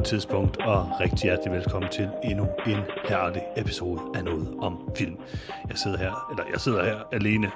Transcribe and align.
noget 0.00 0.08
tidspunkt, 0.08 0.56
og 0.56 1.00
rigtig 1.00 1.22
hjertelig 1.22 1.52
velkommen 1.52 1.90
til 1.90 2.08
endnu 2.24 2.48
en 2.66 2.78
herlig 3.08 3.42
episode 3.56 4.00
af 4.14 4.24
noget 4.24 4.54
om 4.58 4.90
film. 4.96 5.16
Jeg 5.68 5.78
sidder 5.78 5.98
her, 5.98 6.30
eller 6.30 6.44
jeg 6.52 6.60
sidder 6.60 6.84
her 6.84 7.02
alene, 7.12 7.50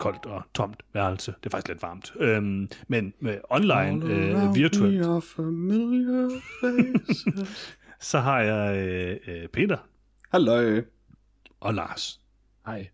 koldt 0.00 0.26
og 0.26 0.42
tomt 0.54 0.82
værelse. 0.92 1.34
Det 1.40 1.46
er 1.46 1.50
faktisk 1.50 1.68
lidt 1.68 1.82
varmt. 1.82 2.12
Øhm, 2.20 2.68
men 2.88 3.14
med 3.20 3.38
online, 3.50 4.06
øh, 4.06 4.54
virtuelt, 4.54 5.06
så 8.10 8.18
har 8.18 8.40
jeg 8.40 8.76
øh, 8.76 9.16
øh, 9.28 9.48
Peter 9.48 9.76
Hallo. 10.30 10.82
og 11.60 11.74
Lars. 11.74 12.20
Hej. 12.66 12.88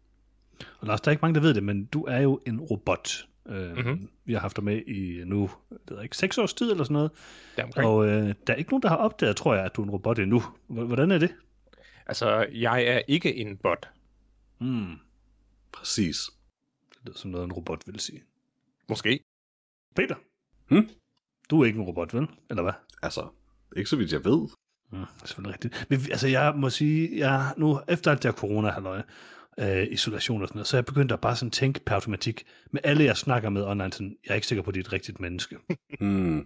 Og 0.81 0.87
Lars, 0.87 1.01
der 1.01 1.09
er 1.09 1.13
ikke 1.13 1.23
mange, 1.23 1.35
der 1.35 1.41
ved 1.41 1.55
det, 1.55 1.63
men 1.63 1.85
du 1.85 2.05
er 2.05 2.21
jo 2.21 2.41
en 2.47 2.61
robot. 2.61 3.27
Øh, 3.49 3.71
Mhm. 3.77 3.87
mm-hmm. 3.89 4.09
Vi 4.25 4.33
har 4.33 4.41
haft 4.41 4.57
dig 4.57 4.65
med 4.65 4.83
i 4.87 5.23
nu, 5.27 5.51
det 5.71 5.79
ved 5.89 5.97
jeg 5.97 6.05
ikke, 6.05 6.17
seks 6.17 6.39
års 6.39 6.55
tid 6.55 6.71
eller 6.71 6.85
sådan 6.85 6.93
noget. 6.95 7.11
Deromkring. 7.57 7.89
Og 7.89 8.07
øh, 8.07 8.35
der 8.47 8.53
er 8.53 8.57
ikke 8.57 8.71
nogen, 8.71 8.83
der 8.83 8.89
har 8.89 8.97
opdaget, 8.97 9.37
tror 9.37 9.55
jeg, 9.55 9.65
at 9.65 9.77
du 9.77 9.81
er 9.83 9.85
en 9.85 9.91
robot 9.91 10.19
endnu. 10.19 10.41
H- 10.41 10.73
Hvordan 10.87 11.11
er 11.11 11.19
det? 11.19 11.35
Altså, 12.07 12.47
jeg 12.53 12.85
er 12.85 13.01
ikke 13.09 13.35
en 13.37 13.57
bot. 13.57 13.91
Mm. 14.61 14.95
Præcis. 15.73 16.17
Det 16.91 16.99
lyder 17.05 17.19
som 17.19 17.31
noget, 17.31 17.45
en 17.45 17.53
robot 17.53 17.83
vil 17.87 18.01
sige. 18.01 18.23
Måske. 18.89 19.21
Peter? 19.97 20.15
Hmm? 20.69 20.89
Du 21.51 21.61
er 21.61 21.67
ikke 21.67 21.79
en 21.79 21.85
robot, 21.85 22.15
vel? 22.15 22.27
Eller 22.51 22.63
hvad? 22.63 22.73
Altså, 23.03 23.29
ikke 23.77 23.91
så 23.91 23.97
vidt 23.97 24.13
jeg 24.13 24.25
ved. 24.25 24.49
Mm, 24.91 24.99
det 24.99 25.23
er 25.23 25.27
selvfølgelig 25.27 25.53
rigtigt. 25.55 25.87
Men 25.91 26.01
altså, 26.11 26.29
jeg 26.29 26.55
må 26.57 26.71
sige, 26.71 27.19
jeg 27.19 27.55
nu 27.57 27.81
efter 27.89 28.11
alt 28.11 28.23
det 28.23 28.31
her 28.31 28.39
corona 28.39 28.71
halløj, 28.71 29.03
øh, 29.61 29.87
isolation 29.91 30.43
og 30.43 30.49
sådan 30.49 30.59
noget, 30.59 30.67
så 30.67 30.77
jeg 30.77 30.85
begyndt 30.85 31.13
at 31.13 31.21
bare 31.21 31.37
sådan 31.37 31.51
tænke 31.51 31.81
per 31.87 31.95
automatik, 31.95 32.45
med 32.73 32.81
alle 32.85 33.05
jeg 33.05 33.17
snakker 33.17 33.49
med 33.51 33.65
online, 33.65 33.93
sådan, 33.93 34.17
jeg 34.25 34.31
er 34.31 34.35
ikke 34.35 34.47
sikker 34.47 34.63
på, 34.63 34.71
at 34.71 34.75
de 34.75 34.81
er 34.81 34.85
et 34.85 34.93
rigtigt 34.93 35.21
menneske. 35.21 35.57
Hmm. 36.01 36.39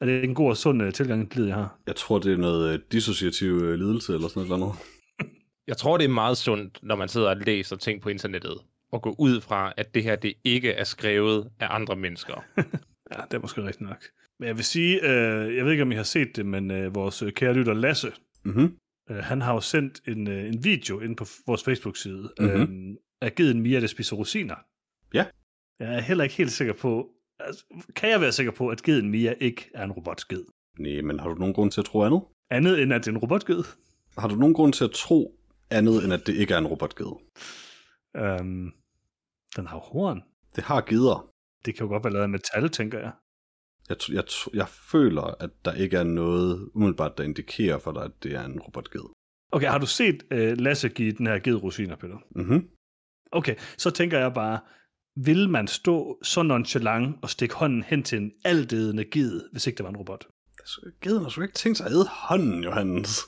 er 0.00 0.06
det 0.06 0.24
en 0.24 0.34
god 0.34 0.50
og 0.50 0.56
sund 0.56 0.82
uh, 0.82 0.90
tilgang 0.92 1.30
til 1.30 1.36
livet, 1.38 1.48
jeg 1.48 1.56
har? 1.56 1.78
Jeg 1.86 1.96
tror, 1.96 2.18
det 2.18 2.32
er 2.32 2.36
noget 2.36 2.72
øh, 2.74 2.80
dissociativ 2.92 3.50
øh, 3.52 3.74
lidelse 3.78 4.14
eller 4.14 4.28
sådan 4.28 4.48
noget. 4.48 4.52
eller 4.62 4.66
andet. 4.66 5.30
Jeg 5.68 5.76
tror, 5.76 5.96
det 5.96 6.04
er 6.04 6.08
meget 6.08 6.36
sundt, 6.36 6.78
når 6.82 6.96
man 6.96 7.08
sidder 7.08 7.28
og 7.30 7.36
læser 7.36 7.76
ting 7.76 8.02
på 8.02 8.08
internettet, 8.08 8.58
og 8.92 9.02
gå 9.02 9.14
ud 9.18 9.40
fra, 9.40 9.72
at 9.76 9.94
det 9.94 10.02
her 10.02 10.16
det 10.16 10.34
ikke 10.44 10.70
er 10.72 10.84
skrevet 10.84 11.50
af 11.60 11.66
andre 11.70 11.96
mennesker. 11.96 12.44
Ja, 13.12 13.20
det 13.30 13.34
er 13.36 13.40
måske 13.40 13.62
rigtigt 13.62 13.80
nok. 13.88 14.04
Men 14.38 14.46
jeg 14.48 14.56
vil 14.56 14.64
sige, 14.64 14.94
øh, 15.10 15.56
jeg 15.56 15.64
ved 15.64 15.72
ikke, 15.72 15.82
om 15.82 15.92
I 15.92 15.94
har 15.94 16.02
set 16.02 16.36
det, 16.36 16.46
men 16.46 16.70
øh, 16.70 16.94
vores 16.94 17.24
kære 17.36 17.52
lytter 17.54 17.74
Lasse, 17.74 18.12
Mhm. 18.44 18.76
Øh, 19.10 19.16
han 19.16 19.40
har 19.40 19.54
jo 19.54 19.60
sendt 19.60 20.00
en, 20.08 20.28
øh, 20.28 20.48
en 20.48 20.64
video 20.64 21.00
ind 21.00 21.16
på 21.16 21.24
vores 21.46 21.64
Facebook-side 21.64 22.30
Mhm. 22.40 22.48
øh, 22.48 22.96
af 23.20 23.34
Geden 23.34 23.60
Mia, 23.62 23.80
der 23.80 23.86
spiser 23.86 24.16
rosiner. 24.16 24.54
Ja. 25.14 25.26
Jeg 25.78 25.94
er 25.94 26.00
heller 26.00 26.24
ikke 26.24 26.36
helt 26.36 26.52
sikker 26.52 26.74
på, 26.74 27.10
altså, 27.40 27.64
kan 27.96 28.10
jeg 28.10 28.20
være 28.20 28.32
sikker 28.32 28.52
på, 28.52 28.68
at 28.68 28.82
Geden 28.82 29.10
Mia 29.10 29.34
ikke 29.40 29.70
er 29.74 29.84
en 29.84 29.92
robotsked? 29.92 30.44
Nej, 30.78 31.00
men 31.00 31.20
har 31.20 31.28
du 31.28 31.34
nogen 31.34 31.54
grund 31.54 31.70
til 31.70 31.80
at 31.80 31.84
tro 31.84 32.02
andet? 32.02 32.22
Andet 32.50 32.82
end, 32.82 32.92
at 32.92 33.00
det 33.00 33.06
er 33.10 33.12
en 33.12 33.18
robotsked? 33.18 33.64
Har 34.18 34.28
du 34.28 34.34
nogen 34.34 34.54
grund 34.54 34.72
til 34.72 34.84
at 34.84 34.90
tro 34.90 35.38
andet, 35.70 36.04
end 36.04 36.12
at 36.12 36.26
det 36.26 36.34
ikke 36.34 36.54
er 36.54 36.58
en 36.58 36.66
robotgede? 36.66 37.18
Øhm, 38.16 38.72
den 39.56 39.66
har 39.66 39.78
horn. 39.78 40.22
Det 40.56 40.64
har 40.64 40.80
gider. 40.80 41.30
Det 41.64 41.74
kan 41.76 41.84
jo 41.86 41.88
godt 41.92 42.04
være 42.04 42.12
lavet 42.12 42.22
af 42.22 42.28
metal, 42.28 42.70
tænker 42.70 42.98
jeg. 42.98 43.12
Jeg, 43.88 43.96
t- 44.02 44.14
jeg, 44.14 44.24
t- 44.28 44.48
jeg 44.54 44.68
føler, 44.68 45.22
at 45.22 45.50
der 45.64 45.72
ikke 45.72 45.96
er 45.96 46.04
noget 46.04 46.68
umiddelbart, 46.74 47.18
der 47.18 47.24
indikerer 47.24 47.78
for 47.78 47.92
dig, 47.92 48.02
at 48.04 48.10
det 48.22 48.34
er 48.34 48.44
en 48.44 48.60
robotgede. 48.60 49.08
Okay, 49.52 49.66
har 49.68 49.78
du 49.78 49.86
set 49.86 50.22
øh, 50.30 50.58
Lasse 50.58 50.88
give 50.88 51.12
den 51.12 51.26
her 51.26 51.38
ged 51.38 51.54
rosiner, 51.62 51.96
Peter? 51.96 52.18
Mhm. 52.36 52.68
Okay, 53.32 53.54
så 53.78 53.90
tænker 53.90 54.18
jeg 54.18 54.34
bare, 54.34 54.60
vil 55.24 55.48
man 55.50 55.66
stå 55.68 56.18
så 56.22 56.42
nonchalant 56.42 57.16
og 57.22 57.30
stikke 57.30 57.54
hånden 57.54 57.82
hen 57.82 58.02
til 58.02 58.18
en 58.18 58.32
aldedende 58.44 59.04
ged, 59.04 59.42
hvis 59.52 59.66
ikke 59.66 59.76
det 59.76 59.84
var 59.84 59.90
en 59.90 59.96
robot? 59.96 60.26
Altså, 60.58 60.90
Geden 61.00 61.22
har 61.22 61.28
sgu 61.30 61.42
ikke 61.42 61.54
tænkt 61.54 61.78
sig 61.78 61.86
at 61.86 61.92
æde 61.92 62.06
hånden, 62.28 62.64
Johannes. 62.64 63.20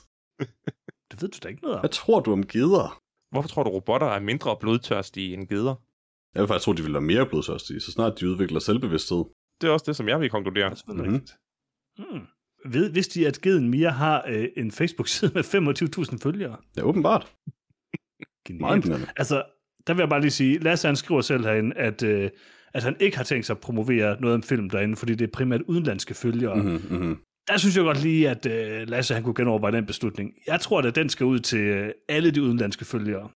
Det 1.11 1.21
ved 1.21 1.29
du 1.29 1.37
da 1.43 1.47
ikke 1.47 1.61
noget 1.61 1.75
om. 1.75 1.81
Hvad 1.81 1.89
tror 1.89 2.19
du 2.19 2.31
om 2.31 2.43
gider? 2.45 3.01
Hvorfor 3.31 3.49
tror 3.49 3.63
du, 3.63 3.69
robotter 3.69 4.07
er 4.07 4.19
mindre 4.19 4.57
blodtørstige 4.59 5.33
end 5.33 5.47
geder? 5.47 5.75
Jeg 6.35 6.41
vil 6.41 6.47
faktisk 6.47 6.65
tro, 6.65 6.73
de 6.73 6.83
vil 6.83 6.93
være 6.93 7.01
mere 7.01 7.25
blodtørstige, 7.25 7.79
så 7.79 7.91
snart 7.91 8.19
de 8.19 8.29
udvikler 8.29 8.59
selvbevidsthed. 8.59 9.23
Det 9.61 9.67
er 9.67 9.71
også 9.71 9.83
det, 9.87 9.95
som 9.95 10.07
jeg 10.07 10.19
vil 10.19 10.29
konkludere. 10.29 10.65
Det 10.65 10.71
er 10.71 10.75
selvfølgelig 10.75 11.13
rigtigt. 11.13 11.37
Hmm. 11.97 12.21
Ved, 12.65 12.89
vidste 12.89 13.21
I, 13.21 13.23
at 13.23 13.41
Geden 13.41 13.69
Mia 13.69 13.89
har 13.89 14.25
øh, 14.27 14.47
en 14.57 14.71
Facebook-side 14.71 15.31
med 15.35 15.43
25.000 16.13 16.17
følgere? 16.23 16.57
Ja, 16.77 16.81
åbenbart. 16.81 17.33
Meget 18.49 18.83
Genialt. 18.83 19.09
Altså, 19.17 19.43
der 19.87 19.93
vil 19.93 20.01
jeg 20.01 20.09
bare 20.09 20.21
lige 20.21 20.31
sige, 20.31 20.59
Lasse 20.59 20.87
han 20.87 20.95
skriver 20.95 21.21
selv 21.21 21.45
herinde, 21.45 21.75
at, 21.75 22.03
øh, 22.03 22.29
at 22.73 22.83
han 22.83 22.95
ikke 22.99 23.17
har 23.17 23.23
tænkt 23.23 23.45
sig 23.45 23.53
at 23.53 23.59
promovere 23.59 24.21
noget 24.21 24.35
om 24.35 24.43
film 24.43 24.69
derinde, 24.69 24.95
fordi 24.95 25.15
det 25.15 25.27
er 25.27 25.31
primært 25.33 25.61
udenlandske 25.61 26.13
følgere. 26.13 26.55
Mm-hmm. 26.55 26.71
Mhm, 26.89 27.01
mhm. 27.01 27.17
Der 27.47 27.57
synes 27.57 27.75
jeg 27.75 27.83
godt 27.83 28.03
lige, 28.03 28.29
at 28.29 28.45
øh, 28.45 28.87
Lasse 28.89 29.13
han 29.13 29.23
kunne 29.23 29.35
genoverveje 29.35 29.71
den 29.71 29.85
beslutning. 29.85 30.33
Jeg 30.47 30.61
tror, 30.61 30.81
at 30.81 30.95
den 30.95 31.09
skal 31.09 31.25
ud 31.25 31.39
til 31.39 31.59
øh, 31.59 31.91
alle 32.09 32.31
de 32.31 32.41
udenlandske 32.41 32.85
følgere. 32.85 33.29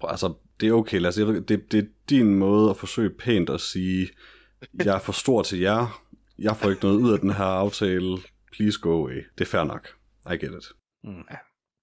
Prøv, 0.00 0.10
Altså, 0.10 0.34
det 0.60 0.68
er 0.68 0.72
okay, 0.72 1.00
Lasse. 1.00 1.26
Det, 1.26 1.48
det 1.48 1.74
er 1.74 1.88
din 2.10 2.34
måde 2.34 2.70
at 2.70 2.76
forsøge 2.76 3.10
pænt 3.10 3.50
at 3.50 3.60
sige, 3.60 4.08
jeg 4.86 4.94
er 4.94 4.98
for 4.98 5.12
stor 5.12 5.42
til 5.42 5.58
jer. 5.60 6.02
Jeg 6.38 6.56
får 6.56 6.70
ikke 6.70 6.82
noget 6.82 6.98
ud 6.98 7.12
af 7.12 7.18
den 7.18 7.30
her 7.30 7.44
aftale. 7.44 8.18
Please 8.52 8.80
go 8.80 8.90
away. 8.90 9.24
Det 9.38 9.44
er 9.44 9.50
fair 9.50 9.64
nok. 9.64 9.88
I 10.30 10.36
get 10.36 10.52
it. 10.54 10.66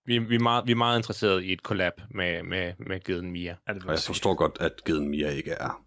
Vi, 0.06 0.18
vi, 0.18 0.36
er 0.36 0.40
meget, 0.40 0.68
vi 0.68 0.72
er 0.72 0.76
meget 0.76 1.00
interesserede 1.00 1.46
i 1.46 1.54
et 1.54 1.60
collab 1.60 1.94
med, 2.10 2.44
med, 2.44 2.74
med 2.88 3.04
geden 3.04 3.32
Mia. 3.32 3.56
Er 3.68 3.74
det, 3.74 3.84
Og 3.86 3.92
jeg 3.92 4.00
forstår 4.00 4.36
godt, 4.36 4.58
at 4.60 4.72
Geden 4.86 5.10
Mia 5.10 5.30
ikke 5.30 5.52
er. 5.52 5.84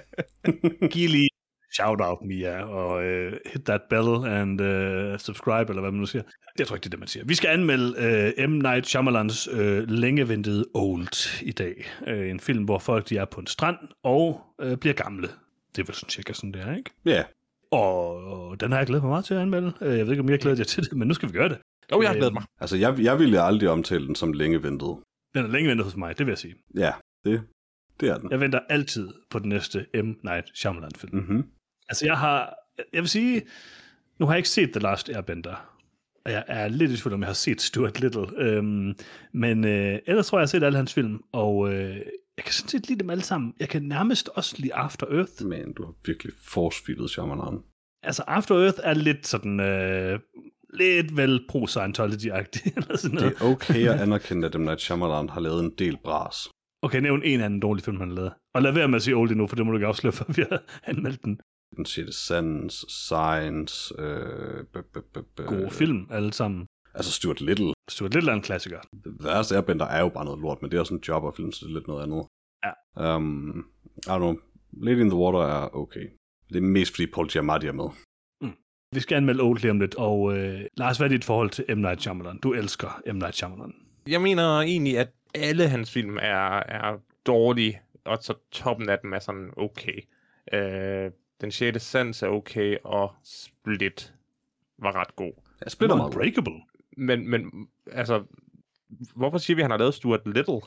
Giv 0.92 1.08
lige 1.08 1.28
shout 1.74 2.00
out, 2.00 2.18
Mia, 2.22 2.64
og 2.64 2.96
uh, 2.96 3.32
hit 3.52 3.64
that 3.64 3.80
bell 3.90 4.26
and 4.26 4.60
uh, 4.60 5.18
subscribe, 5.18 5.68
eller 5.68 5.80
hvad 5.80 5.90
man 5.90 6.00
nu 6.00 6.06
siger. 6.06 6.22
Jeg 6.58 6.66
tror 6.66 6.76
ikke, 6.76 6.84
det 6.84 6.88
er 6.88 6.90
det, 6.90 6.98
man 6.98 7.08
siger. 7.08 7.24
Vi 7.24 7.34
skal 7.34 7.48
anmelde 7.48 8.34
uh, 8.38 8.50
M. 8.50 8.52
Night 8.52 8.86
Shyamalans 8.86 9.48
uh, 9.48 9.88
længeventede 9.88 10.64
Old 10.74 11.42
i 11.42 11.52
dag. 11.52 11.74
Uh, 12.06 12.30
en 12.30 12.40
film, 12.40 12.64
hvor 12.64 12.78
folk 12.78 13.08
de 13.08 13.16
er 13.16 13.24
på 13.24 13.40
en 13.40 13.46
strand 13.46 13.76
og 14.02 14.40
uh, 14.64 14.74
bliver 14.74 14.94
gamle. 14.94 15.28
Det 15.76 15.82
er 15.82 15.86
vel 15.86 15.94
sådan 15.94 16.10
cirka 16.10 16.32
sådan, 16.32 16.52
det 16.52 16.62
er, 16.62 16.76
ikke? 16.76 16.90
Ja, 17.04 17.24
Og, 17.70 18.24
og 18.24 18.60
den 18.60 18.70
har 18.72 18.78
jeg 18.78 18.86
glædet 18.86 19.02
mig 19.02 19.10
meget 19.10 19.24
til 19.24 19.34
at 19.34 19.40
anmelde. 19.40 19.72
Uh, 19.80 19.86
jeg 19.86 20.06
ved 20.06 20.10
ikke, 20.12 20.20
om 20.20 20.28
jeg 20.28 20.32
har 20.32 20.38
glædet 20.38 20.58
jer 20.58 20.64
til 20.64 20.84
det, 20.84 20.92
men 20.92 21.08
nu 21.08 21.14
skal 21.14 21.28
vi 21.28 21.32
gøre 21.32 21.48
det. 21.48 21.58
Jo, 21.92 22.02
jeg 22.02 22.10
har 22.10 22.16
glædet 22.16 22.32
mig. 22.32 22.42
altså 22.60 22.76
jeg, 22.76 22.98
jeg 22.98 23.18
ville 23.18 23.40
aldrig 23.42 23.68
omtale 23.70 24.06
den 24.06 24.14
som 24.14 24.32
længe 24.32 24.62
ventet. 24.62 24.96
Den 25.34 25.44
er 25.44 25.48
længe 25.48 25.68
ventet 25.68 25.84
hos 25.84 25.96
mig, 25.96 26.18
det 26.18 26.26
vil 26.26 26.30
jeg 26.30 26.38
sige. 26.38 26.54
Ja, 26.76 26.92
det, 27.24 27.42
det 28.00 28.08
er 28.08 28.18
den. 28.18 28.30
Jeg 28.30 28.40
venter 28.40 28.60
altid 28.68 29.08
på 29.30 29.38
den 29.38 29.48
næste 29.48 29.86
M. 29.94 30.12
Night 30.24 30.46
Shyamalan-film. 30.54 31.16
Mm-hmm. 31.16 31.44
Altså, 31.88 32.06
jeg 32.06 32.18
har... 32.18 32.54
Jeg 32.92 33.02
vil 33.02 33.08
sige... 33.08 33.42
Nu 34.18 34.26
har 34.26 34.32
jeg 34.32 34.38
ikke 34.38 34.48
set 34.48 34.70
The 34.72 34.80
Last 34.80 35.08
Airbender. 35.08 35.72
Og 36.24 36.32
jeg 36.32 36.44
er 36.46 36.68
lidt 36.68 36.90
i 36.90 36.96
tvivl 36.96 37.14
om, 37.14 37.20
jeg 37.20 37.28
har 37.28 37.34
set 37.34 37.60
Stuart 37.60 38.00
Little. 38.00 38.26
Øhm, 38.38 38.94
men 39.32 39.64
øh, 39.64 39.98
ellers 40.06 40.26
tror 40.26 40.38
jeg, 40.38 40.40
jeg 40.40 40.46
har 40.46 40.46
set 40.46 40.62
alle 40.62 40.76
hans 40.76 40.94
film. 40.94 41.20
Og 41.32 41.74
øh, 41.74 41.96
jeg 42.36 42.44
kan 42.44 42.52
sådan 42.52 42.68
set 42.68 42.88
lide 42.88 42.98
dem 43.00 43.10
alle 43.10 43.24
sammen. 43.24 43.54
Jeg 43.60 43.68
kan 43.68 43.82
nærmest 43.82 44.28
også 44.28 44.54
lide 44.58 44.74
After 44.74 45.06
Earth. 45.06 45.44
Men 45.46 45.72
du 45.72 45.84
har 45.84 45.92
virkelig 46.04 46.32
force-feedet 46.34 47.08
Shyamalan. 47.08 47.58
Altså, 48.02 48.22
After 48.26 48.54
Earth 48.64 48.78
er 48.82 48.94
lidt 48.94 49.26
sådan... 49.26 49.60
Øh, 49.60 50.20
lidt 50.74 51.16
vel 51.16 51.46
pro-Scientology-agtig. 51.52 52.72
Eller 52.76 52.96
sådan 52.96 53.16
Det 53.16 53.22
noget. 53.22 53.36
er 53.40 53.44
okay 53.44 53.88
at 53.88 54.00
anerkende, 54.06 54.46
at 54.46 54.54
M. 54.60 54.62
Night 54.62 54.80
Shyamalan 54.80 55.28
har 55.28 55.40
lavet 55.40 55.64
en 55.64 55.70
del 55.78 55.96
bras. 56.04 56.36
Okay, 56.82 57.00
nævn 57.00 57.22
en 57.24 57.40
anden 57.40 57.60
dårlig 57.60 57.84
film, 57.84 57.96
han 57.96 58.08
har 58.08 58.14
lavet. 58.16 58.32
Og 58.54 58.62
lad 58.62 58.72
være 58.72 58.88
med 58.88 58.96
at 58.96 59.02
sige 59.02 59.14
oldie 59.16 59.36
nu, 59.36 59.46
for 59.46 59.56
det 59.56 59.66
må 59.66 59.72
du 59.72 59.76
ikke 59.78 59.86
afsløre, 59.86 60.12
før 60.18 60.24
vi 60.36 60.42
har 60.50 60.62
anmeldt 60.84 61.24
den. 61.24 61.40
Den 61.76 61.86
siger 61.86 62.04
det 62.04 62.14
Sands, 62.14 62.92
Science, 62.92 63.94
øh, 63.98 64.64
b- 64.64 64.86
b- 64.94 65.18
b- 65.36 65.40
Gode 65.46 65.70
film, 65.70 66.06
alle 66.10 66.32
sammen. 66.32 66.66
Altså 66.96 67.12
Stuart 67.12 67.40
Little. 67.40 67.72
Stuart 67.88 68.14
Little 68.14 68.30
er 68.30 68.34
en 68.34 68.42
klassiker. 68.42 68.80
Deres 69.22 69.52
Airbender 69.52 69.86
er 69.86 70.00
jo 70.00 70.08
bare 70.08 70.24
noget 70.24 70.40
lort, 70.40 70.62
men 70.62 70.70
det 70.70 70.76
er 70.76 70.80
også 70.80 70.94
en 70.94 71.02
jobberfilm, 71.08 71.52
så 71.52 71.66
det 71.66 71.70
er 71.70 71.74
lidt 71.74 71.88
noget 71.88 72.02
andet. 72.02 72.26
Ja. 72.64 73.16
Um, 73.16 73.66
I 73.96 74.08
don't 74.08 74.18
know. 74.18 74.36
Lady 74.72 75.00
in 75.00 75.10
the 75.10 75.18
Water 75.18 75.38
er 75.38 75.76
okay. 75.76 76.10
Det 76.48 76.56
er 76.56 76.60
mest 76.60 76.94
fordi 76.94 77.06
Paul 77.06 77.28
Giamatti 77.28 77.66
er 77.66 77.72
med. 77.72 77.88
Vi 78.94 79.00
skal 79.00 79.16
anmelde 79.16 79.42
Old 79.42 79.60
lige 79.60 79.70
om 79.70 79.80
lidt, 79.80 79.94
og 79.94 80.36
øh, 80.36 80.60
Lars, 80.76 80.98
hvad 80.98 81.06
er 81.06 81.08
dit 81.08 81.24
forhold 81.24 81.50
til 81.50 81.64
M. 81.76 81.78
Night 81.78 82.00
Shyamalan? 82.00 82.38
Du 82.38 82.52
elsker 82.52 83.02
M. 83.12 83.16
Night 83.16 83.36
Shyamalan. 83.36 83.74
Jeg 84.08 84.22
mener 84.22 84.60
egentlig, 84.60 84.98
at 84.98 85.08
alle 85.34 85.68
hans 85.68 85.92
film 85.92 86.16
er, 86.16 86.62
er 86.68 87.00
dårlige, 87.26 87.80
og 88.04 88.18
så 88.20 88.34
toppen 88.50 88.88
af 88.88 88.98
dem 88.98 89.12
er 89.12 89.18
sådan 89.18 89.50
okay. 89.56 90.00
Øh, 90.52 91.10
den 91.40 91.50
6. 91.50 91.82
sans 91.82 92.22
er 92.22 92.28
okay, 92.28 92.76
og 92.84 93.14
Split 93.24 94.14
var 94.78 94.96
ret 94.96 95.16
god. 95.16 95.32
Jeg 95.64 95.72
spiller 95.72 95.96
meget. 95.96 96.08
Unbreakable. 96.14 96.62
Men, 96.96 97.30
men 97.30 97.68
altså, 97.92 98.24
hvorfor 99.16 99.38
siger 99.38 99.54
vi, 99.54 99.60
at 99.60 99.64
han 99.64 99.70
har 99.70 99.78
lavet 99.78 99.94
Stuart 99.94 100.26
Little? 100.26 100.60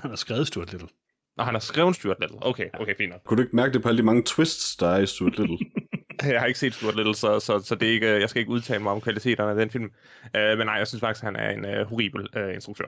Han 0.00 0.10
har 0.10 0.16
skrevet 0.16 0.46
Stuart 0.46 0.72
Little. 0.72 0.88
Nå, 1.36 1.44
han 1.44 1.54
har 1.54 1.60
skrevet 1.60 1.96
Stuart 1.96 2.16
Little. 2.20 2.38
Okay, 2.40 2.68
okay, 2.74 2.94
fint 2.96 3.10
nok. 3.10 3.20
Kunne 3.24 3.36
du 3.36 3.42
ikke 3.42 3.56
mærke 3.56 3.72
det 3.72 3.82
på 3.82 3.88
alle 3.88 3.98
de 3.98 4.02
mange 4.02 4.22
twists, 4.26 4.76
der 4.76 4.88
er 4.88 4.98
i 4.98 5.06
Stuart 5.06 5.38
Little? 5.38 5.58
Jeg 6.22 6.40
har 6.40 6.46
ikke 6.46 6.58
set 6.58 6.74
Stuart 6.74 6.96
Little, 6.96 7.14
så, 7.14 7.40
så, 7.40 7.58
så 7.58 7.74
det 7.74 7.88
er 7.88 7.92
ikke, 7.92 8.06
jeg 8.06 8.30
skal 8.30 8.40
ikke 8.40 8.52
udtale 8.52 8.82
mig 8.82 8.92
om 8.92 9.00
kvaliteterne 9.00 9.50
af 9.50 9.56
den 9.56 9.70
film. 9.70 9.84
Uh, 9.84 10.58
men 10.58 10.66
nej, 10.66 10.74
jeg 10.74 10.86
synes 10.86 11.00
faktisk, 11.00 11.24
at 11.24 11.26
han 11.26 11.36
er 11.36 11.50
en 11.50 11.80
uh, 11.80 11.88
horribel 11.88 12.28
uh, 12.36 12.54
instruktør. 12.54 12.84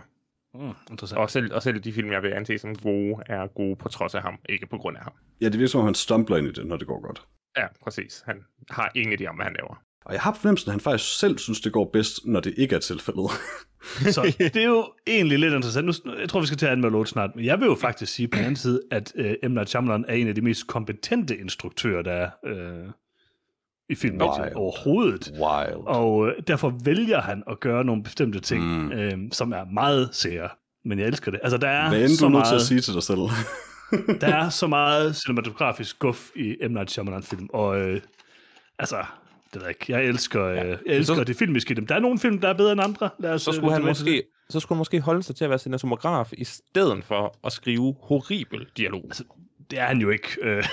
Mm, 0.55 0.73
interessant. 0.91 1.21
Og 1.21 1.31
selv, 1.31 1.55
og 1.55 1.63
selv 1.63 1.81
de 1.81 1.93
film, 1.93 2.13
jeg 2.13 2.23
vil 2.23 2.33
anse 2.33 2.59
som 2.59 2.77
gode, 2.77 3.23
er 3.27 3.47
gode 3.47 3.77
på 3.77 3.89
trods 3.89 4.15
af 4.15 4.23
ham, 4.23 4.39
ikke 4.49 4.67
på 4.67 4.79
grund 4.79 4.97
af 4.97 5.03
ham. 5.03 5.13
ja, 5.41 5.49
det 5.49 5.59
virker 5.59 5.69
som 5.69 5.81
om, 5.81 5.85
han 5.85 5.95
stumbler 5.95 6.37
ind 6.37 6.47
i 6.47 6.53
det, 6.53 6.67
når 6.67 6.77
det 6.77 6.87
går 6.87 7.01
godt. 7.01 7.23
Ja, 7.57 7.67
præcis. 7.83 8.23
Han 8.27 8.45
har 8.71 8.93
ingen 8.95 9.21
idé 9.21 9.27
om, 9.27 9.35
hvad 9.35 9.45
han 9.45 9.55
laver. 9.55 9.84
Og 10.05 10.13
jeg 10.13 10.21
har 10.21 10.35
fornemmelsen, 10.35 10.69
at 10.69 10.73
han 10.73 10.81
faktisk 10.81 11.19
selv 11.19 11.39
synes, 11.39 11.61
det 11.61 11.73
går 11.73 11.91
bedst, 11.93 12.27
når 12.27 12.41
det 12.41 12.55
ikke 12.57 12.75
er 12.75 12.81
tilfældet. 12.81 13.25
Så 14.15 14.35
det 14.39 14.57
er 14.57 14.67
jo 14.67 14.93
egentlig 15.07 15.39
lidt 15.39 15.55
interessant. 15.55 15.87
Nu, 15.87 15.93
jeg 16.21 16.29
tror, 16.29 16.41
vi 16.41 16.47
skal 16.47 16.59
til 16.59 16.67
at 16.67 16.73
anmelde 16.73 16.97
Old 16.97 17.07
snart, 17.07 17.31
men 17.37 17.45
jeg 17.45 17.61
vil 17.61 17.67
jo 17.67 17.75
faktisk 17.75 18.13
sige 18.13 18.29
på 18.29 18.37
den 18.37 18.45
anden 18.45 18.57
side, 18.57 18.81
at 18.91 19.13
uh, 19.19 19.51
M. 19.51 19.55
Night 19.55 19.69
Shyamalan 19.69 20.05
er 20.09 20.15
en 20.15 20.29
af 20.29 20.35
de 20.35 20.41
mest 20.41 20.67
kompetente 20.67 21.37
instruktører, 21.39 22.03
der 22.03 22.13
er 22.13 22.31
uh, 22.43 22.91
i 23.91 23.95
filmen 23.95 24.21
overhovedet. 24.55 25.33
Wild. 25.33 25.87
Og 25.87 26.17
uh, 26.17 26.29
derfor 26.47 26.75
vælger 26.85 27.21
han 27.21 27.43
at 27.51 27.61
gøre 27.61 27.85
nogle 27.85 28.03
bestemte 28.03 28.41
ting, 28.41 28.65
Mm. 28.65 28.91
uh, 28.93 29.29
som 29.33 29.53
er 29.53 29.65
meget 29.73 30.09
sære. 30.13 30.49
Men 30.85 30.99
jeg 30.99 31.07
elsker 31.07 31.31
det. 31.31 31.41
Altså, 31.43 31.57
der 31.59 31.69
er 31.69 31.89
Hvad 31.89 32.01
end 32.01 32.09
du 32.09 32.17
så 32.17 32.27
er 32.27 32.29
nødt 32.31 32.45
til 32.45 32.51
meget... 32.51 32.61
at 32.61 32.67
sige 32.67 32.81
til 32.81 32.95
dig 32.95 33.03
selv. 33.03 33.19
Der 34.21 34.27
er 34.37 34.49
så 34.49 34.67
meget 34.67 35.17
cinematografisk 35.17 35.99
guf 35.99 36.31
i 36.37 36.57
M. 36.69 36.73
Night 36.73 36.91
Shyamalan-film, 36.91 37.49
og 37.53 37.81
øh, 37.81 38.01
altså, 38.79 38.97
det 39.55 39.61
ved 39.63 39.69
jeg 39.69 39.77
ikke, 39.81 39.93
jeg 39.93 40.05
elsker, 40.05 40.45
øh, 40.45 40.57
jeg 40.57 40.79
elsker 40.87 41.15
Så- 41.15 41.25
det 41.25 41.37
filmiske 41.37 41.73
i 41.73 41.75
dem. 41.75 41.87
Der 41.87 41.95
er 41.95 42.01
nogle 42.01 42.19
film, 42.19 42.39
der 42.39 42.49
er 42.49 42.53
bedre 42.55 42.73
end 42.73 42.81
andre. 42.81 43.11
Lad 43.19 43.31
os, 43.31 43.43
Så 43.43 43.51
øh, 43.51 43.55
skulle 43.55 43.73
han 43.73 43.83
måske, 43.85 44.23
så 44.51 44.61
skulle 44.61 44.77
han 44.77 44.81
måske 44.81 45.01
holde 45.01 45.23
sig 45.23 45.37
til 45.37 45.45
at 45.45 45.51
være 45.51 45.59
cinematograf, 45.59 46.33
i 46.33 46.45
stedet 46.45 47.05
for 47.05 47.39
at 47.47 47.53
skrive 47.53 47.95
horribel 48.03 48.67
dialog. 48.77 49.03
det. 49.09 49.23
Det 49.71 49.79
er 49.79 49.85
han 49.85 49.99
jo 50.01 50.11
ikke. 50.11 50.29
Øh, 50.43 50.65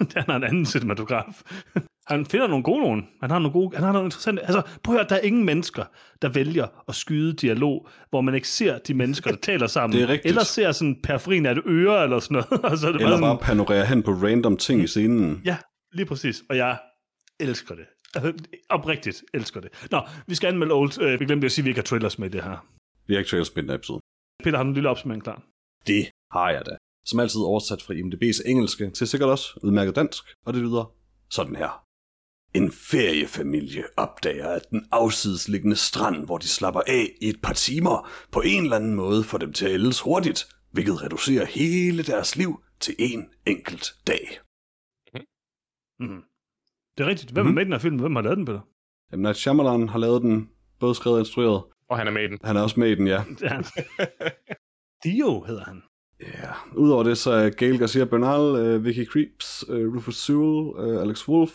han 0.16 0.24
er 0.28 0.34
en 0.36 0.44
anden 0.44 0.66
cinematograf. 0.66 1.42
Han 2.08 2.26
finder 2.26 2.46
nogle 2.46 2.62
gode 2.64 2.80
nogen. 2.82 3.08
Han 3.20 3.30
har 3.30 3.38
nogle 3.38 3.52
gode, 3.52 3.76
han 3.76 3.84
har 3.84 3.92
nogle 3.92 4.06
interessante... 4.06 4.42
Altså, 4.42 4.62
prøv 4.82 4.94
at 4.94 5.00
høre, 5.00 5.08
der 5.08 5.16
er 5.16 5.20
ingen 5.20 5.44
mennesker, 5.44 5.84
der 6.22 6.28
vælger 6.28 6.66
at 6.88 6.94
skyde 6.94 7.32
dialog, 7.32 7.88
hvor 8.10 8.20
man 8.20 8.34
ikke 8.34 8.48
ser 8.48 8.78
de 8.78 8.94
mennesker, 8.94 9.30
der 9.30 9.36
taler 9.36 9.66
sammen. 9.66 9.94
Det 9.98 10.04
er 10.04 10.08
rigtigt. 10.08 10.26
Eller 10.30 10.44
ser 10.44 10.72
sådan 10.72 10.96
periferien 11.02 11.46
af 11.46 11.52
et 11.52 11.62
øre, 11.66 12.02
eller 12.04 12.18
sådan 12.20 12.34
noget. 12.50 12.64
og 12.64 12.78
så 12.78 12.88
er 12.88 12.92
det 12.92 13.00
Eller 13.00 13.10
bare 13.10 13.18
sådan, 13.18 13.36
bare 13.36 13.46
panorere 13.46 13.86
hen 13.86 14.02
på 14.02 14.10
random 14.12 14.56
ting 14.56 14.82
i 14.82 14.86
scenen. 14.86 15.42
Ja, 15.44 15.56
lige 15.92 16.06
præcis. 16.06 16.42
Og 16.50 16.56
jeg 16.56 16.78
elsker 17.40 17.74
det. 17.74 17.84
Altså, 18.14 18.44
oprigtigt 18.68 19.24
elsker 19.34 19.60
det. 19.60 19.88
Nå, 19.90 20.00
vi 20.26 20.34
skal 20.34 20.48
anmelde 20.48 20.74
Old. 20.74 21.02
Øh, 21.02 21.20
vi 21.20 21.24
glemte 21.24 21.44
at 21.44 21.52
sige, 21.52 21.62
at 21.62 21.64
vi 21.64 21.70
ikke 21.70 21.78
har 21.78 21.84
trailers 21.84 22.18
med 22.18 22.30
det 22.30 22.42
her. 22.42 22.66
Vi 23.06 23.14
har 23.14 23.18
ikke 23.18 23.30
trailers 23.30 23.54
med 23.54 23.62
den 23.62 23.70
her 23.70 23.76
episode. 23.76 24.00
Peter 24.44 24.56
har 24.56 24.64
en 24.64 24.74
lille 24.74 24.88
opsummering 24.88 25.22
klar. 25.22 25.42
Det 25.86 26.10
har 26.32 26.50
jeg 26.50 26.66
da. 26.66 26.76
Som 27.06 27.20
altid 27.20 27.40
oversat 27.40 27.82
fra 27.82 27.94
IMDb's 27.94 28.50
engelske 28.50 28.90
til 28.90 29.08
sikkert 29.08 29.30
også 29.30 29.60
udmærket 29.62 29.96
dansk, 29.96 30.24
og 30.46 30.54
det 30.54 30.62
lyder 30.62 30.94
sådan 31.30 31.56
her. 31.56 31.82
En 32.54 32.72
feriefamilie 32.72 33.84
opdager, 33.96 34.48
at 34.48 34.70
den 34.70 34.86
afsidesliggende 34.92 35.76
strand, 35.76 36.24
hvor 36.24 36.38
de 36.38 36.48
slapper 36.48 36.80
af 36.86 37.16
i 37.20 37.28
et 37.28 37.42
par 37.42 37.52
timer, 37.52 38.10
på 38.32 38.40
en 38.40 38.62
eller 38.62 38.76
anden 38.76 38.94
måde 38.94 39.24
får 39.24 39.38
dem 39.38 39.52
til 39.52 39.66
at 39.66 39.72
ældes 39.72 40.00
hurtigt, 40.00 40.48
hvilket 40.70 41.02
reducerer 41.02 41.44
hele 41.44 42.02
deres 42.02 42.36
liv 42.36 42.62
til 42.80 42.94
en 42.98 43.28
enkelt 43.46 43.94
dag. 44.06 44.40
Mm-hmm. 46.00 46.22
Det 46.98 47.04
er 47.04 47.08
rigtigt. 47.10 47.30
Hvem 47.30 47.46
Mhm. 47.46 47.50
er 47.50 47.54
med 47.54 47.62
i 47.62 47.64
den 47.64 47.72
her 47.72 47.78
film? 47.78 47.98
Hvem 47.98 48.14
har 48.16 48.22
lavet 48.22 48.36
den, 48.38 48.44
Peter? 48.46 48.60
M. 49.16 49.18
Night 49.18 49.36
Shyamalan 49.36 49.88
har 49.88 49.98
lavet 49.98 50.22
den, 50.22 50.50
både 50.80 50.94
skrevet 50.94 51.14
og 51.16 51.20
instrueret. 51.20 51.62
Og 51.90 51.98
han 51.98 52.06
er 52.06 52.10
med 52.10 52.22
i 52.22 52.26
den. 52.26 52.38
Han 52.44 52.56
er 52.56 52.60
også 52.60 52.80
med 52.80 52.88
i 52.90 52.94
den, 52.94 53.06
ja. 53.06 53.18
Han. 53.54 53.64
Dio 55.04 55.40
hedder 55.40 55.64
han. 55.64 55.82
Ja, 56.20 56.52
udover 56.76 57.02
det, 57.02 57.18
så 57.18 57.30
er 57.30 57.50
Gail 57.50 57.78
Garcia 57.78 58.04
Bernal, 58.04 58.76
uh, 58.76 58.84
Vicky 58.84 59.06
Creeps, 59.06 59.64
uh, 59.68 59.94
Rufus 59.96 60.16
Sewell, 60.16 60.66
uh, 60.96 61.02
Alex 61.02 61.28
Wolff, 61.28 61.52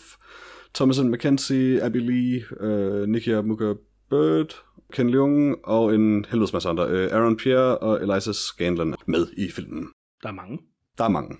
Thomas 0.74 1.00
McKenzie, 1.00 1.82
Abby 1.82 1.96
Lee, 1.96 2.44
uh, 2.60 3.08
Nikia 3.08 3.42
Muka 3.42 3.74
Bird, 4.10 4.64
Ken 4.92 5.10
Leung 5.10 5.56
og 5.64 5.94
en 5.94 6.24
helvedes 6.24 6.52
masse 6.52 6.68
andre. 6.68 6.84
Uh, 6.86 7.16
Aaron 7.18 7.36
Pierre 7.36 7.78
og 7.78 8.02
Eliza 8.02 8.32
Scanlon 8.32 8.94
med 9.06 9.26
i 9.36 9.50
filmen. 9.50 9.88
Der 10.22 10.28
er 10.28 10.32
mange. 10.32 10.58
Der 10.98 11.04
er 11.04 11.08
mange. 11.08 11.36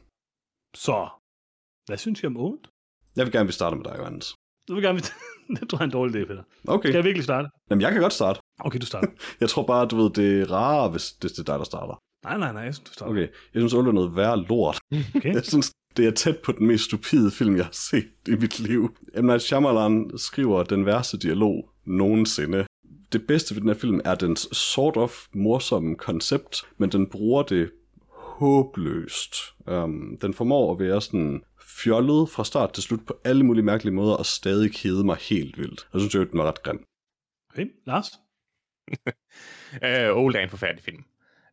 Så, 0.74 1.08
hvad 1.86 1.96
synes 1.98 2.22
I 2.22 2.26
om 2.26 2.36
Old? 2.36 2.58
Jeg 3.16 3.26
vil 3.26 3.32
gerne, 3.32 3.46
vi 3.46 3.52
starter 3.52 3.76
med 3.76 3.84
dig, 3.84 3.94
Johannes. 3.98 4.34
Du 4.68 4.74
vil 4.74 4.82
gerne... 4.82 4.98
det 5.60 5.68
tror 5.68 5.78
jeg 5.78 5.82
er 5.82 5.84
en 5.84 5.90
dårlig 5.90 6.22
idé, 6.22 6.26
Peter. 6.26 6.42
Okay, 6.68 6.88
Skal 6.88 6.94
jeg 6.98 7.04
virkelig 7.04 7.24
starte? 7.24 7.48
Jamen, 7.70 7.82
jeg 7.82 7.92
kan 7.92 8.00
godt 8.00 8.12
starte. 8.12 8.40
Okay, 8.60 8.78
du 8.78 8.86
starter. 8.86 9.08
Jeg 9.40 9.48
tror 9.48 9.62
bare, 9.62 9.86
du 9.86 9.96
ved, 9.96 10.10
det 10.10 10.40
er 10.40 10.50
rarere, 10.52 10.90
hvis 10.90 11.12
det 11.12 11.38
er 11.38 11.42
dig, 11.42 11.58
der 11.58 11.64
starter. 11.64 11.94
nej, 12.24 12.38
nej, 12.38 12.52
nej, 12.52 12.62
jeg 12.62 12.74
synes, 12.74 12.88
du 12.88 12.92
starter. 12.92 13.12
Okay, 13.12 13.28
jeg 13.54 13.60
synes, 13.60 13.74
Old 13.74 13.88
er 13.88 13.92
noget 13.92 14.16
værre 14.16 14.38
lort. 14.42 14.78
okay. 15.16 15.34
Jeg 15.34 15.44
synes, 15.44 15.72
det 15.96 16.06
er 16.06 16.10
tæt 16.10 16.38
på 16.44 16.52
den 16.52 16.66
mest 16.66 16.84
stupide 16.84 17.30
film, 17.30 17.56
jeg 17.56 17.64
har 17.64 17.72
set 17.72 18.08
i 18.28 18.30
mit 18.30 18.58
liv. 18.58 18.96
M. 19.16 19.24
Night 19.24 19.42
Shyamalan 19.42 20.10
skriver 20.16 20.62
den 20.62 20.86
værste 20.86 21.18
dialog 21.18 21.70
nogensinde. 21.86 22.66
Det 23.12 23.26
bedste 23.26 23.54
ved 23.54 23.60
den 23.60 23.68
her 23.68 23.76
film 23.76 24.00
er 24.04 24.14
dens 24.14 24.48
sort 24.56 24.96
of 24.96 25.12
morsomme 25.34 25.96
koncept, 25.96 26.62
men 26.78 26.92
den 26.92 27.06
bruger 27.06 27.42
det 27.42 27.70
håbløst. 28.08 29.34
Um, 29.66 30.18
den 30.20 30.34
formår 30.34 30.72
at 30.72 30.78
være 30.78 31.00
sådan 31.00 31.42
fjollet 31.78 32.28
fra 32.28 32.44
start 32.44 32.72
til 32.72 32.82
slut 32.82 33.06
på 33.06 33.20
alle 33.24 33.44
mulige 33.44 33.64
mærkelige 33.64 33.94
måder, 33.94 34.14
og 34.14 34.26
stadig 34.26 34.72
kede 34.72 35.04
mig 35.04 35.16
helt 35.16 35.58
vildt. 35.58 35.88
Jeg 35.92 36.00
synes 36.00 36.14
jo, 36.14 36.24
den 36.24 36.38
var 36.38 36.44
ret 36.44 36.62
grim. 36.62 36.84
okay. 37.50 37.66
Lars? 37.86 38.10
Uh, 39.72 40.16
Old 40.16 40.34
er 40.34 40.40
en 40.40 40.50
forfærdelig 40.50 40.84
film 40.84 41.04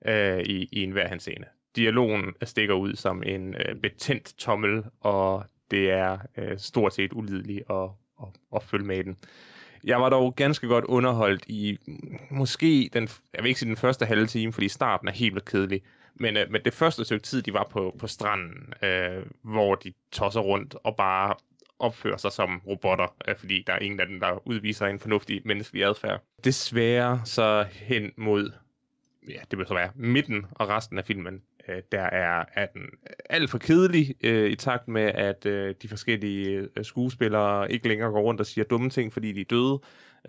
uh, 0.07 0.39
i, 0.39 0.69
i 0.71 0.83
enhver 0.83 1.07
henseende. 1.07 1.47
Dialogen 1.75 2.33
stikker 2.43 2.73
ud 2.73 2.95
som 2.95 3.23
en 3.23 3.47
uh, 3.55 3.81
betændt 3.81 4.33
tommel, 4.37 4.83
og 4.99 5.45
det 5.71 5.91
er 5.91 6.17
uh, 6.37 6.57
stort 6.57 6.93
set 6.93 7.13
ulideligt 7.13 7.63
at, 7.69 7.89
at, 8.21 8.27
at 8.55 8.63
følge 8.63 8.85
med 8.85 8.97
i 8.97 9.01
den. 9.01 9.17
Jeg 9.83 10.01
var 10.01 10.09
dog 10.09 10.35
ganske 10.35 10.67
godt 10.67 10.85
underholdt 10.85 11.45
i 11.47 11.77
måske 12.31 12.89
den, 12.93 13.09
jeg 13.33 13.43
vil 13.43 13.49
ikke 13.49 13.59
sige 13.59 13.69
den 13.69 13.77
første 13.77 14.05
halve 14.05 14.25
time, 14.25 14.53
fordi 14.53 14.67
starten 14.67 15.07
er 15.07 15.11
helt 15.11 15.33
vildt 15.33 15.45
kedelig, 15.45 15.81
men, 16.19 16.37
uh, 16.37 16.43
men 16.51 16.61
det 16.65 16.73
første 16.73 17.05
stykke 17.05 17.23
tid, 17.23 17.41
de 17.41 17.53
var 17.53 17.67
på, 17.71 17.95
på 17.99 18.07
stranden, 18.07 18.73
uh, 18.83 19.51
hvor 19.51 19.75
de 19.75 19.93
tosser 20.11 20.41
rundt 20.41 20.75
og 20.83 20.95
bare 20.95 21.35
opfører 21.79 22.17
sig 22.17 22.31
som 22.31 22.61
robotter, 22.67 23.15
øh, 23.27 23.35
fordi 23.35 23.63
der 23.67 23.73
er 23.73 23.79
ingen 23.79 23.99
af 23.99 24.07
dem, 24.07 24.19
der 24.19 24.47
udviser 24.47 24.87
en 24.87 24.99
fornuftig 24.99 25.41
menneskelig 25.45 25.83
adfærd. 25.83 26.23
Desværre 26.43 27.21
så 27.25 27.65
hen 27.71 28.11
mod, 28.17 28.51
ja, 29.29 29.39
det 29.51 29.59
vil 29.59 29.67
så 29.67 29.73
være 29.73 29.91
midten 29.95 30.45
og 30.51 30.69
resten 30.69 30.97
af 30.97 31.05
filmen, 31.05 31.41
øh, 31.67 31.81
der 31.91 32.01
er, 32.01 32.45
er 32.53 32.65
den 32.65 32.81
alt 33.29 33.49
for 33.49 33.57
kedelig 33.57 34.15
øh, 34.23 34.51
i 34.51 34.55
takt 34.55 34.87
med, 34.87 35.01
at 35.01 35.45
øh, 35.45 35.75
de 35.81 35.87
forskellige 35.87 36.69
øh, 36.77 36.85
skuespillere 36.85 37.71
ikke 37.71 37.87
længere 37.87 38.11
går 38.11 38.21
rundt 38.21 38.39
og 38.41 38.45
siger 38.45 38.65
dumme 38.65 38.89
ting, 38.89 39.13
fordi 39.13 39.31
de 39.31 39.41
er 39.41 39.45
døde, 39.45 39.79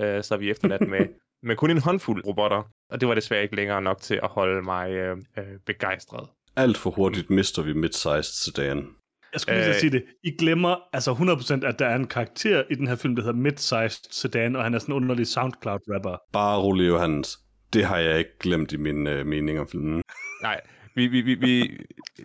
øh, 0.00 0.22
så 0.22 0.34
er 0.34 0.38
vi 0.38 0.50
efterladt 0.50 0.88
med, 0.88 1.06
med 1.42 1.56
kun 1.56 1.70
en 1.70 1.81
håndfuld 1.81 2.26
robotter, 2.26 2.62
og 2.90 3.00
det 3.00 3.08
var 3.08 3.14
desværre 3.14 3.42
ikke 3.42 3.56
længere 3.56 3.82
nok 3.82 4.00
til 4.00 4.14
at 4.22 4.28
holde 4.28 4.62
mig 4.62 4.90
øh, 4.90 5.16
øh, 5.38 5.44
begejstret. 5.66 6.28
Alt 6.56 6.76
for 6.78 6.90
hurtigt 6.90 7.30
mister 7.30 7.62
vi 7.62 7.73
mid-sized 7.73 8.23
sedan. 8.44 8.87
Jeg 9.32 9.40
skulle 9.40 9.59
lige 9.59 9.68
Øh. 9.68 9.75
sige 9.75 9.90
det. 9.90 10.04
I 10.25 10.30
glemmer 10.38 10.76
altså 10.92 11.12
100% 11.12 11.66
at 11.66 11.78
der 11.78 11.87
er 11.87 11.97
en 11.97 12.06
karakter 12.06 12.62
i 12.70 12.75
den 12.75 12.87
her 12.87 12.97
film, 12.97 13.16
der 13.16 13.23
hedder 13.23 13.38
Mid-Sized 13.50 14.09
Sedan, 14.11 14.56
og 14.56 14.62
han 14.64 14.75
er 14.75 14.78
sådan 14.78 14.94
en 14.94 15.02
underlig 15.02 15.26
SoundCloud-rapper. 15.26 16.16
Bare 16.32 16.59
rolig, 16.61 16.88
Johannes. 16.88 17.38
Det 17.73 17.85
har 17.85 17.99
jeg 17.99 18.18
ikke 18.18 18.38
glemt 18.40 18.73
i 18.73 18.76
min 18.76 19.06
øh, 19.06 19.26
mening 19.26 19.61
om 19.61 19.68
filmen. 19.68 20.02
Nej, 20.42 20.61
vi, 20.94 21.06
vi, 21.06 21.20
vi, 21.20 21.35
vi, 21.35 21.78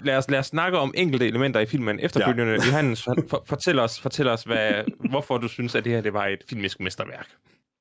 lad, 0.03 0.17
os, 0.17 0.29
lad 0.29 0.39
os 0.39 0.45
snakke 0.45 0.77
om 0.77 0.93
enkelte 0.97 1.27
elementer 1.27 1.59
i 1.59 1.65
filmen 1.65 1.99
efterfølgende. 1.99 2.51
Ja. 2.51 2.57
Johannes, 2.67 3.03
for, 3.03 3.43
fortæl 3.47 3.79
os, 3.79 3.99
fortæl 3.99 4.27
os 4.27 4.43
hvad, 4.43 4.83
hvorfor 5.09 5.37
du 5.37 5.47
synes, 5.47 5.75
at 5.75 5.85
det 5.85 5.93
her 5.93 6.01
det 6.01 6.13
var 6.13 6.25
et 6.25 6.39
filmisk 6.49 6.79
mesterværk. 6.79 7.27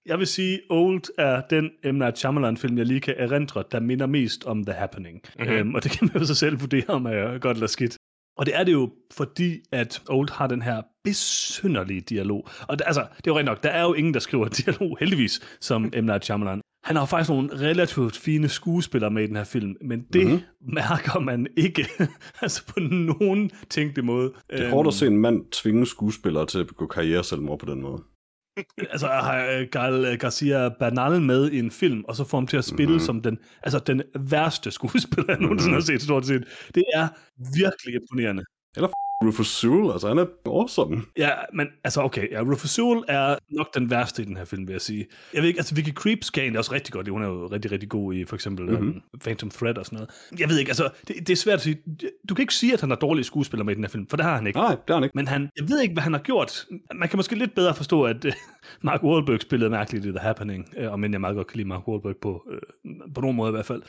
Jeg 0.06 0.18
vil 0.18 0.26
sige, 0.26 0.60
Old 0.70 1.02
er 1.18 1.40
den 1.50 1.70
M. 1.84 1.94
Night 1.94 2.18
Shyamalan-film, 2.18 2.78
jeg 2.78 2.86
lige 2.86 3.00
kan 3.00 3.14
erindre, 3.18 3.64
der 3.72 3.80
minder 3.80 4.06
mest 4.06 4.44
om 4.44 4.64
The 4.64 4.72
Happening. 4.74 5.20
Mhm. 5.38 5.46
Mm-hmm. 5.46 5.58
Øhm, 5.58 5.74
og 5.74 5.84
det 5.84 5.90
kan 5.92 6.10
man 6.12 6.22
jo 6.22 6.26
så 6.26 6.34
selv 6.34 6.60
vurdere, 6.60 6.84
om 6.88 7.06
er 7.06 7.38
godt 7.38 7.56
eller 7.56 7.66
skidt. 7.66 7.96
Og 8.38 8.46
det 8.46 8.56
er 8.56 8.64
det 8.64 8.72
jo, 8.72 8.90
fordi 9.12 9.60
at 9.72 10.02
Old 10.10 10.32
har 10.32 10.46
den 10.46 10.62
her 10.62 10.82
besynderlige 11.04 12.00
dialog. 12.00 12.48
Og 12.68 12.78
det, 12.78 12.84
altså, 12.86 13.00
det 13.16 13.26
er 13.26 13.30
jo 13.30 13.38
rent 13.38 13.46
nok, 13.46 13.62
der 13.62 13.68
er 13.68 13.82
jo 13.82 13.92
ingen, 13.94 14.14
der 14.14 14.20
skriver 14.20 14.48
dialog, 14.64 14.96
heldigvis, 15.00 15.40
som 15.60 15.82
M. 15.82 16.04
Night 16.04 16.24
Shyamalan. 16.24 16.60
Han 16.84 16.96
har 16.96 17.06
faktisk 17.06 17.30
nogle 17.30 17.50
relativt 17.60 18.16
fine 18.16 18.48
skuespillere 18.48 19.10
med 19.10 19.24
i 19.24 19.26
den 19.26 19.36
her 19.36 19.44
film, 19.44 19.76
men 19.80 20.02
det 20.12 20.24
Mhm. 20.26 20.32
mm-hmm. 20.32 20.74
mærker 20.74 21.20
man 21.20 21.46
ikke 21.56 21.86
altså 22.42 22.66
på 22.66 22.80
nogen 22.80 23.50
tænkelig 23.70 24.04
måde. 24.04 24.32
Det 24.50 24.60
er 24.62 24.70
hårdt 24.70 24.88
at 24.88 24.94
se 24.94 25.06
en 25.06 25.18
mand 25.18 25.44
tvinge 25.52 25.86
skuespillere 25.86 26.46
til 26.46 26.58
at 26.58 26.66
begå 26.66 26.86
karriere 26.86 27.24
selvmord 27.24 27.58
på 27.58 27.66
den 27.66 27.82
måde. 27.82 28.02
Altså 28.90 29.08
at 29.08 29.24
have 29.24 29.60
øh, 29.60 29.68
Gal 29.70 30.04
øh, 30.04 30.18
Garcia 30.18 30.68
Bernal 30.68 31.20
med 31.22 31.50
i 31.50 31.58
en 31.58 31.70
film, 31.70 32.04
og 32.08 32.16
så 32.16 32.24
få 32.24 32.36
ham 32.36 32.46
til 32.46 32.56
at 32.56 32.64
spille 32.64 32.84
Mhm. 32.84 32.92
mm-hmm. 32.92 33.06
som 33.06 33.22
den, 33.22 33.38
altså 33.62 33.78
den 33.78 34.02
værste 34.18 34.70
skuespiller, 34.70 35.32
jeg 35.32 35.40
nogensinde 35.40 35.74
har 35.74 35.80
set, 35.80 36.02
stort 36.02 36.26
set. 36.26 36.44
Det 36.74 36.84
er 36.94 37.08
virkelig 37.56 37.94
imponerende. 37.94 38.44
Rufus 39.26 39.48
Sewell, 39.48 39.92
altså 39.92 40.08
han 40.08 40.18
er 40.18 40.26
awesome. 40.46 41.02
Ja, 41.18 41.30
men 41.52 41.66
altså 41.84 42.00
okay, 42.02 42.30
ja, 42.32 42.40
Rufus 42.40 42.70
Sewell 42.70 43.02
er 43.08 43.36
nok 43.50 43.74
den 43.74 43.90
værste 43.90 44.22
i 44.22 44.24
den 44.24 44.36
her 44.36 44.44
film, 44.44 44.66
vil 44.66 44.72
jeg 44.72 44.80
sige. 44.80 45.06
Jeg 45.34 45.42
ved 45.42 45.48
ikke, 45.48 45.58
altså 45.58 45.74
Vicky 45.74 45.92
Creeps 45.94 46.30
kan 46.30 46.42
egentlig 46.42 46.58
også 46.58 46.72
rigtig 46.72 46.92
godt. 46.92 47.08
Hun 47.08 47.22
er 47.22 47.26
jo 47.26 47.46
rigtig, 47.46 47.72
rigtig 47.72 47.88
god 47.88 48.14
i 48.14 48.24
for 48.24 48.34
eksempel 48.34 48.64
Mhm. 48.64 48.74
mm-hmm. 48.74 49.02
um, 49.12 49.20
Phantom 49.20 49.50
Thread 49.50 49.78
og 49.78 49.86
sådan 49.86 49.96
noget. 49.96 50.10
Jeg 50.40 50.48
ved 50.48 50.58
ikke, 50.58 50.68
altså 50.70 50.90
det, 51.08 51.16
det 51.18 51.30
er 51.30 51.36
svært 51.36 51.54
at 51.54 51.60
sige. 51.60 51.76
Du 52.28 52.34
kan 52.34 52.42
ikke 52.42 52.54
sige, 52.54 52.72
at 52.72 52.80
han 52.80 52.90
er 52.90 52.96
dårlig 52.96 53.24
skuespiller 53.24 53.64
med 53.64 53.72
i 53.72 53.74
den 53.74 53.84
her 53.84 53.88
film, 53.88 54.06
for 54.06 54.16
det 54.16 54.26
har 54.26 54.36
han 54.36 54.46
ikke. 54.46 54.58
Nej, 54.58 54.76
det 54.88 54.90
er 54.90 54.94
han 54.94 55.04
ikke. 55.04 55.16
Men 55.16 55.28
han, 55.28 55.50
jeg 55.60 55.68
ved 55.68 55.80
ikke, 55.80 55.92
hvad 55.92 56.02
han 56.02 56.12
har 56.12 56.20
gjort. 56.20 56.66
Man 56.94 57.08
kan 57.08 57.16
måske 57.16 57.34
lidt 57.34 57.54
bedre 57.54 57.74
forstå, 57.74 58.02
at 58.02 58.24
uh, 58.24 58.32
Mark 58.82 59.02
Wahlberg 59.02 59.40
spillede 59.40 59.70
mærkeligt 59.70 60.06
i 60.06 60.08
The 60.08 60.18
Happening, 60.18 60.68
uh, 60.80 60.92
og 60.92 61.00
men 61.00 61.12
jeg 61.12 61.20
meget 61.20 61.36
godt 61.36 61.46
kan 61.46 61.56
lide 61.56 61.68
Mark 61.68 61.88
Wahlberg 61.88 62.16
på, 62.16 62.42
uh, 62.84 62.90
på 63.14 63.20
nogen 63.20 63.36
måde 63.36 63.48
i 63.48 63.52
hvert 63.52 63.66
fald. 63.66 63.82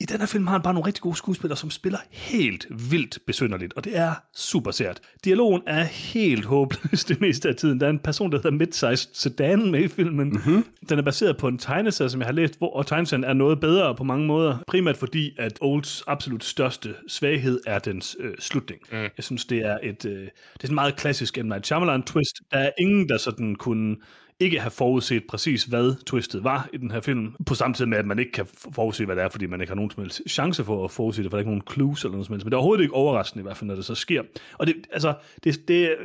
I 0.00 0.04
den 0.04 0.18
her 0.18 0.26
film 0.26 0.46
har 0.46 0.52
han 0.52 0.62
bare 0.62 0.74
nogle 0.74 0.86
rigtig 0.86 1.02
gode 1.02 1.16
skuespillere, 1.16 1.56
som 1.56 1.70
spiller 1.70 1.98
helt 2.10 2.66
vildt 2.90 3.18
besynderligt, 3.26 3.72
og 3.72 3.84
det 3.84 3.96
er 3.96 4.12
super 4.36 4.70
sært. 4.70 5.00
Dialogen 5.24 5.62
er 5.66 5.82
helt 5.82 6.44
håbløs 6.44 7.04
det 7.08 7.20
meste 7.20 7.48
af 7.48 7.56
tiden. 7.56 7.80
Der 7.80 7.86
er 7.86 7.90
en 7.90 7.98
person, 7.98 8.32
der 8.32 8.38
hedder 8.38 8.50
Midsize 8.50 9.08
Sedan 9.12 9.70
med 9.70 9.80
i 9.80 9.88
filmen. 9.88 10.28
Mm-hmm. 10.28 10.64
Den 10.88 10.98
er 10.98 11.02
baseret 11.02 11.36
på 11.36 11.48
en 11.48 11.58
tegneserie, 11.58 12.10
som 12.10 12.20
jeg 12.20 12.26
har 12.26 12.32
læst, 12.32 12.58
hvor, 12.58 12.76
og 12.76 12.86
tegneserien 12.86 13.24
er 13.24 13.32
noget 13.32 13.60
bedre 13.60 13.94
på 13.94 14.04
mange 14.04 14.26
måder. 14.26 14.58
Primært 14.66 14.96
fordi, 14.96 15.34
at 15.38 15.58
Olds 15.60 16.02
absolut 16.06 16.44
største 16.44 16.94
svaghed 17.08 17.60
er 17.66 17.78
dens 17.78 18.16
øh, 18.20 18.34
slutning. 18.38 18.80
Mm. 18.92 18.98
Jeg 18.98 19.24
synes, 19.24 19.44
det 19.44 19.58
er 19.58 19.78
et 19.82 20.04
øh, 20.04 20.12
det 20.12 20.64
er 20.64 20.68
en 20.68 20.74
meget 20.74 20.96
klassisk 20.96 21.38
M. 21.42 21.46
Night 21.46 21.66
Shyamalan 21.66 22.02
twist. 22.02 22.40
Der 22.50 22.58
er 22.58 22.70
ingen, 22.78 23.08
der 23.08 23.18
sådan 23.18 23.54
kunne 23.54 23.96
ikke 24.40 24.60
have 24.60 24.70
forudset 24.70 25.22
præcis, 25.28 25.64
hvad 25.64 26.04
twistet 26.06 26.44
var 26.44 26.68
i 26.72 26.76
den 26.76 26.90
her 26.90 27.00
film, 27.00 27.34
på 27.46 27.54
samme 27.54 27.74
tid 27.74 27.86
med, 27.86 27.98
at 27.98 28.06
man 28.06 28.18
ikke 28.18 28.32
kan 28.32 28.46
forudse, 28.74 29.04
hvad 29.04 29.16
det 29.16 29.24
er, 29.24 29.28
fordi 29.28 29.46
man 29.46 29.60
ikke 29.60 29.70
har 29.70 29.76
nogen 29.76 29.90
som 29.90 30.02
helst 30.02 30.22
chance 30.28 30.64
for 30.64 30.84
at 30.84 30.90
forudse 30.90 31.22
det, 31.22 31.30
for 31.30 31.36
der 31.36 31.36
er 31.36 31.40
ikke 31.40 31.50
nogen 31.50 31.62
clues 31.72 32.04
eller 32.04 32.12
noget 32.12 32.26
som 32.26 32.32
helst. 32.32 32.44
Men 32.44 32.50
det 32.50 32.54
er 32.54 32.58
overhovedet 32.58 32.82
ikke 32.82 32.94
overraskende 32.94 33.42
i 33.42 33.44
hvert 33.44 33.56
fald, 33.56 33.68
når 33.68 33.74
det 33.74 33.84
så 33.84 33.94
sker. 33.94 34.22
Og 34.58 34.66
det, 34.66 34.74
altså, 34.92 35.14
det, 35.44 35.68
det 35.68 35.96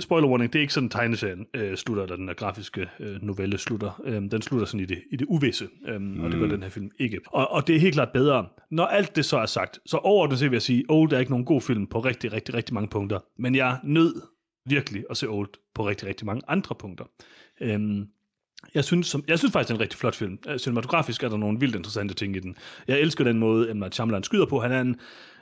spoiler 0.00 0.28
warning, 0.28 0.52
det 0.52 0.58
er 0.58 0.60
ikke 0.60 0.74
sådan, 0.74 0.88
tegneserien 0.88 1.46
øh, 1.54 1.76
slutter, 1.76 2.02
eller 2.02 2.16
den 2.16 2.28
der 2.28 2.34
grafiske 2.34 2.86
øh, 3.00 3.22
novelle 3.22 3.58
slutter. 3.58 4.02
Øh, 4.04 4.14
den 4.14 4.42
slutter 4.42 4.66
sådan 4.66 4.80
i 4.80 4.84
det, 4.84 4.98
i 5.10 5.16
det 5.16 5.26
uvisse, 5.28 5.68
øh, 5.88 6.00
mm. 6.00 6.24
og 6.24 6.30
det 6.30 6.40
gør 6.40 6.46
den 6.46 6.62
her 6.62 6.70
film 6.70 6.90
ikke. 6.98 7.20
Og, 7.26 7.50
og 7.50 7.66
det 7.66 7.76
er 7.76 7.80
helt 7.80 7.94
klart 7.94 8.10
bedre. 8.12 8.46
Når 8.70 8.86
alt 8.86 9.16
det 9.16 9.24
så 9.24 9.38
er 9.38 9.46
sagt, 9.46 9.78
så 9.86 9.96
overordnet 9.96 10.38
set 10.38 10.50
vil 10.50 10.56
jeg 10.56 10.62
sige, 10.62 10.84
Old 10.88 11.12
er 11.12 11.18
ikke 11.18 11.32
nogen 11.32 11.44
god 11.44 11.60
film 11.60 11.86
på 11.86 12.00
rigtig, 12.00 12.32
rigtig, 12.32 12.54
rigtig 12.54 12.74
mange 12.74 12.88
punkter. 12.88 13.18
Men 13.38 13.54
jeg 13.54 13.78
nød 13.84 14.33
virkelig 14.66 15.04
at 15.10 15.16
se 15.16 15.28
Old 15.28 15.48
på 15.74 15.88
rigtig, 15.88 16.08
rigtig 16.08 16.26
mange 16.26 16.42
andre 16.48 16.74
punkter. 16.74 17.04
Øhm, 17.60 18.08
jeg 18.74 18.84
synes, 18.84 19.06
som, 19.06 19.24
jeg 19.28 19.38
synes 19.38 19.52
faktisk, 19.52 19.68
det 19.68 19.74
er 19.74 19.78
en 19.78 19.80
rigtig 19.80 19.98
flot 19.98 20.14
film. 20.14 20.38
Øh, 20.48 20.58
cinematografisk 20.58 21.22
er 21.22 21.28
der 21.28 21.36
nogle 21.36 21.60
vildt 21.60 21.76
interessante 21.76 22.14
ting 22.14 22.36
i 22.36 22.38
den. 22.38 22.56
Jeg 22.88 23.00
elsker 23.00 23.24
den 23.24 23.38
måde, 23.38 23.74
M. 23.74 23.76
Night 23.76 23.94
Shyamalan 23.94 24.22
skyder 24.22 24.46
på. 24.46 24.60
Han 24.60 24.72
er 24.72 24.80
en, 24.80 24.96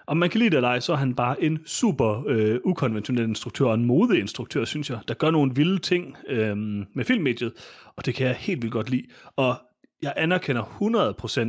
om 0.06 0.16
man 0.16 0.30
kan 0.30 0.38
lide 0.38 0.50
det 0.50 0.56
eller 0.56 0.68
ej, 0.68 0.80
så 0.80 0.92
er 0.92 0.96
han 0.96 1.14
bare 1.14 1.42
en 1.42 1.66
super 1.66 2.24
øh, 2.26 2.60
ukonventionel 2.64 3.28
instruktør 3.28 3.66
og 3.66 3.74
en 3.74 3.84
modeinstruktør, 3.84 4.64
synes 4.64 4.90
jeg, 4.90 4.98
der 5.08 5.14
gør 5.14 5.30
nogle 5.30 5.54
vilde 5.54 5.78
ting 5.78 6.16
øh, 6.28 6.56
med 6.94 7.04
filmmediet, 7.04 7.52
og 7.96 8.06
det 8.06 8.14
kan 8.14 8.26
jeg 8.26 8.36
helt 8.36 8.62
vildt 8.62 8.72
godt 8.72 8.90
lide. 8.90 9.06
Og 9.36 9.54
jeg 10.02 10.12
anerkender 10.16 10.62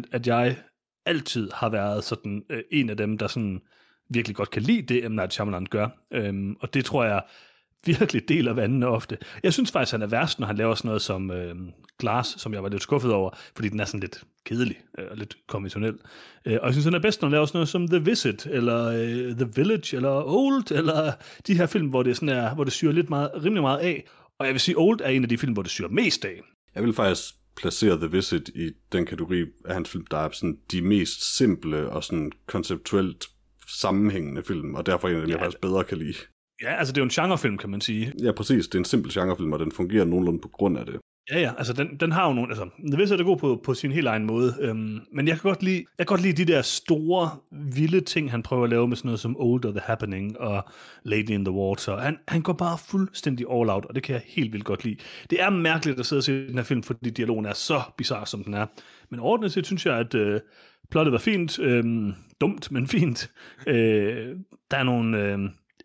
100%, 0.03 0.09
at 0.11 0.27
jeg 0.27 0.57
altid 1.05 1.51
har 1.53 1.69
været 1.69 2.03
sådan 2.03 2.43
øh, 2.49 2.63
en 2.71 2.89
af 2.89 2.97
dem, 2.97 3.17
der 3.17 3.27
sådan 3.27 3.61
virkelig 4.09 4.35
godt 4.35 4.49
kan 4.49 4.61
lide 4.61 4.81
det, 4.81 5.11
M. 5.11 5.15
Night 5.15 5.33
Shyamalan 5.33 5.65
gør. 5.65 5.87
Øhm, 6.11 6.55
og 6.59 6.73
det 6.73 6.85
tror 6.85 7.03
jeg 7.03 7.21
virkelig 7.85 8.29
deler 8.29 8.53
vandene 8.53 8.87
ofte. 8.87 9.17
Jeg 9.43 9.53
synes 9.53 9.71
faktisk, 9.71 9.91
han 9.91 10.01
er 10.01 10.07
værst, 10.07 10.39
når 10.39 10.47
han 10.47 10.55
laver 10.55 10.75
sådan 10.75 10.87
noget 10.87 11.01
som 11.01 11.31
øh, 11.31 11.55
Glass, 11.99 12.41
som 12.41 12.53
jeg 12.53 12.63
var 12.63 12.69
lidt 12.69 12.83
skuffet 12.83 13.11
over, 13.11 13.29
fordi 13.55 13.69
den 13.69 13.79
er 13.79 13.85
sådan 13.85 13.99
lidt 13.99 14.23
kedelig 14.45 14.77
øh, 14.99 15.05
og 15.11 15.17
lidt 15.17 15.37
konventionel. 15.47 15.97
Øh, 16.45 16.57
og 16.61 16.65
jeg 16.65 16.73
synes, 16.73 16.85
han 16.85 16.93
er 16.93 16.99
bedst, 16.99 17.21
når 17.21 17.27
han 17.27 17.31
laver 17.31 17.45
sådan 17.45 17.57
noget 17.57 17.69
som 17.69 17.87
The 17.87 17.99
Visit, 17.99 18.45
eller 18.45 18.85
øh, 18.85 19.35
The 19.35 19.49
Village, 19.55 19.95
eller 19.95 20.23
Old, 20.25 20.71
eller 20.71 21.11
de 21.47 21.57
her 21.57 21.65
film, 21.65 21.87
hvor 21.87 22.03
det, 22.03 22.15
sådan 22.15 22.29
er, 22.29 22.55
hvor 22.55 22.63
det 22.63 22.73
syrer 22.73 22.93
lidt 22.93 23.09
meget, 23.09 23.31
rimelig 23.35 23.61
meget 23.61 23.79
af. 23.79 24.07
Og 24.39 24.45
jeg 24.45 24.53
vil 24.53 24.61
sige, 24.61 24.75
Old 24.77 24.99
er 25.03 25.09
en 25.09 25.23
af 25.23 25.29
de 25.29 25.37
film, 25.37 25.53
hvor 25.53 25.63
det 25.63 25.71
syrer 25.71 25.89
mest 25.89 26.25
af. 26.25 26.41
Jeg 26.75 26.83
vil 26.83 26.93
faktisk 26.93 27.35
placere 27.57 27.97
The 27.97 28.11
Visit 28.11 28.49
i 28.49 28.71
den 28.91 29.05
kategori 29.05 29.45
af 29.65 29.73
hans 29.73 29.89
film, 29.89 30.05
der 30.11 30.17
er 30.17 30.29
sådan 30.31 30.57
de 30.71 30.81
mest 30.81 31.37
simple 31.37 31.89
og 31.89 32.03
sådan 32.03 32.31
konceptuelt 32.47 33.25
sammenhængende 33.67 34.43
film, 34.43 34.75
og 34.75 34.85
derfor 34.85 35.07
en 35.07 35.15
af 35.15 35.21
dem, 35.21 35.29
ja, 35.29 35.35
jeg 35.35 35.43
faktisk 35.43 35.61
bedre 35.61 35.83
kan 35.83 35.97
lide. 35.97 36.17
Ja, 36.63 36.75
altså 36.75 36.91
det 36.93 36.98
er 36.98 37.01
jo 37.01 37.05
en 37.05 37.10
genrefilm, 37.10 37.58
kan 37.58 37.70
man 37.70 37.82
sige. 37.82 38.13
Ja, 38.24 38.32
præcis. 38.32 38.67
Det 38.67 38.75
er 38.75 38.79
en 38.79 38.86
simpel 38.86 39.13
genrefilm, 39.13 39.53
og 39.53 39.60
den 39.60 39.72
fungerer 39.72 40.05
nogenlunde 40.05 40.39
på 40.39 40.48
grund 40.48 40.77
af 40.77 40.86
det. 40.86 41.00
Ja, 41.32 41.39
ja, 41.39 41.51
altså 41.58 41.74
den, 41.74 41.98
den 42.00 42.12
har 42.12 42.27
jo 42.27 42.34
nogle, 42.34 42.50
altså, 42.50 42.70
det 42.91 42.98
vil 42.98 43.10
det 43.10 43.25
god 43.25 43.38
på, 43.38 43.62
på 43.63 43.74
sin 43.74 43.91
helt 43.91 44.08
egen 44.08 44.25
måde, 44.25 44.55
øhm, 44.60 45.00
men 45.12 45.27
jeg 45.27 45.39
kan, 45.39 45.50
godt 45.50 45.63
lide, 45.63 45.86
jeg 45.98 46.08
kan 46.08 46.13
godt 46.13 46.22
lide 46.22 46.46
de 46.46 46.51
der 46.51 46.62
store, 46.62 47.29
vilde 47.51 48.01
ting, 48.01 48.32
han 48.32 48.43
prøver 48.43 48.63
at 48.63 48.70
lave 48.70 48.88
med 48.88 48.98
sådan 48.98 49.08
noget 49.08 49.20
som 49.20 49.36
Older 49.39 49.72
The 49.72 49.79
Happening 49.84 50.39
og 50.39 50.65
Lady 51.03 51.29
in 51.29 51.46
the 51.46 51.51
Water. 51.51 51.98
Han, 51.98 52.17
han 52.27 52.41
går 52.41 52.53
bare 52.53 52.77
fuldstændig 52.77 53.46
all 53.51 53.70
out, 53.70 53.86
og 53.86 53.96
det 53.96 54.03
kan 54.03 54.13
jeg 54.13 54.22
helt 54.25 54.53
vildt 54.53 54.65
godt 54.65 54.84
lide. 54.84 54.96
Det 55.29 55.41
er 55.41 55.50
mærkeligt 55.50 56.00
at 56.00 56.05
sidde 56.05 56.20
og 56.20 56.24
se 56.24 56.48
den 56.48 56.58
her 56.58 56.63
film, 56.63 56.84
fordi 56.84 57.10
dialogen 57.10 57.46
er 57.46 57.53
så 57.53 57.82
bizarre, 57.98 58.27
som 58.27 58.43
den 58.43 58.53
er. 58.53 58.65
Men 59.10 59.20
ordentligt 59.20 59.53
set 59.53 59.65
synes 59.65 59.86
jeg, 59.86 59.98
at 59.98 60.15
øh, 60.15 60.39
plottet 60.91 61.12
var 61.12 61.20
fint, 61.20 61.60
øh, 61.60 62.13
dumt, 62.41 62.72
men 62.72 62.88
fint. 62.88 63.32
Øh, 63.67 64.36
der 64.72 64.77
er 64.77 64.84
nogle... 64.84 65.17
Øh, 65.17 65.39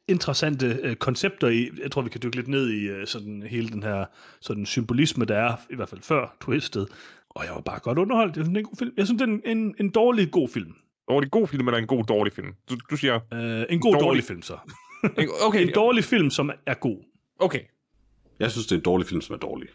interessante 0.09 0.79
øh, 0.83 0.97
koncepter 0.97 1.49
i, 1.49 1.71
jeg 1.83 1.91
tror 1.91 2.03
vi 2.03 2.11
kan 2.11 2.21
dykke 2.23 2.37
lidt 2.37 2.49
ned 2.49 2.71
i 2.71 2.85
øh, 2.85 3.07
sådan 3.07 3.43
hele 3.43 3.69
den 3.69 3.83
her 3.83 4.05
sådan 4.41 4.67
symbolisme, 4.67 5.25
der 5.25 5.37
er, 5.37 5.57
i 5.71 5.77
hvert 5.77 5.89
fald 5.89 6.03
før 6.03 6.37
twistet, 6.41 6.89
og 7.31 7.45
jeg 7.45 7.55
var 7.55 7.61
bare 7.61 7.79
godt 7.79 7.99
underholdt. 7.99 8.37
Jeg 8.37 8.45
synes, 8.45 8.49
det 8.49 8.57
er 8.57 8.59
en 8.59 8.65
god 8.65 8.77
film. 8.79 8.93
Jeg 8.97 9.07
synes, 9.07 9.23
det 9.23 9.29
er 9.29 9.33
en, 9.33 9.59
en, 9.59 9.75
en 9.81 9.91
dårlig 9.91 10.31
god 10.31 10.49
film. 10.49 10.75
Dårlig 11.09 11.31
god 11.31 11.49
film, 11.49 11.69
eller 11.69 11.79
en 11.79 11.87
god 11.87 12.05
dårlig 12.05 12.33
film? 12.33 12.49
Du, 12.71 12.77
du 12.91 12.97
siger... 12.97 13.15
Øh, 13.15 13.65
en 13.69 13.81
god 13.81 13.93
dårlig, 13.93 14.07
dårlig 14.07 14.25
film, 14.25 14.43
så. 14.43 14.57
okay. 15.47 15.63
en 15.67 15.73
dårlig 15.75 16.05
film, 16.05 16.31
som 16.31 16.51
er 16.67 16.75
god. 16.75 16.97
Okay. 17.39 17.61
Jeg 18.39 18.51
synes, 18.51 18.67
det 18.67 18.73
er 18.73 18.79
en 18.79 18.85
dårlig 18.85 19.07
film, 19.07 19.21
som 19.21 19.35
er 19.35 19.39
dårlig. 19.39 19.69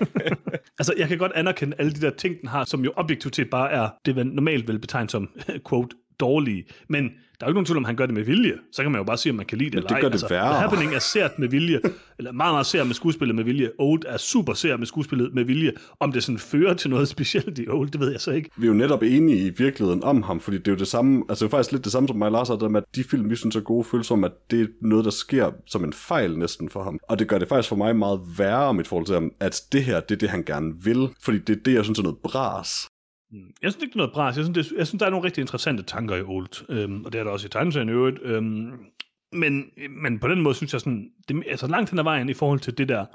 altså, 0.78 0.94
jeg 0.98 1.08
kan 1.08 1.18
godt 1.18 1.32
anerkende 1.34 1.76
alle 1.78 1.92
de 1.92 2.00
der 2.00 2.10
ting, 2.10 2.40
den 2.40 2.48
har, 2.48 2.64
som 2.64 2.84
jo 2.84 2.92
objektivt 2.96 3.36
set 3.36 3.50
bare 3.50 3.70
er 3.70 3.88
det, 4.04 4.16
man 4.16 4.26
normalt 4.26 4.68
vil 4.68 4.78
betegne 4.78 5.10
som, 5.10 5.30
quote, 5.68 5.96
dårlige. 6.20 6.64
Men 6.88 7.10
der 7.40 7.46
er 7.46 7.48
jo 7.48 7.50
ikke 7.50 7.54
nogen 7.54 7.66
tvivl 7.66 7.76
om, 7.76 7.84
han 7.84 7.96
gør 7.96 8.06
det 8.06 8.14
med 8.14 8.22
vilje. 8.22 8.52
Så 8.72 8.82
kan 8.82 8.92
man 8.92 8.98
jo 8.98 9.04
bare 9.04 9.16
sige, 9.16 9.30
om 9.30 9.36
man 9.36 9.46
kan 9.46 9.58
lide 9.58 9.70
det 9.70 9.76
eller 9.76 9.88
det 9.88 9.96
gør 10.00 10.08
det 10.08 10.14
altså, 10.14 10.28
værre. 10.28 10.52
The 10.52 10.60
Happening 10.60 10.94
er 10.94 10.98
sært 10.98 11.38
med 11.38 11.48
vilje, 11.48 11.80
eller 12.18 12.32
meget, 12.32 12.54
meget 12.54 12.66
sært 12.66 12.86
med 12.86 12.94
skuespillet 12.94 13.36
med 13.36 13.44
vilje. 13.44 13.70
Old 13.78 14.02
er 14.06 14.16
super 14.16 14.54
sært 14.54 14.78
med 14.78 14.86
skuespillet 14.86 15.34
med 15.34 15.44
vilje. 15.44 15.72
Om 16.00 16.12
det 16.12 16.22
sådan 16.22 16.38
fører 16.38 16.74
til 16.74 16.90
noget 16.90 17.08
specielt 17.08 17.58
i 17.58 17.68
Old, 17.68 17.90
det 17.90 18.00
ved 18.00 18.10
jeg 18.10 18.20
så 18.20 18.30
ikke. 18.30 18.50
Vi 18.56 18.66
er 18.66 18.68
jo 18.68 18.74
netop 18.74 19.02
enige 19.02 19.46
i 19.46 19.50
virkeligheden 19.56 20.04
om 20.04 20.22
ham, 20.22 20.40
fordi 20.40 20.58
det 20.58 20.68
er 20.68 20.72
jo 20.72 20.78
det 20.78 20.88
samme, 20.88 21.24
altså 21.28 21.44
det 21.44 21.52
er 21.52 21.56
faktisk 21.56 21.72
lidt 21.72 21.84
det 21.84 21.92
samme 21.92 22.08
som 22.08 22.16
mig 22.16 22.30
Lars, 22.30 22.48
der 22.48 22.68
med, 22.68 22.82
at 22.82 22.96
de 22.96 23.04
film, 23.04 23.30
vi 23.30 23.36
synes 23.36 23.56
er 23.56 23.60
gode, 23.60 23.84
føles 23.84 24.06
som, 24.06 24.24
at 24.24 24.32
det 24.50 24.60
er 24.60 24.66
noget, 24.82 25.04
der 25.04 25.10
sker 25.10 25.50
som 25.66 25.84
en 25.84 25.92
fejl 25.92 26.38
næsten 26.38 26.68
for 26.68 26.82
ham. 26.82 26.98
Og 27.08 27.18
det 27.18 27.28
gør 27.28 27.38
det 27.38 27.48
faktisk 27.48 27.68
for 27.68 27.76
mig 27.76 27.96
meget 27.96 28.20
værre 28.38 28.74
mit 28.74 28.88
forhold 28.88 29.06
til 29.06 29.14
ham, 29.14 29.32
at 29.40 29.62
det 29.72 29.84
her, 29.84 30.00
det 30.00 30.14
er 30.14 30.18
det, 30.18 30.30
han 30.30 30.42
gerne 30.42 30.72
vil. 30.84 31.08
Fordi 31.22 31.38
det 31.38 31.56
er 31.56 31.62
det, 31.64 31.74
jeg 31.74 31.84
synes 31.84 31.98
er 31.98 32.02
noget 32.02 32.18
bras. 32.18 32.89
Mm. 33.32 33.52
Jeg 33.62 33.72
synes 33.72 33.82
ikke, 33.82 33.92
det 33.92 33.96
er 33.96 33.98
noget 33.98 34.12
bras. 34.12 34.36
Jeg 34.36 34.44
synes, 34.44 34.68
det, 34.68 34.78
jeg 34.78 34.86
synes 34.86 34.98
der 34.98 35.06
er 35.06 35.10
nogle 35.10 35.26
rigtig 35.26 35.40
interessante 35.40 35.82
tanker 35.82 36.16
i 36.16 36.22
Old, 36.22 36.70
øhm, 36.70 37.04
og 37.04 37.12
det 37.12 37.18
er 37.18 37.24
der 37.24 37.30
også 37.30 37.46
i 37.46 37.50
tegneserien 37.50 37.88
i 37.88 37.92
øvrigt. 37.92 38.18
Øhm, 38.22 38.72
men, 39.32 39.70
men 39.90 40.18
på 40.18 40.28
den 40.28 40.40
måde 40.40 40.54
synes 40.54 40.72
jeg 40.72 40.80
sådan, 40.80 41.10
det, 41.28 41.42
altså 41.48 41.66
langt 41.66 41.90
hen 41.90 41.98
ad 41.98 42.04
vejen 42.04 42.28
i 42.28 42.34
forhold 42.34 42.60
til 42.60 42.78
det 42.78 42.88
der 42.88 43.06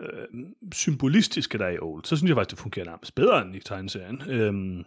øh, 0.00 0.44
symbolistiske, 0.72 1.58
der 1.58 1.64
er 1.64 1.70
i 1.70 1.78
Old, 1.78 2.04
så 2.04 2.16
synes 2.16 2.28
jeg 2.28 2.36
faktisk, 2.36 2.50
det 2.50 2.62
fungerer 2.62 2.86
nærmest 2.86 3.14
bedre 3.14 3.42
end 3.42 3.56
i 3.56 3.60
tegneserien. 3.60 4.22
Øhm, 4.28 4.84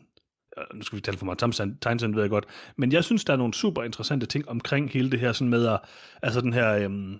nu 0.74 0.82
skal 0.82 0.96
vi 0.96 1.02
tale 1.02 1.18
for 1.18 1.26
meget 1.26 1.40
tegneserien, 1.82 2.16
ved 2.16 2.24
jeg 2.24 2.30
godt, 2.30 2.46
men 2.78 2.92
jeg 2.92 3.04
synes, 3.04 3.26
der 3.26 3.34
er 3.34 3.38
nogle 3.38 3.54
super 3.54 3.84
interessante 3.84 4.26
ting 4.26 4.50
omkring 4.50 4.90
hele 4.90 5.12
det 5.12 5.20
her 5.20 5.32
sådan 5.32 5.50
med 5.50 5.68
at, 5.68 5.80
altså 6.22 6.42
den 6.42 6.54
her, 6.54 6.76
øhm, 6.76 7.20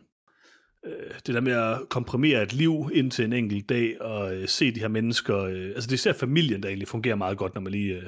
øh, 0.86 1.14
det 1.26 1.36
der 1.36 1.42
med 1.42 1.52
at 1.54 1.90
komprimere 1.90 2.44
et 2.44 2.54
liv 2.54 2.90
ind 2.94 3.12
til 3.12 3.26
en 3.26 3.34
enkelt 3.34 3.70
dag 3.70 4.02
og 4.02 4.36
øh, 4.36 4.48
se 4.48 4.72
de 4.72 4.80
her 4.80 4.88
mennesker. 4.88 5.38
Øh, 5.38 5.66
altså 5.66 5.88
det 5.88 5.92
er 5.92 5.94
især 5.94 6.14
familien, 6.14 6.64
der 6.64 6.70
egentlig 6.70 6.88
fungerer 6.88 7.16
meget 7.16 7.38
godt, 7.38 7.54
når 7.54 7.62
man 7.62 7.72
lige 7.72 7.96
øh, 7.96 8.04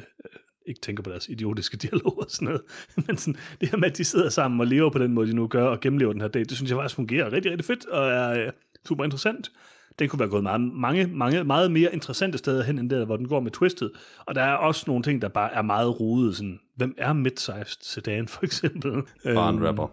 ikke 0.66 0.82
tænker 0.82 1.04
på 1.04 1.10
deres 1.10 1.30
idiotiske 1.30 1.78
dialog 1.88 2.20
og 2.20 2.26
sådan 2.30 2.46
noget. 2.46 2.62
Men 3.08 3.18
sådan, 3.18 3.40
det 3.62 3.70
her 3.70 3.78
med, 3.78 3.92
at 3.92 3.98
de 3.98 4.04
sidder 4.04 4.30
sammen 4.30 4.60
og 4.60 4.68
lever 4.68 4.90
på 4.90 5.00
den 5.00 5.14
måde, 5.14 5.28
de 5.28 5.34
nu 5.34 5.48
gør, 5.48 5.68
og 5.68 5.80
gennemlever 5.80 6.12
den 6.12 6.22
her 6.22 6.28
dag, 6.28 6.42
det 6.42 6.52
synes 6.52 6.72
jeg 6.72 6.78
faktisk 6.78 6.96
fungerer 6.96 7.32
rigtig, 7.32 7.52
rigtig 7.52 7.66
fedt 7.66 7.86
og 7.86 8.10
er 8.10 8.46
øh, 8.46 8.52
super 8.88 9.04
interessant. 9.04 9.52
Den 10.00 10.10
kunne 10.10 10.20
være 10.20 10.30
gået 10.30 10.44
meget, 10.44 10.62
mange, 10.62 11.08
mange, 11.08 11.44
meget 11.44 11.72
mere 11.72 11.94
interessante 11.94 12.38
steder 12.38 12.64
hen, 12.64 12.80
end 12.80 12.90
der, 12.90 13.06
hvor 13.06 13.18
den 13.18 13.28
går 13.28 13.40
med 13.40 13.52
Twisted. 13.52 13.90
Og 14.26 14.36
der 14.36 14.42
er 14.42 14.56
også 14.56 14.84
nogle 14.88 15.04
ting, 15.04 15.22
der 15.22 15.28
bare 15.28 15.54
er 15.54 15.62
meget 15.62 16.00
rodet. 16.00 16.36
Sådan, 16.36 16.60
hvem 16.76 16.96
er 16.98 17.14
mid-sized 17.14 17.78
sedan, 17.82 18.28
for 18.28 18.44
eksempel? 18.44 18.92
Bare 19.24 19.50
en 19.50 19.68
rapper. 19.68 19.88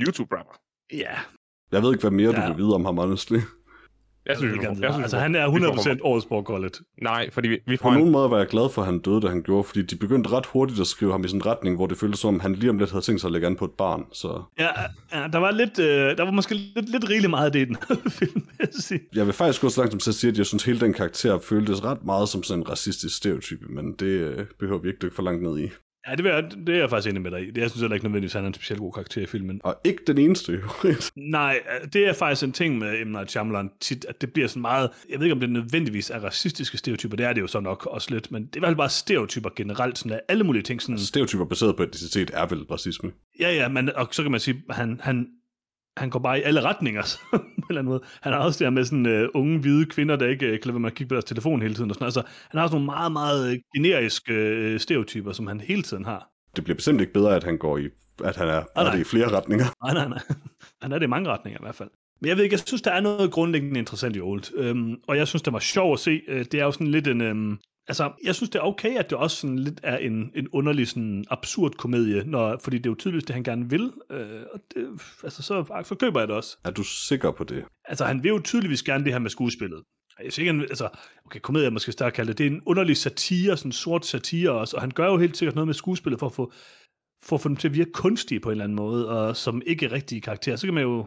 YouTube-rapper. 0.00 0.60
Ja, 0.92 1.18
jeg 1.74 1.82
ved 1.82 1.90
ikke, 1.90 2.00
hvad 2.00 2.10
mere 2.10 2.40
ja. 2.40 2.42
du 2.42 2.46
vil 2.46 2.64
vide 2.64 2.74
om 2.74 2.84
ham, 2.84 2.98
honestly. 2.98 3.38
Jeg 4.26 4.36
synes, 4.36 4.56
jeg, 4.62 4.76
jeg, 4.80 4.92
synes, 4.92 5.04
altså, 5.04 5.18
han 5.18 5.34
er 5.34 5.46
100% 5.46 5.98
årets 6.02 6.26
Borgollet. 6.26 6.80
Nej, 7.02 7.30
fordi 7.30 7.48
vi, 7.48 7.58
vi 7.66 7.76
får 7.76 7.82
På 7.82 7.88
en... 7.88 7.94
nogen 7.94 8.12
måde 8.12 8.30
var 8.30 8.38
jeg 8.38 8.46
glad 8.46 8.70
for, 8.70 8.82
at 8.82 8.86
han 8.86 8.98
døde, 8.98 9.20
da 9.20 9.28
han 9.28 9.42
gjorde, 9.42 9.64
fordi 9.64 9.82
de 9.82 9.96
begyndte 9.96 10.30
ret 10.30 10.46
hurtigt 10.46 10.80
at 10.80 10.86
skrive 10.86 11.12
ham 11.12 11.24
i 11.24 11.28
sådan 11.28 11.40
en 11.40 11.46
retning, 11.46 11.76
hvor 11.76 11.86
det 11.86 11.98
føltes 11.98 12.20
som, 12.20 12.34
om 12.34 12.40
han 12.40 12.54
lige 12.54 12.70
om 12.70 12.78
lidt 12.78 12.90
havde 12.90 13.04
tænkt 13.04 13.20
sig 13.20 13.28
at 13.28 13.32
lægge 13.32 13.46
an 13.46 13.56
på 13.56 13.64
et 13.64 13.70
barn. 13.70 14.04
Så... 14.12 14.42
Ja, 14.58 14.68
ja 15.12 15.28
der 15.32 15.38
var 15.38 15.50
lidt, 15.50 15.78
øh, 15.78 16.16
der 16.16 16.22
var 16.22 16.30
måske 16.30 16.54
lidt, 16.54 16.88
lidt 16.88 17.10
rigeligt 17.10 17.30
meget 17.30 17.46
af 17.46 17.52
det 17.52 17.60
i 17.60 17.64
den 17.64 17.76
film, 18.20 18.46
jeg 19.14 19.26
vil 19.26 19.34
faktisk 19.34 19.60
gå 19.60 19.68
så 19.68 19.80
langt 19.80 19.92
som 19.92 20.00
til 20.00 20.10
at 20.10 20.14
sige, 20.14 20.30
at 20.30 20.38
jeg 20.38 20.46
synes, 20.46 20.64
hele 20.64 20.80
den 20.80 20.92
karakter 20.92 21.38
føltes 21.38 21.84
ret 21.84 22.04
meget 22.04 22.28
som 22.28 22.42
sådan 22.42 22.62
en 22.62 22.68
racistisk 22.68 23.16
stereotype, 23.16 23.66
men 23.68 23.92
det 23.92 24.06
øh, 24.06 24.46
behøver 24.58 24.80
vi 24.80 24.88
ikke 24.88 24.98
dykke 25.02 25.14
for 25.14 25.22
langt 25.22 25.42
ned 25.42 25.58
i. 25.58 25.70
Ja, 26.08 26.14
det, 26.14 26.24
jeg, 26.24 26.44
det 26.66 26.74
er 26.74 26.78
jeg 26.78 26.90
faktisk 26.90 27.10
enig 27.10 27.22
med 27.22 27.30
dig 27.30 27.42
i. 27.42 27.60
Jeg 27.60 27.70
synes 27.70 27.80
heller 27.80 27.94
ikke 27.94 28.06
nødvendigvis, 28.06 28.34
at 28.34 28.38
han 28.38 28.44
er 28.44 28.48
en 28.48 28.54
specielt 28.54 28.80
god 28.80 28.92
karakter 28.92 29.22
i 29.22 29.26
filmen. 29.26 29.60
Og 29.64 29.76
ikke 29.84 30.02
den 30.06 30.18
eneste, 30.18 30.52
jo. 30.52 30.90
Nej, 31.16 31.60
det 31.92 32.08
er 32.08 32.12
faktisk 32.12 32.44
en 32.44 32.52
ting 32.52 32.78
med 32.78 33.04
M. 33.04 33.08
Night 33.08 33.30
Shyamalan 33.30 33.70
tit, 33.80 34.06
at 34.08 34.20
det 34.20 34.32
bliver 34.32 34.48
sådan 34.48 34.62
meget... 34.62 34.90
Jeg 35.10 35.18
ved 35.18 35.26
ikke, 35.26 35.34
om 35.34 35.40
det 35.40 35.50
nødvendigvis 35.50 36.10
er 36.10 36.18
racistiske 36.18 36.78
stereotyper. 36.78 37.16
Det 37.16 37.26
er 37.26 37.32
det 37.32 37.40
jo 37.40 37.46
så 37.46 37.60
nok 37.60 37.86
også 37.86 38.10
lidt, 38.10 38.30
men 38.30 38.46
det 38.46 38.62
er 38.62 38.66
vel 38.66 38.76
bare 38.76 38.90
stereotyper 38.90 39.50
generelt. 39.56 39.98
Sådan, 39.98 40.20
alle 40.28 40.44
mulige 40.44 40.62
ting. 40.62 40.82
Sådan... 40.82 40.92
Altså, 40.92 41.06
stereotyper 41.06 41.44
baseret 41.44 41.76
på 41.76 41.82
etnicitet 41.82 42.30
er 42.34 42.46
vel 42.46 42.62
racisme. 42.62 43.12
Ja, 43.40 43.52
ja, 43.54 43.68
men 43.68 43.90
og 43.96 44.08
så 44.10 44.22
kan 44.22 44.30
man 44.30 44.40
sige, 44.40 44.62
at 44.68 44.76
han, 44.76 45.00
han, 45.02 45.26
han 45.96 46.10
går 46.10 46.18
bare 46.18 46.38
i 46.38 46.42
alle 46.42 46.60
retninger 46.60 47.02
en 47.32 47.40
eller 47.68 47.80
anden 47.80 47.90
måde. 47.90 48.00
Han 48.20 48.32
har 48.32 48.40
også 48.40 48.58
det 48.58 48.64
her 48.66 48.70
med 48.70 48.84
sådan 48.84 49.22
uh, 49.22 49.28
unge, 49.34 49.58
hvide 49.58 49.86
kvinder, 49.86 50.16
der 50.16 50.28
ikke 50.28 50.46
uh, 50.46 50.52
kan 50.52 50.60
lade 50.64 50.78
med 50.80 50.90
at 50.90 50.94
kigge 50.96 51.08
på 51.08 51.14
deres 51.14 51.24
telefon 51.24 51.62
hele 51.62 51.74
tiden. 51.74 51.90
Og 51.90 51.94
sådan. 51.94 52.04
Altså, 52.04 52.22
han 52.50 52.60
har 52.60 52.66
sådan 52.66 52.74
nogle 52.74 52.86
meget, 52.86 53.12
meget 53.12 53.60
generiske 53.76 54.72
uh, 54.74 54.80
stereotyper, 54.80 55.32
som 55.32 55.46
han 55.46 55.60
hele 55.60 55.82
tiden 55.82 56.04
har. 56.04 56.28
Det 56.56 56.64
bliver 56.64 56.74
bestemt 56.76 57.00
ikke 57.00 57.12
bedre, 57.12 57.36
at 57.36 57.44
han 57.44 57.58
går 57.58 57.78
i, 57.78 57.88
at 58.24 58.36
han 58.36 58.48
er, 58.48 58.62
Ah, 58.76 58.86
er 58.86 58.90
det 58.92 59.00
i 59.00 59.04
flere 59.04 59.32
retninger. 59.36 59.64
Nej, 59.84 59.94
nej, 60.00 60.08
nej. 60.08 60.36
Han 60.82 60.92
er 60.92 60.98
det 60.98 61.06
i 61.06 61.08
mange 61.08 61.30
retninger 61.30 61.60
i 61.60 61.64
hvert 61.64 61.74
fald. 61.74 61.90
Men 62.20 62.28
jeg 62.28 62.36
ved 62.36 62.44
ikke, 62.44 62.54
jeg 62.54 62.60
synes, 62.66 62.82
der 62.82 62.90
er 62.90 63.00
noget 63.00 63.30
grundlæggende 63.30 63.78
interessant 63.78 64.16
i 64.16 64.20
Old. 64.20 64.56
Øhm, 64.56 64.96
og 65.08 65.16
jeg 65.16 65.28
synes, 65.28 65.42
det 65.42 65.52
var 65.52 65.58
sjovt 65.58 65.92
at 65.92 66.00
se. 66.00 66.20
Øh, 66.28 66.44
Det 66.52 66.54
er 66.54 66.64
jo 66.64 66.72
sådan 66.72 66.86
lidt 66.86 67.08
en... 67.08 67.20
Øhm, 67.20 67.58
altså, 67.88 68.12
jeg 68.24 68.34
synes, 68.34 68.50
det 68.50 68.58
er 68.58 68.62
okay, 68.62 68.96
at 68.96 69.10
det 69.10 69.18
også 69.18 69.36
sådan 69.36 69.58
lidt 69.58 69.80
er 69.82 69.96
en, 69.96 70.30
en 70.34 70.48
underlig, 70.52 70.88
sådan 70.88 71.24
absurd 71.30 71.72
komedie, 71.72 72.24
når, 72.26 72.58
fordi 72.62 72.78
det 72.78 72.86
er 72.86 72.90
jo 72.90 72.96
tydeligt, 72.98 73.28
det 73.28 73.34
han 73.34 73.44
gerne 73.44 73.70
vil. 73.70 73.92
Øh, 74.10 74.42
og 74.52 74.60
det, 74.74 74.88
altså, 75.22 75.42
så, 75.42 75.82
så 75.84 75.94
køber 75.94 76.20
jeg 76.20 76.28
det 76.28 76.36
også. 76.36 76.56
Er 76.64 76.70
du 76.70 76.82
sikker 76.82 77.30
på 77.30 77.44
det? 77.44 77.64
Altså, 77.84 78.04
han 78.04 78.22
vil 78.22 78.28
jo 78.28 78.40
tydeligvis 78.44 78.82
gerne 78.82 79.04
det 79.04 79.12
her 79.12 79.20
med 79.20 79.30
skuespillet. 79.30 79.82
Jeg 80.18 80.32
synes 80.32 80.38
ikke, 80.38 80.52
han, 80.52 80.60
altså, 80.60 80.88
okay, 81.26 81.40
komedie 81.40 81.70
måske 81.70 81.92
stærkt 81.92 82.16
kaldt 82.16 82.28
det. 82.28 82.38
Det 82.38 82.46
er 82.46 82.50
en 82.50 82.62
underlig 82.66 82.96
satire, 82.96 83.56
sådan 83.56 83.68
en 83.68 83.72
sort 83.72 84.06
satire 84.06 84.50
også, 84.50 84.76
og 84.76 84.82
han 84.82 84.90
gør 84.90 85.06
jo 85.06 85.18
helt 85.18 85.36
sikkert 85.36 85.54
noget 85.54 85.68
med 85.68 85.74
skuespillet 85.74 86.20
for 86.20 86.26
at 86.26 86.32
få, 86.32 86.52
for 87.22 87.36
at 87.36 87.40
få 87.40 87.48
dem 87.48 87.56
til 87.56 87.68
at 87.68 87.74
virke 87.74 87.92
kunstige 87.92 88.40
på 88.40 88.48
en 88.48 88.52
eller 88.52 88.64
anden 88.64 88.76
måde, 88.76 89.08
og 89.08 89.36
som 89.36 89.62
ikke 89.66 89.92
rigtige 89.92 90.20
karakterer. 90.20 90.56
Så 90.56 90.66
kan 90.66 90.74
man 90.74 90.82
jo 90.82 91.06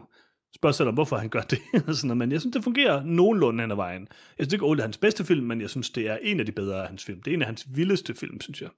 spørge 0.56 0.72
sig 0.72 0.86
om, 0.86 0.94
hvorfor 0.94 1.16
han 1.16 1.28
gør 1.28 1.40
det. 1.40 1.58
sådan 1.96 2.08
noget. 2.08 2.18
men 2.18 2.32
jeg 2.32 2.40
synes, 2.40 2.54
det 2.54 2.64
fungerer 2.64 3.04
nogenlunde 3.04 3.62
hen 3.62 3.70
ad 3.70 3.76
vejen. 3.76 4.08
Jeg 4.38 4.44
synes 4.44 4.52
ikke, 4.52 4.64
Old 4.64 4.78
er 4.78 4.82
hans 4.82 4.98
bedste 4.98 5.24
film, 5.24 5.46
men 5.46 5.60
jeg 5.60 5.70
synes, 5.70 5.90
det 5.90 6.06
er 6.06 6.18
en 6.22 6.40
af 6.40 6.46
de 6.46 6.52
bedre 6.52 6.82
af 6.82 6.88
hans 6.88 7.04
film. 7.04 7.22
Det 7.22 7.30
er 7.30 7.34
en 7.34 7.42
af 7.42 7.46
hans 7.46 7.66
vildeste 7.74 8.14
film, 8.14 8.40
synes 8.40 8.62
jeg. 8.62 8.70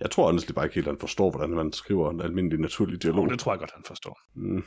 Jeg 0.00 0.10
tror 0.10 0.26
honestly 0.26 0.52
bare 0.52 0.64
ikke 0.64 0.74
helt, 0.74 0.86
at 0.86 0.92
han 0.92 1.00
forstår, 1.00 1.30
hvordan 1.30 1.50
man 1.50 1.72
skriver 1.72 2.10
en 2.10 2.20
almindelig 2.20 2.58
naturlig 2.60 3.02
dialog. 3.02 3.24
Og 3.24 3.30
det 3.30 3.38
tror 3.38 3.52
jeg 3.52 3.58
godt, 3.58 3.72
han 3.74 3.84
forstår. 3.86 4.20
Mm. 4.34 4.64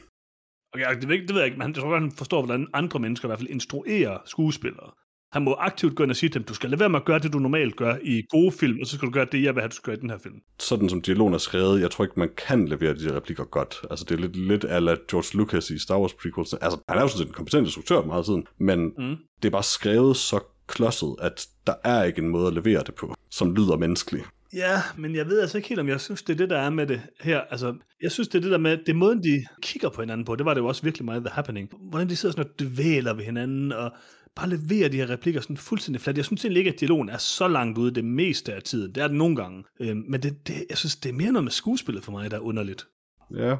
Okay, 0.74 0.96
det, 0.96 1.10
ved, 1.10 1.18
det 1.20 1.30
ved 1.30 1.38
jeg 1.38 1.46
ikke, 1.46 1.58
men 1.58 1.62
han, 1.62 1.72
jeg 1.72 1.82
tror 1.82 1.90
godt, 1.90 2.02
han 2.02 2.12
forstår, 2.12 2.42
hvordan 2.42 2.68
andre 2.74 3.00
mennesker 3.00 3.28
i 3.28 3.30
hvert 3.30 3.40
fald 3.40 3.50
instruerer 3.50 4.18
skuespillere. 4.26 4.92
Han 5.32 5.42
må 5.42 5.54
aktivt 5.54 5.96
gå 5.96 6.04
ind 6.04 6.12
og 6.12 6.16
sige 6.18 6.30
til 6.30 6.34
dem, 6.42 6.44
du 6.44 6.54
skal 6.54 6.70
lade 6.70 6.80
være 6.80 6.90
med 6.90 7.00
at 7.00 7.06
gøre 7.06 7.20
det, 7.20 7.34
du 7.34 7.40
normalt 7.40 7.76
gør 7.76 7.96
i 8.04 8.22
gode 8.30 8.52
film, 8.52 8.80
og 8.82 8.88
så 8.88 8.96
skal 8.96 9.06
du 9.08 9.12
gøre 9.12 9.28
det, 9.32 9.44
jeg 9.44 9.56
vil 9.56 9.62
have, 9.62 9.70
du 9.70 9.76
skal 9.76 9.86
gøre 9.86 9.98
i 9.98 10.00
den 10.00 10.10
her 10.10 10.18
film. 10.18 10.36
Sådan 10.60 10.90
som 10.90 11.02
dialogen 11.02 11.34
er 11.34 11.38
skrevet, 11.38 11.82
jeg 11.82 11.92
tror 11.92 12.06
ikke, 12.06 12.20
man 12.20 12.30
kan 12.48 12.68
levere 12.68 12.94
de 12.94 13.04
der 13.04 13.16
replikker 13.16 13.44
godt. 13.44 13.76
Altså, 13.90 14.06
det 14.10 14.16
er 14.16 14.20
lidt, 14.20 14.36
lidt 14.36 14.66
ala 14.70 14.96
George 15.12 15.38
Lucas 15.38 15.70
i 15.70 15.80
Star 15.80 16.00
Wars 16.00 16.14
prequels. 16.14 16.54
Altså, 16.54 16.80
han 16.90 16.98
er 16.98 17.02
jo 17.02 17.08
sådan 17.08 17.18
set 17.20 17.28
en 17.28 17.34
kompetent 17.34 17.66
instruktør 17.68 18.02
meget 18.02 18.26
siden, 18.26 18.48
men 18.60 18.80
Mm. 18.98 19.16
det 19.42 19.48
er 19.48 19.52
bare 19.52 19.64
skrevet 19.64 20.18
så 20.18 20.40
klodset, 20.68 21.16
at 21.22 21.48
der 21.68 21.74
er 21.84 22.04
ikke 22.04 22.22
en 22.22 22.28
måde 22.30 22.48
at 22.48 22.54
levere 22.54 22.84
det 22.86 22.96
på, 22.96 23.16
som 23.32 23.56
lyder 23.56 23.78
menneskelig. 23.78 24.24
Ja, 24.54 24.82
men 24.98 25.16
jeg 25.16 25.26
ved 25.28 25.40
altså 25.42 25.58
ikke 25.58 25.70
helt, 25.70 25.80
om 25.80 25.88
jeg 25.88 26.02
synes, 26.02 26.24
det 26.24 26.34
er 26.34 26.38
det, 26.38 26.50
der 26.50 26.58
er 26.58 26.70
med 26.70 26.88
det 26.88 27.02
her. 27.22 27.42
Altså, 27.42 27.76
jeg 28.02 28.12
synes, 28.12 28.28
det 28.28 28.38
er 28.38 28.42
det 28.42 28.52
der 28.52 28.58
med, 28.58 28.78
det 28.78 28.90
er 28.90 28.94
måden, 28.94 29.24
de 29.24 29.46
kigger 29.62 29.90
på 29.90 30.02
hinanden 30.02 30.26
på. 30.26 30.36
Det 30.36 30.46
var 30.46 30.54
det 30.54 30.62
jo 30.62 30.68
også 30.68 30.84
virkelig 30.84 31.06
meget 31.06 31.24
The 31.26 31.34
Happening. 31.34 31.70
Hvordan 31.90 32.10
de 32.10 32.16
sidder 32.16 32.34
sådan 32.34 32.52
og 32.52 32.60
dvæler 32.60 33.14
ved 33.14 33.24
hinanden, 33.24 33.72
og 33.72 33.92
bare 34.36 34.50
leverer 34.50 34.90
de 34.90 34.98
her 34.98 35.10
replikker 35.10 35.42
sådan 35.42 35.58
fuldstændig 35.58 36.02
flat. 36.02 36.18
Jeg 36.18 36.26
synes 36.26 36.46
egentlig 36.46 36.60
ikke, 36.60 36.74
at 36.74 36.80
dialogen 36.80 37.10
er 37.10 37.18
så 37.18 37.48
langt 37.48 37.78
ude 37.78 37.96
det 37.96 38.06
meste 38.06 38.54
af 38.54 38.64
tiden. 38.64 38.96
Det 38.96 39.04
er 39.04 39.08
den 39.08 39.18
nogle 39.18 39.36
gange. 39.36 39.64
Øhm, 39.80 40.06
men 40.08 40.24
det, 40.24 40.48
det, 40.48 40.66
jeg 40.70 40.78
synes, 40.78 40.96
det 40.96 41.10
er 41.10 41.14
mere 41.14 41.32
noget 41.32 41.44
med 41.44 41.52
skuespillet 41.52 42.04
for 42.04 42.12
mig, 42.12 42.32
der 42.32 42.38
er 42.38 42.42
underligt. 42.42 42.88
Ja, 43.36 43.56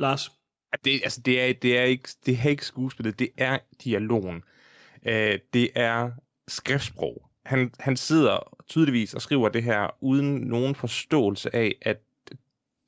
Lars? 0.00 0.30
Det, 0.84 1.00
altså, 1.04 1.20
det, 1.20 1.42
er, 1.42 1.52
det, 1.52 1.78
er 1.78 1.82
ikke, 1.82 2.08
det 2.26 2.38
er 2.44 2.48
ikke 2.48 2.64
skuespillet, 2.64 3.18
det 3.18 3.28
er 3.36 3.58
dialogen. 3.84 4.42
Øh, 5.06 5.38
det 5.52 5.70
er 5.74 6.10
skriftsprog. 6.48 7.30
Han, 7.46 7.70
han 7.80 7.96
sidder 7.96 8.56
tydeligvis 8.68 9.14
og 9.14 9.22
skriver 9.22 9.48
det 9.48 9.62
her 9.62 9.96
uden 10.00 10.36
nogen 10.40 10.74
forståelse 10.74 11.56
af, 11.56 11.74
at 11.82 12.00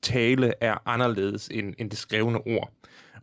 tale 0.01 0.53
er 0.61 0.87
anderledes 0.87 1.47
end, 1.47 1.73
end 1.77 1.89
det 1.89 1.99
skrevne 1.99 2.47
ord. 2.47 2.73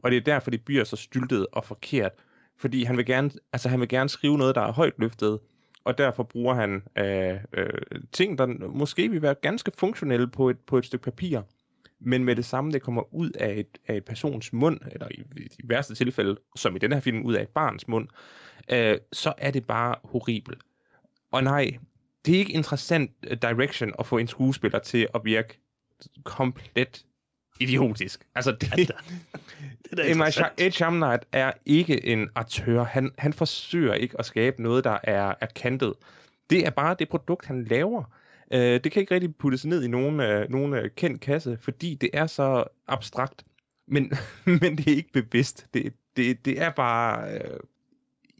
Og 0.03 0.11
det 0.11 0.17
er 0.17 0.21
derfor, 0.21 0.51
det 0.51 0.65
bliver 0.65 0.85
så 0.85 0.97
styltet 0.97 1.47
og 1.53 1.65
forkert. 1.65 2.13
Fordi 2.59 2.85
han 2.85 2.97
vil 2.97 3.07
gerne, 3.07 3.31
altså 3.53 3.69
han 3.69 3.81
vil 3.81 3.89
gerne 3.89 4.09
skrive 4.09 4.39
noget, 4.39 4.55
der 4.55 4.61
er 4.61 4.73
højt 4.73 4.95
løftet, 4.99 5.39
og 5.85 5.99
derfor 5.99 6.23
bruger 6.23 6.55
han 6.55 6.83
øh, 6.99 7.35
øh, 7.53 8.01
ting, 8.13 8.39
der 8.39 8.47
måske 8.69 9.11
vil 9.11 9.23
være 9.23 9.35
ganske 9.35 9.73
funktionelle 9.79 10.27
på 10.27 10.51
et, 10.51 10.59
på 10.59 10.79
et 10.79 10.87
stykke 10.87 11.05
papir, 11.05 11.41
men 12.01 12.25
med 12.25 12.37
det 12.37 12.45
samme, 12.45 12.73
det 12.73 12.83
kommer 12.83 13.15
ud 13.15 13.31
af 13.31 13.55
et, 13.55 13.79
af 13.87 13.97
et 13.97 14.05
persons 14.05 14.53
mund, 14.53 14.81
eller 14.93 15.09
i, 15.11 15.21
i 15.37 15.49
de 15.49 15.69
værste 15.69 15.95
tilfælde, 15.95 16.37
som 16.57 16.77
i 16.77 16.79
den 16.79 16.93
her 16.93 17.01
film, 17.01 17.23
ud 17.23 17.35
af 17.35 17.43
et 17.43 17.49
barns 17.49 17.89
mund, 17.89 18.09
øh, 18.73 18.99
så 19.13 19.33
er 19.39 19.51
det 19.51 19.67
bare 19.67 19.95
horribelt. 20.05 20.63
Og 21.33 21.45
nej, 21.45 21.71
det 22.27 22.35
er 22.35 22.39
ikke 22.39 22.53
interessant 22.53 23.11
øh, 23.27 23.37
direction 23.43 23.93
at 23.99 24.07
få 24.07 24.19
en 24.19 24.29
skuespiller 24.29 24.79
til 24.79 25.09
at 25.15 25.21
virke 25.25 25.61
komplet 26.25 27.06
idiotisk. 27.61 28.27
Altså, 28.35 28.53
det, 28.53 28.93
Det 29.91 30.11
er 30.11 30.51
Ed 30.59 30.71
Shyamalan 30.71 31.19
er 31.33 31.53
ikke 31.67 32.07
en 32.07 32.29
aktør. 32.35 32.85
Han, 32.85 33.11
han 33.19 33.33
forsøger 33.33 33.95
ikke 33.95 34.19
at 34.19 34.27
skabe 34.27 34.63
noget, 34.63 34.85
der 34.85 34.99
er, 35.03 35.35
er 35.41 35.47
kantet. 35.47 35.95
Det 36.51 36.67
er 36.67 36.71
bare 36.71 36.97
det 36.99 37.09
produkt, 37.09 37.47
han 37.47 37.65
laver. 37.65 38.05
Øh, 38.53 38.81
det 38.85 38.93
kan 38.93 39.01
ikke 39.01 39.15
rigtig 39.15 39.37
puttes 39.37 39.65
ned 39.65 39.83
i 39.83 39.89
nogen, 39.89 40.21
øh, 40.21 40.51
nogen 40.51 40.75
øh, 40.75 40.91
kendt 40.97 41.21
kasse, 41.21 41.59
fordi 41.61 41.95
det 41.95 42.11
er 42.13 42.27
så 42.27 42.65
abstrakt. 42.89 43.45
Men, 43.89 44.13
men 44.61 44.79
det 44.79 44.89
er 44.89 44.97
ikke 44.97 45.13
bevidst. 45.13 45.67
Det, 45.75 45.93
det, 46.17 46.45
det 46.45 46.61
er 46.61 46.71
bare... 46.71 47.31
Øh, 47.31 47.59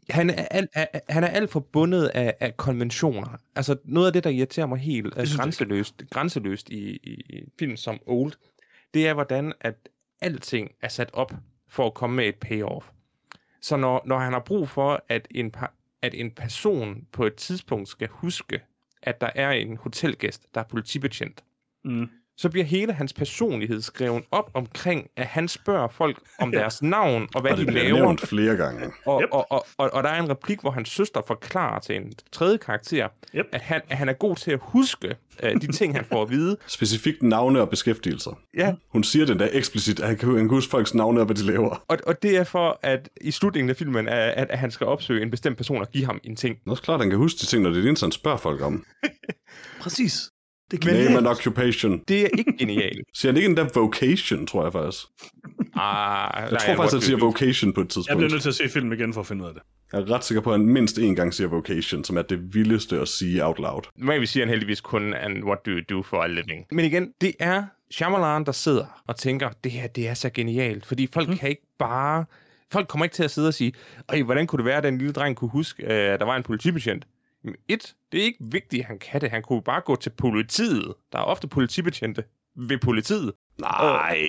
han 0.09 0.29
er, 0.29 0.45
alt, 0.51 0.69
er, 0.73 0.85
han 1.09 1.23
er 1.23 1.27
alt 1.27 1.51
forbundet 1.51 2.07
af, 2.07 2.33
af 2.39 2.57
konventioner. 2.57 3.37
Altså 3.55 3.75
noget 3.83 4.07
af 4.07 4.13
det, 4.13 4.23
der 4.23 4.29
irriterer 4.29 4.65
mig 4.65 4.79
helt 4.79 5.15
jeg 5.15 5.27
grænseløst, 5.35 6.03
grænseløst 6.09 6.69
i, 6.69 6.89
i, 6.89 7.13
i 7.29 7.43
film 7.59 7.77
som 7.77 7.99
Old, 8.05 8.33
det 8.97 9.07
er, 9.07 9.13
hvordan 9.13 9.53
at 9.61 9.89
alting 10.21 10.71
er 10.81 10.87
sat 10.87 11.09
op 11.13 11.33
for 11.67 11.85
at 11.85 11.93
komme 11.93 12.15
med 12.15 12.25
et 12.27 12.35
payoff. 12.35 12.89
Så 13.61 13.77
når, 13.77 14.01
når 14.05 14.19
han 14.19 14.33
har 14.33 14.39
brug 14.39 14.69
for, 14.69 15.03
at 15.09 15.27
en, 15.31 15.53
at 16.01 16.13
en 16.13 16.31
person 16.31 17.07
på 17.11 17.25
et 17.25 17.35
tidspunkt 17.35 17.89
skal 17.89 18.07
huske, 18.07 18.61
at 19.01 19.21
der 19.21 19.29
er 19.35 19.51
en 19.51 19.77
hotelgæst, 19.77 20.55
der 20.55 20.61
er 20.61 20.65
politibetjent, 20.65 21.43
Mm 21.83 22.09
så 22.37 22.49
bliver 22.49 22.65
hele 22.65 22.93
hans 22.93 23.13
personlighed 23.13 23.81
skrevet 23.81 24.23
op 24.31 24.51
omkring, 24.53 25.07
at 25.17 25.25
han 25.25 25.47
spørger 25.47 25.87
folk 25.87 26.19
om 26.39 26.53
Ja. 26.53 26.57
deres 26.59 26.81
navn 26.81 27.27
og 27.35 27.41
hvad 27.41 27.51
og 27.51 27.57
de 27.57 27.71
laver. 27.71 27.93
nævnt 27.93 28.21
flere 28.27 28.55
gange. 28.55 28.91
Og, 29.05 29.21
Yep. 29.21 29.29
og, 29.31 29.51
og, 29.51 29.65
og, 29.77 29.89
og 29.93 30.03
der 30.03 30.09
er 30.09 30.21
en 30.23 30.29
replik, 30.29 30.61
hvor 30.61 30.71
hans 30.71 30.89
søster 30.89 31.21
forklarer 31.27 31.79
til 31.79 31.95
en 31.95 32.13
tredje 32.31 32.57
karakter, 32.57 33.07
Yep. 33.35 33.45
at, 33.51 33.61
han, 33.61 33.81
at 33.89 33.97
han 33.97 34.09
er 34.09 34.13
god 34.13 34.35
til 34.35 34.51
at 34.51 34.59
huske 34.61 35.15
uh, 35.43 35.49
de 35.61 35.71
ting, 35.71 35.95
han 35.95 36.05
får 36.05 36.21
at 36.21 36.29
vide. 36.29 36.57
Specifikt 36.67 37.23
navne 37.23 37.61
og 37.61 37.69
beskæftigelser. 37.69 38.39
Ja, 38.57 38.73
Hun 38.89 39.03
siger 39.03 39.25
den 39.25 39.39
der 39.39 39.47
eksplicit, 39.51 39.99
at 39.99 40.07
han 40.07 40.17
kan, 40.17 40.29
han 40.29 40.37
kan 40.37 40.49
huske 40.49 40.71
folks 40.71 40.93
navne 40.93 41.19
og 41.19 41.25
hvad 41.25 41.35
de 41.35 41.43
laver. 41.45 41.83
og, 41.87 41.97
og 42.07 42.21
det 42.23 42.37
er 42.37 42.43
for, 42.43 42.79
at 42.83 43.09
i 43.21 43.31
slutningen 43.31 43.69
af 43.69 43.75
filmen, 43.75 44.07
at, 44.07 44.17
at, 44.29 44.49
at 44.49 44.59
han 44.59 44.71
skal 44.71 44.87
opsøge 44.87 45.21
en 45.21 45.31
bestemt 45.31 45.57
person 45.57 45.81
og 45.81 45.91
give 45.91 46.05
ham 46.05 46.19
en 46.23 46.35
ting. 46.35 46.55
Det 46.59 46.67
er 46.67 46.71
også 46.71 46.83
klart, 46.83 46.95
at 46.95 47.01
han 47.03 47.09
kan 47.09 47.19
huske 47.19 47.37
de 47.37 47.45
ting, 47.45 47.63
når 47.63 47.69
det 47.69 47.77
er 47.77 47.81
det 47.81 47.87
eneste, 47.89 48.03
han 48.03 48.11
spørger 48.11 48.37
folk 48.37 48.61
om. 48.61 48.85
Præcis. 49.81 50.29
Det 50.71 50.81
kan 50.81 50.93
Name 50.93 51.17
and 51.17 51.27
occupation. 51.27 52.01
Det 52.07 52.21
er 52.21 52.27
ikke 52.37 52.53
genialt. 52.59 53.07
Siger 53.17 53.31
han 53.31 53.37
ikke 53.37 53.47
endda 53.49 53.67
vocation, 53.75 54.47
tror 54.47 54.63
jeg 54.63 54.71
faktisk. 54.73 55.03
Ah, 55.75 56.51
Jeg 56.51 56.59
tror 56.59 56.75
faktisk, 56.75 56.93
han 56.93 57.01
siger 57.01 57.17
vocation 57.17 57.73
på 57.73 57.81
et 57.81 57.83
Jeg 57.85 57.89
tidspunkt. 57.89 58.17
bliver 58.17 58.31
nødt 58.31 58.41
til 58.41 58.49
at 58.49 58.55
se 58.55 58.69
filmen 58.69 58.99
igen 58.99 59.13
for 59.13 59.21
at 59.21 59.27
finde 59.27 59.43
ud 59.43 59.47
af 59.47 59.53
det. 59.53 59.63
Jeg 59.93 60.01
er 60.01 60.11
ret 60.11 60.23
sikker 60.25 60.41
på, 60.41 60.51
at 60.53 60.59
han 60.59 60.67
mindst 60.69 60.97
én 60.97 61.13
gang 61.13 61.33
siger 61.33 61.47
vocation, 61.47 62.03
som 62.03 62.17
er 62.17 62.21
det 62.21 62.53
vildeste 62.55 62.99
at 62.99 63.07
sige 63.07 63.45
out 63.45 63.59
loud. 63.59 63.81
Normalt 63.95 64.29
siger 64.29 64.45
han 64.45 64.49
heldigvis 64.49 64.81
kun, 64.81 65.13
and 65.13 65.43
what 65.43 65.57
do 65.65 65.71
you 65.71 65.81
do 65.97 66.03
for 66.03 66.17
a 66.17 66.27
living? 66.27 66.65
Men 66.71 66.85
igen, 66.85 67.11
det 67.21 67.33
er 67.39 67.63
Shyamalan, 67.91 68.43
der 68.45 68.51
sidder 68.51 69.01
og 69.07 69.15
tænker, 69.15 69.49
det 69.63 69.71
her, 69.71 69.87
det 69.87 70.07
er 70.07 70.13
så 70.13 70.29
genialt, 70.29 70.85
fordi 70.85 71.07
folk 71.13 71.29
mm. 71.29 71.37
kan 71.37 71.49
ikke 71.49 71.67
bare... 71.79 72.25
Folk 72.71 72.87
kommer 72.87 73.05
ikke 73.05 73.13
til 73.15 73.23
at 73.23 73.31
sidde 73.31 73.47
og 73.47 73.53
sige, 73.53 73.73
Ej, 74.09 74.21
hvordan 74.21 74.47
kunne 74.47 74.57
det 74.57 74.65
være, 74.65 74.77
at 74.77 74.83
den 74.83 74.97
lille 74.97 75.13
dreng 75.13 75.35
kunne 75.35 75.49
huske, 75.49 75.83
øh, 75.83 76.13
at 76.13 76.19
der 76.19 76.25
var 76.25 76.35
en 76.37 76.43
politibetjent? 76.43 77.05
Et, 77.67 77.95
det 78.11 78.19
er 78.19 78.23
ikke 78.23 78.43
vigtigt, 78.51 78.79
at 78.79 78.87
han 78.87 78.99
kan 78.99 79.21
det. 79.21 79.31
Han 79.31 79.41
kunne 79.41 79.61
bare 79.61 79.81
gå 79.81 79.95
til 79.95 80.09
politiet. 80.09 80.93
Der 81.11 81.19
er 81.19 81.23
ofte 81.23 81.47
politibetjente 81.47 82.23
ved 82.55 82.77
politiet. 82.77 83.33
Nej. 83.59 84.27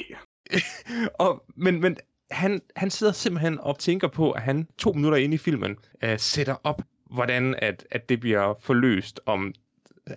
Og, 1.24 1.44
men 1.56 1.80
men 1.80 1.96
han, 2.30 2.60
han 2.76 2.90
sidder 2.90 3.12
simpelthen 3.12 3.58
og 3.60 3.78
tænker 3.78 4.08
på, 4.08 4.30
at 4.30 4.42
han 4.42 4.68
to 4.78 4.92
minutter 4.92 5.18
inde 5.18 5.34
i 5.34 5.38
filmen 5.38 5.76
øh, 6.04 6.18
sætter 6.18 6.56
op, 6.64 6.82
hvordan 7.10 7.54
at, 7.58 7.86
at 7.90 8.08
det 8.08 8.20
bliver 8.20 8.54
forløst 8.60 9.20
om 9.26 9.54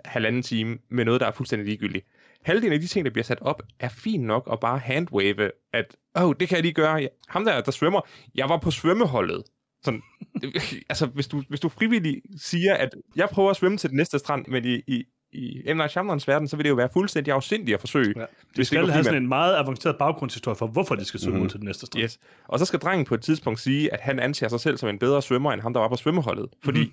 halvanden 0.06 0.42
time 0.42 0.78
med 0.90 1.06
noget, 1.06 1.22
der 1.22 1.28
er 1.28 1.32
fuldstændig 1.32 1.66
ligegyldigt. 1.66 2.06
Halvdelen 2.42 2.74
af 2.74 2.80
de 2.80 2.88
ting, 2.88 3.06
der 3.06 3.12
bliver 3.12 3.24
sat 3.24 3.42
op, 3.42 3.64
er 3.80 3.90
fint 3.90 4.24
nok 4.24 4.50
at 4.52 4.60
bare 4.60 4.80
handwave, 4.80 5.52
at, 5.74 5.98
åh, 6.16 6.24
oh, 6.24 6.34
det 6.40 6.50
kan 6.50 6.56
jeg 6.56 6.64
lige 6.64 6.74
gøre. 6.74 7.08
Ham 7.28 7.46
der, 7.46 7.62
der 7.62 7.72
svømmer, 7.72 8.02
jeg 8.36 8.50
var 8.50 8.58
på 8.58 8.72
svømmeholdet. 8.72 9.44
Sådan, 9.86 10.02
altså, 10.90 11.06
hvis 11.06 11.28
du, 11.28 11.44
hvis 11.50 11.60
du 11.60 11.70
frivilligt 11.70 12.20
siger, 12.38 12.74
at 12.76 12.90
jeg 13.16 13.30
prøver 13.32 13.50
at 13.50 13.56
svømme 13.56 13.78
til 13.78 13.90
den 13.90 13.98
næste 13.98 14.20
strand, 14.20 14.46
men 14.48 14.66
i, 14.66 14.82
i, 14.88 15.04
i 15.34 15.74
M. 15.74 15.78
Night 15.78 15.92
Shyamalans 15.92 16.28
verden, 16.28 16.48
så 16.48 16.56
vil 16.56 16.64
det 16.64 16.70
jo 16.70 16.76
være 16.76 16.90
fuldstændig 16.94 17.34
afsindigt 17.34 17.74
at 17.74 17.80
forsøge. 17.80 18.14
Ja. 18.16 18.22
De 18.22 18.28
Hvis 18.46 18.56
det 18.56 18.68
skal 18.68 18.90
have 18.90 19.04
sådan 19.04 19.24
en 19.24 19.30
meget 19.30 19.56
avanceret 19.58 19.96
baggrundshistorie 20.00 20.56
for, 20.56 20.68
hvorfor 20.68 20.96
de 20.96 21.06
skal 21.06 21.20
svømme 21.20 21.38
Mhm. 21.38 21.46
ud 21.46 21.50
til 21.50 21.60
den 21.60 21.66
næste 21.68 21.86
strand. 21.86 22.04
Yes. 22.04 22.20
Og 22.48 22.60
så 22.60 22.66
skal 22.66 22.80
drengen 22.80 23.06
på 23.06 23.14
et 23.16 23.22
tidspunkt 23.22 23.60
sige, 23.60 23.94
at 23.94 24.00
han 24.02 24.20
anser 24.20 24.48
sig 24.48 24.60
selv 24.60 24.78
som 24.78 24.90
en 24.90 25.00
bedre 25.00 25.22
svømmer, 25.22 25.52
end 25.54 25.62
ham, 25.62 25.74
der 25.74 25.80
var 25.82 25.88
på 25.88 25.96
svømmeholdet. 25.96 26.50
Fordi 26.64 26.80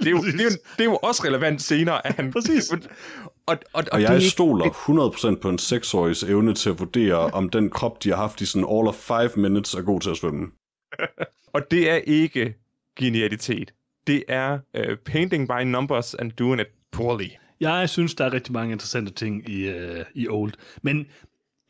det, 0.00 0.06
er 0.06 0.10
jo, 0.10 0.16
det, 0.22 0.40
er 0.40 0.44
jo, 0.44 0.50
det 0.76 0.80
er 0.80 0.84
jo 0.84 0.96
også 0.96 1.22
relevant 1.24 1.62
senere, 1.62 2.06
at 2.06 2.14
han... 2.14 2.32
Præcis. 2.32 2.70
Og, 2.72 2.78
og, 3.46 3.58
og, 3.72 3.84
Og 3.92 4.02
jeg 4.02 4.10
det, 4.10 4.16
er- 4.26 4.30
stoler 4.30 4.64
100% 5.36 5.40
på 5.40 5.48
en 5.48 5.58
seksårigs 5.58 6.22
evne 6.22 6.54
til 6.54 6.70
at 6.70 6.78
vurdere, 6.78 7.16
om 7.16 7.48
den 7.50 7.70
krop, 7.70 8.04
de 8.04 8.08
har 8.08 8.16
haft 8.16 8.40
i 8.40 8.46
sådan 8.46 8.68
all 8.70 8.88
of 8.88 8.94
five 8.94 9.30
minutes, 9.36 9.74
er 9.74 9.82
god 9.82 10.00
til 10.00 10.10
at 10.10 10.16
svømme. 10.16 10.46
Og 11.52 11.70
det 11.70 11.90
er 11.90 11.96
ikke 11.96 12.54
genialitet. 12.98 13.74
Det 14.06 14.24
er 14.28 14.58
uh, 14.78 14.96
painting 15.04 15.48
by 15.48 15.62
numbers 15.64 16.14
and 16.14 16.32
doing 16.32 16.60
it 16.60 16.66
poorly. 16.92 17.28
Jeg 17.60 17.88
synes, 17.88 18.14
der 18.14 18.24
er 18.24 18.32
rigtig 18.32 18.52
mange 18.52 18.72
interessante 18.72 19.12
ting 19.12 19.48
i, 19.48 19.68
uh, 19.68 20.04
i 20.14 20.28
Old. 20.28 20.52
Men 20.82 20.98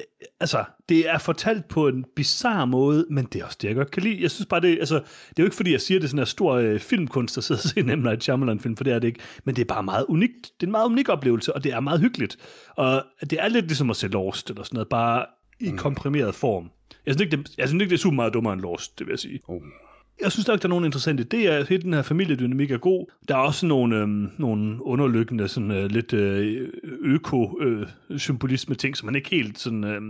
øh, 0.00 0.06
altså, 0.40 0.64
det 0.88 1.08
er 1.08 1.18
fortalt 1.18 1.68
på 1.68 1.88
en 1.88 2.04
bizarre 2.16 2.66
måde, 2.66 3.06
men 3.10 3.24
det 3.24 3.40
er 3.40 3.44
også 3.44 3.58
det, 3.60 3.68
jeg 3.68 3.76
godt 3.76 3.90
kan 3.90 4.02
lide. 4.02 4.22
Jeg 4.22 4.30
synes 4.30 4.46
bare, 4.46 4.60
det, 4.60 4.78
altså, 4.78 4.94
det 4.94 5.38
er 5.38 5.42
jo 5.42 5.44
ikke 5.44 5.56
fordi, 5.56 5.72
jeg 5.72 5.80
siger, 5.80 6.00
det 6.00 6.04
er 6.04 6.08
sådan 6.08 6.20
en 6.20 6.26
stor 6.26 6.54
øh, 6.54 6.80
filmkunst, 6.80 7.34
der 7.34 7.40
sidder 7.40 7.62
og 7.62 7.68
ser 7.68 7.80
en 7.80 8.00
M. 8.00 8.02
Night 8.02 8.22
Shyamalan-film, 8.22 8.76
for 8.76 8.84
det 8.84 8.92
er 8.92 8.98
det 8.98 9.08
ikke. 9.08 9.20
Men 9.44 9.56
det 9.56 9.62
er 9.62 9.66
bare 9.66 9.82
meget 9.82 10.04
unikt. 10.08 10.52
Det 10.60 10.62
er 10.62 10.66
en 10.66 10.72
meget 10.72 10.86
unik 10.86 11.08
oplevelse, 11.08 11.54
og 11.54 11.64
det 11.64 11.72
er 11.72 11.80
meget 11.80 12.00
hyggeligt. 12.00 12.36
Og 12.76 13.04
det 13.30 13.32
er 13.32 13.48
lidt 13.48 13.66
ligesom 13.66 13.90
at 13.90 13.96
se 13.96 14.08
Lost 14.08 14.50
eller 14.50 14.62
sådan 14.62 14.76
noget, 14.76 14.88
bare 14.88 15.26
i 15.60 15.70
mm. 15.70 15.78
komprimeret 15.78 16.34
form. 16.34 16.70
Jeg 17.06 17.14
synes, 17.14 17.20
ikke, 17.20 17.36
det, 17.36 17.54
jeg 17.58 17.68
synes 17.68 17.82
ikke, 17.82 17.90
det 17.90 17.96
er 17.96 18.02
super 18.02 18.14
meget 18.14 18.34
dummere 18.34 18.52
end 18.52 18.62
Lost, 18.62 18.98
det 18.98 19.06
vil 19.06 19.12
jeg 19.12 19.18
sige. 19.18 19.40
Oh. 19.48 19.60
Jeg 20.20 20.32
synes 20.32 20.48
nok, 20.48 20.62
der 20.62 20.66
er 20.66 20.70
nogle 20.70 20.86
interessante 20.86 21.22
idéer. 21.22 21.68
Hele 21.68 21.82
den 21.82 21.94
her 21.94 22.02
familiedynamik 22.02 22.70
er 22.70 22.78
god. 22.78 23.06
Der 23.28 23.34
er 23.34 23.38
også 23.38 23.66
nogle, 23.66 23.96
øhm, 23.96 24.30
nogle 24.38 24.82
underliggende, 24.82 25.48
sådan, 25.48 25.70
øh, 25.70 25.90
lidt 25.90 26.12
øh, 26.12 26.68
øko-symbolisme 26.84 28.72
øh, 28.72 28.78
ting, 28.78 28.96
som 28.96 29.06
man 29.06 29.14
ikke 29.14 29.30
helt 29.30 29.58
sådan, 29.58 29.84
øh, 29.84 30.00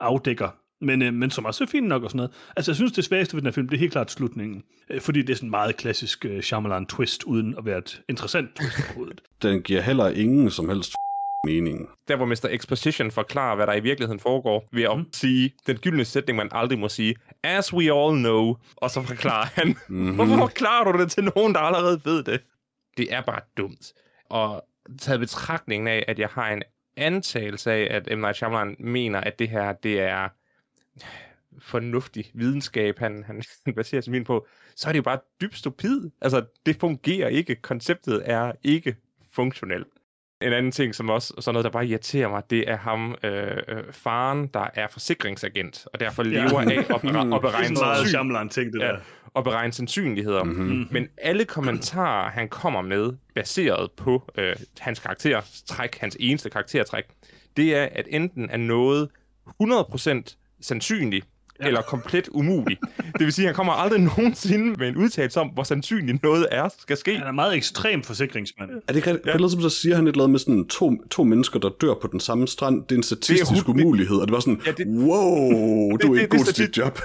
afdækker. 0.00 0.48
Men, 0.80 1.02
øh, 1.02 1.14
men 1.14 1.30
som 1.30 1.44
er 1.44 1.66
fint 1.70 1.86
nok 1.86 2.02
og 2.02 2.10
sådan 2.10 2.16
noget. 2.16 2.30
Altså, 2.56 2.70
jeg 2.70 2.76
synes, 2.76 2.92
det 2.92 3.04
svageste 3.04 3.34
ved 3.34 3.42
den 3.42 3.46
her 3.46 3.52
film, 3.52 3.68
det 3.68 3.76
er 3.76 3.80
helt 3.80 3.92
klart 3.92 4.10
slutningen. 4.10 4.62
Øh, 4.90 5.00
fordi 5.00 5.22
det 5.22 5.30
er 5.30 5.34
sådan 5.36 5.46
en 5.46 5.50
meget 5.50 5.76
klassisk 5.76 6.24
øh, 6.24 6.38
Shyamalan-twist, 6.42 7.24
uden 7.26 7.54
at 7.58 7.64
være 7.64 7.78
et 7.78 8.02
interessant 8.08 8.54
twist 8.56 8.78
overhovedet. 8.86 9.20
Den 9.42 9.62
giver 9.62 9.80
heller 9.80 10.08
ingen 10.08 10.50
som 10.50 10.68
helst 10.68 10.94
mening. 11.44 11.88
Der 12.08 12.16
hvor 12.16 12.26
Mr. 12.26 12.48
Exposition 12.50 13.10
forklarer, 13.10 13.56
hvad 13.56 13.66
der 13.66 13.74
i 13.74 13.80
virkeligheden 13.80 14.20
foregår, 14.20 14.68
ved 14.72 14.82
at 14.82 14.98
mm. 14.98 15.06
sige 15.12 15.52
den 15.66 15.76
gyldne 15.76 16.04
sætning, 16.04 16.36
man 16.36 16.48
aldrig 16.52 16.78
må 16.78 16.88
sige, 16.88 17.14
as 17.42 17.72
we 17.72 17.92
all 17.92 18.18
know, 18.18 18.56
og 18.76 18.90
så 18.90 19.02
forklarer 19.02 19.46
han, 19.54 19.76
mm-hmm. 19.88 20.14
hvorfor 20.14 20.36
forklarer 20.36 20.92
du 20.92 20.98
det 20.98 21.10
til 21.10 21.24
nogen, 21.36 21.54
der 21.54 21.60
allerede 21.60 22.00
ved 22.04 22.22
det? 22.22 22.40
Det 22.96 23.12
er 23.14 23.20
bare 23.20 23.40
dumt. 23.56 23.92
Og 24.24 24.64
taget 24.98 25.20
betragtningen 25.20 25.88
af, 25.88 26.04
at 26.08 26.18
jeg 26.18 26.28
har 26.28 26.50
en 26.50 26.62
antagelse 26.96 27.72
af, 27.72 27.88
at 27.90 28.18
M. 28.18 28.20
Night 28.20 28.36
Shyamalan 28.36 28.76
mener, 28.78 29.20
at 29.20 29.38
det 29.38 29.48
her, 29.48 29.72
det 29.72 30.00
er 30.00 30.28
fornuftig 31.58 32.30
videnskab, 32.34 32.98
han, 32.98 33.24
han 33.26 33.42
baserer 33.76 34.00
sig 34.00 34.10
min 34.10 34.24
på, 34.24 34.46
så 34.76 34.88
er 34.88 34.92
det 34.92 34.98
jo 34.98 35.02
bare 35.02 35.18
dybt 35.40 35.56
stupid. 35.56 36.10
Altså, 36.20 36.44
det 36.66 36.76
fungerer 36.76 37.28
ikke. 37.28 37.54
Konceptet 37.54 38.22
er 38.24 38.52
ikke 38.62 38.96
funktionelt. 39.32 39.86
En 40.42 40.52
anden 40.52 40.72
ting, 40.72 40.94
som 40.94 41.10
også 41.10 41.34
sådan 41.38 41.54
noget, 41.54 41.64
der 41.64 41.70
bare 41.70 41.86
irriterer 41.86 42.28
mig, 42.28 42.42
det 42.50 42.70
er 42.70 42.76
ham, 42.76 43.14
øh, 43.24 43.56
øh, 43.68 43.82
faren, 43.92 44.46
der 44.54 44.66
er 44.74 44.86
forsikringsagent, 44.90 45.86
og 45.92 46.00
derfor 46.00 46.22
lever 46.22 46.62
ja. 46.62 46.70
af 46.70 46.78
at, 46.78 47.00
bere- 47.00 47.34
at 47.34 47.40
beregne 47.40 47.76
sandsynligheder. 47.76 48.48
ting, 48.48 48.72
det 48.72 48.80
ja, 48.80 48.86
der. 48.86 48.98
og 49.34 49.44
beregne 49.44 49.72
sandsynligheder. 49.72 50.44
Mm-hmm. 50.44 50.88
Men 50.90 51.08
alle 51.18 51.44
kommentarer, 51.44 52.30
han 52.30 52.48
kommer 52.48 52.82
med, 52.82 53.12
baseret 53.34 53.90
på 53.92 54.30
øh, 54.38 54.56
hans 54.78 54.98
karaktertræk, 54.98 55.98
hans 55.98 56.16
eneste 56.20 56.50
karaktertræk, 56.50 57.04
det 57.56 57.76
er, 57.76 57.88
at 57.92 58.06
enten 58.10 58.50
er 58.50 58.56
noget 58.56 59.08
100% 59.62 60.36
sandsynligt, 60.60 61.26
ja. 61.60 61.66
eller 61.66 61.82
komplet 61.82 62.28
umulig. 62.28 62.78
Det 62.96 63.24
vil 63.26 63.32
sige, 63.32 63.44
at 63.44 63.48
han 63.48 63.54
kommer 63.54 63.72
aldrig 63.72 64.00
nogensinde 64.00 64.74
med 64.78 64.88
en 64.88 64.96
udtalelse 64.96 65.40
om, 65.40 65.48
hvor 65.48 65.62
sandsynligt 65.62 66.22
noget 66.22 66.46
er, 66.50 66.68
skal 66.78 66.96
ske. 66.96 67.16
Han 67.16 67.26
er 67.26 67.32
meget 67.32 67.56
ekstrem 67.56 68.02
forsikringsmand. 68.02 68.70
Er 68.70 68.74
det 68.88 68.96
ikke 68.96 69.10
rigtigt? 69.10 69.42
Ja. 69.42 69.48
Som 69.48 69.60
så 69.60 69.70
siger 69.70 69.96
han 69.96 70.06
et 70.06 70.12
eller 70.12 70.24
andet 70.24 70.30
med 70.30 70.38
sådan 70.38 70.66
to, 70.66 71.04
to 71.10 71.24
mennesker, 71.24 71.58
der 71.58 71.70
dør 71.80 71.94
på 72.02 72.08
den 72.12 72.20
samme 72.20 72.48
strand. 72.48 72.82
Det 72.82 72.92
er 72.92 72.96
en 72.96 73.02
statistisk 73.02 73.50
det 73.50 73.58
er, 73.58 73.68
umulighed. 73.68 74.16
Og 74.16 74.26
det 74.26 74.32
var 74.32 74.40
sådan, 74.40 74.60
ja, 74.66 74.72
det, 74.72 74.86
wow, 74.86 75.96
du 76.02 76.14
er 76.14 76.20
ikke 76.20 76.36
god 76.36 76.44
til 76.44 76.66
dit 76.66 76.76
job. 76.76 76.98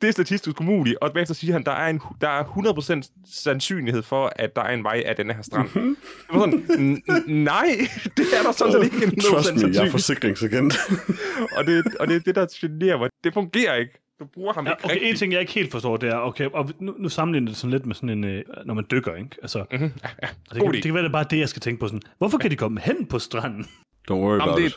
Det 0.00 0.08
er 0.08 0.12
statistisk 0.12 0.60
umuligt, 0.60 0.96
og 1.00 1.12
bagefter 1.12 1.34
siger 1.34 1.52
han, 1.52 1.64
der 1.64 1.72
er, 1.72 1.90
en, 1.90 2.00
der 2.20 2.28
er 2.28 2.44
100% 2.44 3.24
sandsynlighed 3.32 4.02
for, 4.02 4.32
at 4.36 4.56
der 4.56 4.62
er 4.62 4.74
en 4.74 4.84
vej 4.84 5.02
af 5.06 5.16
denne 5.16 5.34
her 5.34 5.42
strand. 5.42 5.68
Mm-hmm. 5.74 5.96
Det 6.30 6.40
var 6.40 6.40
sådan, 6.40 7.02
nej, 7.26 7.66
det 8.16 8.26
er 8.38 8.42
der 8.42 8.52
sådan 8.52 8.72
set 8.72 8.84
ikke. 8.84 9.20
Trust 9.20 9.54
me, 9.54 9.70
jeg 9.74 9.86
er 9.86 9.90
forsikringsagent. 9.90 10.74
og, 11.56 11.66
det, 11.66 11.96
og 12.00 12.06
det 12.08 12.16
er 12.16 12.20
det, 12.20 12.34
der 12.34 12.46
generer 12.60 12.98
mig. 12.98 13.10
Det 13.24 13.34
fungerer 13.34 13.74
ikke. 13.74 13.92
Du 14.20 14.24
bruger 14.24 14.52
ham 14.52 14.66
ja, 14.66 14.70
ikke 14.70 14.84
okay, 14.84 14.94
rigtigt. 14.94 15.10
en 15.10 15.16
ting, 15.16 15.32
jeg 15.32 15.40
ikke 15.40 15.52
helt 15.52 15.72
forstår, 15.72 15.96
det 15.96 16.08
er, 16.08 16.16
okay, 16.16 16.48
og 16.52 16.70
nu, 16.80 16.94
nu 16.98 17.08
sammenligner 17.08 17.48
det 17.50 17.56
sådan 17.56 17.70
lidt 17.70 17.86
med 17.86 17.94
sådan 17.94 18.10
en, 18.10 18.24
øh, 18.24 18.44
når 18.64 18.74
man 18.74 18.84
dykker, 18.90 19.14
ikke? 19.14 19.36
Altså, 19.42 19.64
mm-hmm. 19.70 19.92
ja, 20.04 20.08
ja. 20.22 20.28
det, 20.52 20.62
kan, 20.62 20.72
det 20.72 20.82
kan 20.82 20.94
være, 20.94 21.02
det 21.02 21.08
er 21.08 21.12
bare 21.12 21.26
det, 21.30 21.38
jeg 21.38 21.48
skal 21.48 21.60
tænke 21.60 21.80
på. 21.80 21.88
Sådan, 21.88 22.02
hvorfor 22.18 22.38
kan 22.38 22.50
de 22.50 22.56
komme 22.56 22.80
hen 22.80 23.06
på 23.06 23.18
stranden? 23.18 23.66
Don't 24.10 24.14
worry 24.14 24.40
about 24.40 24.58
det, 24.58 24.66
it. 24.66 24.74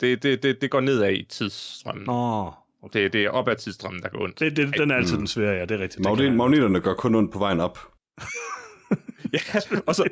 Det, 0.00 0.22
det, 0.22 0.42
det, 0.42 0.60
det 0.60 0.70
går 0.70 0.80
nedad 0.80 1.12
i 1.12 1.22
tidsstrømmen. 1.22 2.04
Nå, 2.06 2.52
okay. 2.82 3.02
det, 3.02 3.12
det 3.12 3.24
er 3.24 3.30
op 3.30 3.48
ad 3.48 3.56
tidsstrømmen, 3.56 4.02
der 4.02 4.08
går 4.08 4.24
ondt. 4.24 4.40
Det, 4.40 4.56
det, 4.56 4.74
den 4.78 4.90
er 4.90 4.94
altid 4.94 5.12
mm. 5.12 5.18
den 5.18 5.26
svære, 5.26 5.54
ja, 5.54 5.60
det 5.60 5.70
er 5.70 5.78
rigtigt. 5.78 6.04
Magnet, 6.04 6.36
magneterne 6.36 6.80
gør 6.80 6.94
kun 6.94 7.14
ondt 7.14 7.32
på 7.32 7.38
vejen 7.38 7.60
op. 7.60 7.78
ja, 9.32 9.38
og 9.86 9.94
så, 9.94 10.08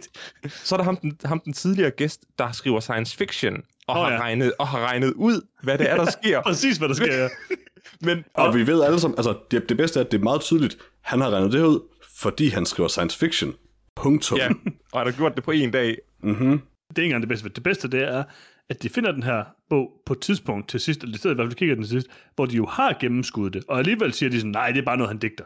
så 0.48 0.74
er 0.74 0.76
der 0.76 0.84
ham 0.84 0.96
den, 0.96 1.18
ham 1.24 1.40
den 1.40 1.52
tidligere 1.52 1.90
gæst, 1.90 2.24
der 2.38 2.52
skriver 2.52 2.80
science 2.80 3.16
fiction, 3.16 3.62
og, 3.86 3.96
oh, 3.96 4.04
har, 4.04 4.12
ja. 4.12 4.20
regnet, 4.20 4.52
og 4.58 4.68
har 4.68 4.80
regnet 4.80 5.12
ud, 5.12 5.46
hvad 5.62 5.78
det 5.78 5.90
er, 5.90 5.96
der 5.96 6.10
sker. 6.10 6.42
Præcis, 6.46 6.76
hvad 6.76 6.88
der 6.88 6.94
sker, 6.94 7.14
ja. 7.14 7.28
Men, 8.06 8.24
og, 8.34 8.46
og 8.46 8.54
vi 8.54 8.66
ved 8.66 8.82
alle 8.82 9.00
sammen, 9.00 9.18
altså 9.18 9.38
det, 9.50 9.68
det 9.68 9.76
bedste 9.76 10.00
er, 10.00 10.04
at 10.04 10.12
det 10.12 10.18
er 10.18 10.22
meget 10.22 10.40
tydeligt, 10.40 10.78
han 11.00 11.20
har 11.20 11.30
regnet 11.30 11.52
det 11.52 11.62
ud, 11.62 11.80
fordi 12.16 12.48
han 12.48 12.66
skriver 12.66 12.88
science 12.88 13.18
fiction. 13.18 13.54
Punktum. 13.96 14.38
Ja, 14.38 14.48
og 14.92 15.00
han 15.00 15.06
har 15.06 15.12
gjort 15.12 15.36
det 15.36 15.44
på 15.44 15.50
en 15.50 15.70
dag. 15.70 15.98
Mm-hmm. 16.22 16.60
Det 16.88 16.98
er 16.98 17.02
ikke 17.02 17.04
engang 17.04 17.22
det 17.22 17.28
bedste. 17.28 17.48
Det 17.48 17.62
bedste 17.62 17.88
det 17.88 18.02
er, 18.02 18.24
at 18.68 18.82
de 18.82 18.88
finder 18.88 19.12
den 19.12 19.22
her 19.22 19.44
bog 19.70 19.90
på 20.06 20.12
et 20.12 20.20
tidspunkt 20.20 20.68
til 20.68 20.80
sidst, 20.80 21.02
eller 21.02 21.30
i 21.30 21.34
hvert 21.34 21.46
fald 21.46 21.54
kigger 21.54 21.74
den 21.74 21.84
til 21.84 21.90
sidst, 21.90 22.06
hvor 22.34 22.46
de 22.46 22.56
jo 22.56 22.66
har 22.66 22.96
gennemskuddet 23.00 23.54
det, 23.54 23.64
og 23.68 23.78
alligevel 23.78 24.12
siger 24.12 24.30
de 24.30 24.36
sådan, 24.36 24.50
nej, 24.50 24.70
det 24.70 24.78
er 24.78 24.84
bare 24.84 24.96
noget, 24.96 25.10
han 25.10 25.18
digter. 25.18 25.44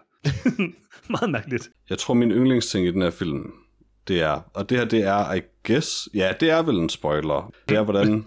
Meget 1.14 1.30
mærkeligt. 1.30 1.70
Jeg 1.90 1.98
tror, 1.98 2.14
min 2.14 2.30
yndlingsting 2.30 2.86
i 2.86 2.90
den 2.90 3.02
her 3.02 3.10
film, 3.10 3.52
det 4.08 4.22
er, 4.22 4.40
og 4.54 4.70
det 4.70 4.78
her, 4.78 4.84
det 4.84 5.02
er, 5.02 5.34
I 5.34 5.40
guess, 5.66 6.08
ja, 6.14 6.32
det 6.40 6.50
er 6.50 6.62
vel 6.62 6.76
en 6.76 6.88
spoiler. 6.88 7.52
Det 7.68 7.76
er, 7.76 7.82
hvordan 7.82 8.24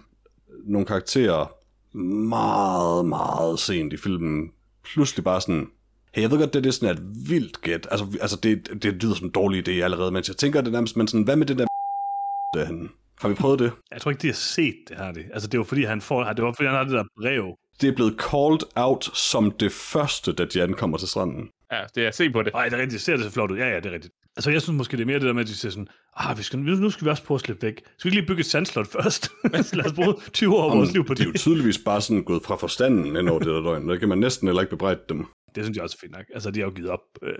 nogle 0.66 0.86
karakterer 0.86 1.52
meget, 1.98 3.06
meget 3.06 3.58
sent 3.58 3.92
i 3.92 3.96
filmen 3.96 4.50
pludselig 4.84 5.24
bare 5.24 5.40
sådan, 5.40 5.68
hey, 6.14 6.22
jeg 6.22 6.30
ved 6.30 6.38
godt, 6.38 6.54
det 6.54 6.66
er 6.66 6.70
sådan 6.70 6.96
et 6.96 7.02
vildt 7.28 7.60
gæt. 7.60 7.86
Altså, 7.90 8.06
altså 8.20 8.36
det, 8.36 8.82
det 8.82 9.02
lyder 9.02 9.14
som 9.14 9.26
en 9.26 9.32
dårlig 9.32 9.68
idé 9.68 9.72
allerede, 9.72 10.10
mens 10.10 10.28
jeg 10.28 10.36
tænker 10.36 10.60
det 10.60 10.72
nærmest, 10.72 10.96
men 10.96 11.08
sådan, 11.08 11.24
hvad 11.24 11.36
med 11.36 11.46
det 11.46 11.58
der 11.58 11.66
derhen? 12.58 12.90
Har 13.20 13.28
vi 13.28 13.34
prøvet 13.34 13.58
det? 13.58 13.72
Jeg 13.92 14.00
tror 14.00 14.10
ikke, 14.10 14.22
de 14.22 14.26
har 14.26 14.34
set 14.34 14.76
det 14.88 14.96
her. 14.96 15.12
Det. 15.12 15.24
Altså, 15.32 15.48
det 15.48 15.58
var 15.58 15.64
fordi, 15.64 15.84
han 15.84 16.00
får, 16.00 16.32
det 16.32 16.44
var 16.44 16.52
fordi, 16.52 16.66
han 16.66 16.76
har 16.76 16.84
det 16.84 16.92
der 16.92 17.04
brev. 17.20 17.56
Det 17.80 17.88
er 17.88 17.94
blevet 17.94 18.14
called 18.30 18.60
out 18.76 19.04
som 19.14 19.50
det 19.50 19.72
første, 19.72 20.32
da 20.32 20.44
de 20.44 20.62
ankommer 20.62 20.98
til 20.98 21.08
stranden. 21.08 21.48
Ja, 21.72 21.80
det 21.94 22.06
er 22.06 22.10
se 22.10 22.30
på 22.30 22.42
det. 22.42 22.52
Nej, 22.52 22.64
det 22.64 22.78
er 22.78 22.82
rigtigt. 22.82 23.02
Ser 23.02 23.16
det 23.16 23.24
så 23.24 23.30
flot 23.30 23.50
ud? 23.50 23.56
Ja, 23.56 23.68
ja, 23.68 23.76
det 23.76 23.86
er 23.86 23.90
rigtigt. 23.90 24.14
Altså, 24.36 24.50
jeg 24.50 24.62
synes 24.62 24.76
måske, 24.76 24.96
det 24.96 25.02
er 25.02 25.06
mere 25.06 25.18
det 25.18 25.26
der 25.26 25.32
med, 25.32 25.42
at 25.42 25.46
de 25.46 25.54
siger 25.54 25.72
sådan, 25.72 25.88
ah, 26.16 26.38
vi 26.38 26.42
skal, 26.42 26.58
nu 26.58 26.90
skal 26.90 27.04
vi 27.04 27.10
også 27.10 27.24
prøve 27.24 27.36
at 27.36 27.40
slippe 27.40 27.62
væk. 27.66 27.80
Skal 27.98 28.10
vi 28.10 28.16
ikke 28.16 28.20
lige 28.20 28.26
bygge 28.26 28.40
et 28.40 28.46
sandslot 28.46 28.86
først? 28.86 29.28
Lad 29.72 29.86
os 29.86 29.92
bruge 29.92 30.14
20 30.32 30.56
år 30.56 30.70
af 30.70 30.78
vores 30.78 30.92
liv 30.92 31.04
på 31.04 31.14
det. 31.14 31.18
Det 31.18 31.26
er 31.26 31.30
jo 31.30 31.38
tydeligvis 31.38 31.78
bare 31.78 32.00
sådan 32.00 32.22
gået 32.22 32.42
fra 32.42 32.56
forstanden 32.56 33.16
ind 33.16 33.28
over 33.28 33.38
det 33.38 33.48
der 33.48 33.60
døgn. 33.62 33.88
Det 33.88 34.00
kan 34.00 34.08
man 34.08 34.18
næsten 34.18 34.48
heller 34.48 34.62
ikke 34.62 34.70
bebrejde 34.70 35.00
dem. 35.08 35.26
Det 35.54 35.64
synes 35.64 35.76
jeg 35.76 35.82
også 35.82 35.96
er 35.98 36.00
fint 36.00 36.12
nok. 36.12 36.24
Altså, 36.34 36.50
de 36.50 36.60
har 36.60 36.66
jo 36.66 36.72
givet 36.72 36.90
op. 36.90 37.00
Øh. 37.22 37.32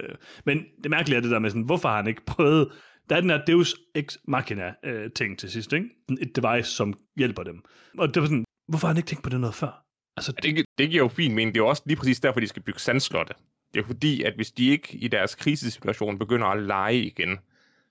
Men 0.45 0.59
det 0.83 0.91
mærkelige 0.91 1.17
er 1.17 1.21
det 1.21 1.31
der 1.31 1.39
med 1.39 1.51
sådan, 1.51 1.63
hvorfor 1.63 1.89
har 1.89 1.97
han 1.97 2.07
ikke 2.07 2.27
prøvet... 2.27 2.69
Der 3.09 3.17
er 3.17 3.21
den 3.21 3.31
her 3.31 3.45
Deus 3.45 3.77
Ex 3.95 4.17
Machina-ting 4.29 5.33
øh, 5.33 5.37
til 5.37 5.51
sidst, 5.51 5.73
ikke? 5.73 5.89
Et 6.21 6.37
device, 6.37 6.71
som 6.71 6.95
hjælper 7.17 7.43
dem. 7.43 7.65
Og 7.99 8.15
det 8.15 8.21
var 8.21 8.27
sådan, 8.27 8.45
hvorfor 8.69 8.87
har 8.87 8.93
han 8.93 8.97
ikke 8.97 9.07
tænkt 9.07 9.25
på 9.25 9.31
det 9.31 9.41
noget 9.41 9.55
før? 9.55 9.85
Altså, 10.17 10.33
det, 10.43 10.65
det 10.79 10.91
giver 10.91 11.03
jo 11.03 11.09
fint 11.09 11.35
mening. 11.35 11.55
Det 11.55 11.61
er 11.61 11.65
jo 11.65 11.69
også 11.69 11.83
lige 11.87 11.97
præcis 11.97 12.21
derfor, 12.21 12.41
de 12.41 12.47
skal 12.49 12.63
bygge 12.63 12.81
sandslotte. 12.81 13.35
Det 13.75 13.81
er 13.81 13.87
fordi, 13.87 14.23
at 14.23 14.35
hvis 14.35 14.51
de 14.51 14.69
ikke 14.69 14.97
i 14.97 15.09
deres 15.09 15.35
krisesituation 15.35 16.19
begynder 16.19 16.47
at 16.47 16.63
lege 16.63 17.03
igen, 17.03 17.39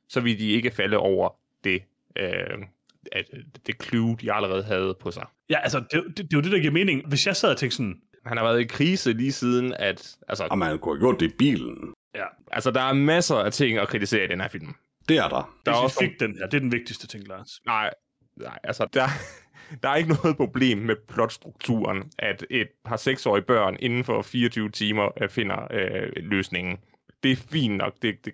så 0.10 0.22
vil 0.22 0.40
de 0.40 0.50
ikke 0.50 0.72
falde 0.72 0.98
over 0.98 1.30
det, 1.64 1.84
øh, 2.18 2.66
at, 3.12 3.26
det 3.68 3.84
clue, 3.84 4.18
de 4.22 4.34
allerede 4.34 4.64
havde 4.64 4.96
på 5.00 5.12
sig. 5.12 5.26
Ja, 5.50 5.60
altså, 5.60 5.80
det, 5.80 6.04
det, 6.08 6.18
det 6.18 6.24
er 6.24 6.28
jo 6.38 6.42
det, 6.42 6.52
der 6.52 6.60
giver 6.60 6.72
mening. 6.72 7.08
Hvis 7.08 7.28
jeg 7.28 7.36
sad 7.36 7.52
og 7.52 7.58
tænkte 7.58 7.78
sådan... 7.78 8.02
Han 8.26 8.38
har 8.38 8.44
været 8.44 8.62
i 8.62 8.64
krise 8.64 9.14
lige 9.14 9.32
siden, 9.32 9.74
at... 9.74 10.18
Altså, 10.28 10.48
og 10.52 10.58
man 10.58 10.80
kunne 10.80 10.96
have 10.96 11.00
gjort 11.00 11.20
det 11.20 11.32
i 11.32 11.36
bilen. 11.38 11.94
Ja, 12.16 12.26
altså, 12.52 12.72
der 12.72 12.82
er 12.82 12.94
masser 12.94 13.36
af 13.36 13.52
ting 13.52 13.78
at 13.78 13.88
kritisere 13.88 14.26
i 14.26 14.28
den 14.28 14.42
her 14.42 14.48
film. 14.48 14.76
Det 15.10 15.18
er 15.18 15.28
der. 15.28 15.56
Der 15.66 15.72
er 15.72 15.76
også 15.76 16.00
fik 16.00 16.20
den 16.20 16.38
her, 16.38 16.46
det 16.46 16.54
er 16.54 16.60
den 16.60 16.72
vigtigste 16.72 17.08
ting, 17.08 17.28
Lars. 17.28 17.62
Nej, 17.66 17.94
nej 18.36 18.60
altså, 18.64 18.88
der, 18.94 19.08
der 19.84 19.90
er 19.90 19.96
ikke 19.96 20.14
noget 20.24 20.38
problem 20.38 20.78
med 20.78 20.96
plotstrukturen, 21.08 22.12
at 22.20 22.46
et 22.50 22.68
par 22.86 22.96
seksårige 22.96 23.44
børn 23.44 23.78
inden 23.80 24.04
for 24.04 24.22
24 24.22 24.70
timer 24.70 25.10
øh, 25.22 25.30
finder 25.30 25.68
øh, 25.72 26.10
løsningen. 26.16 26.78
Det 27.24 27.32
er 27.32 27.36
fint 27.36 27.78
nok. 27.78 27.94
Det, 28.02 28.26
det, 28.26 28.34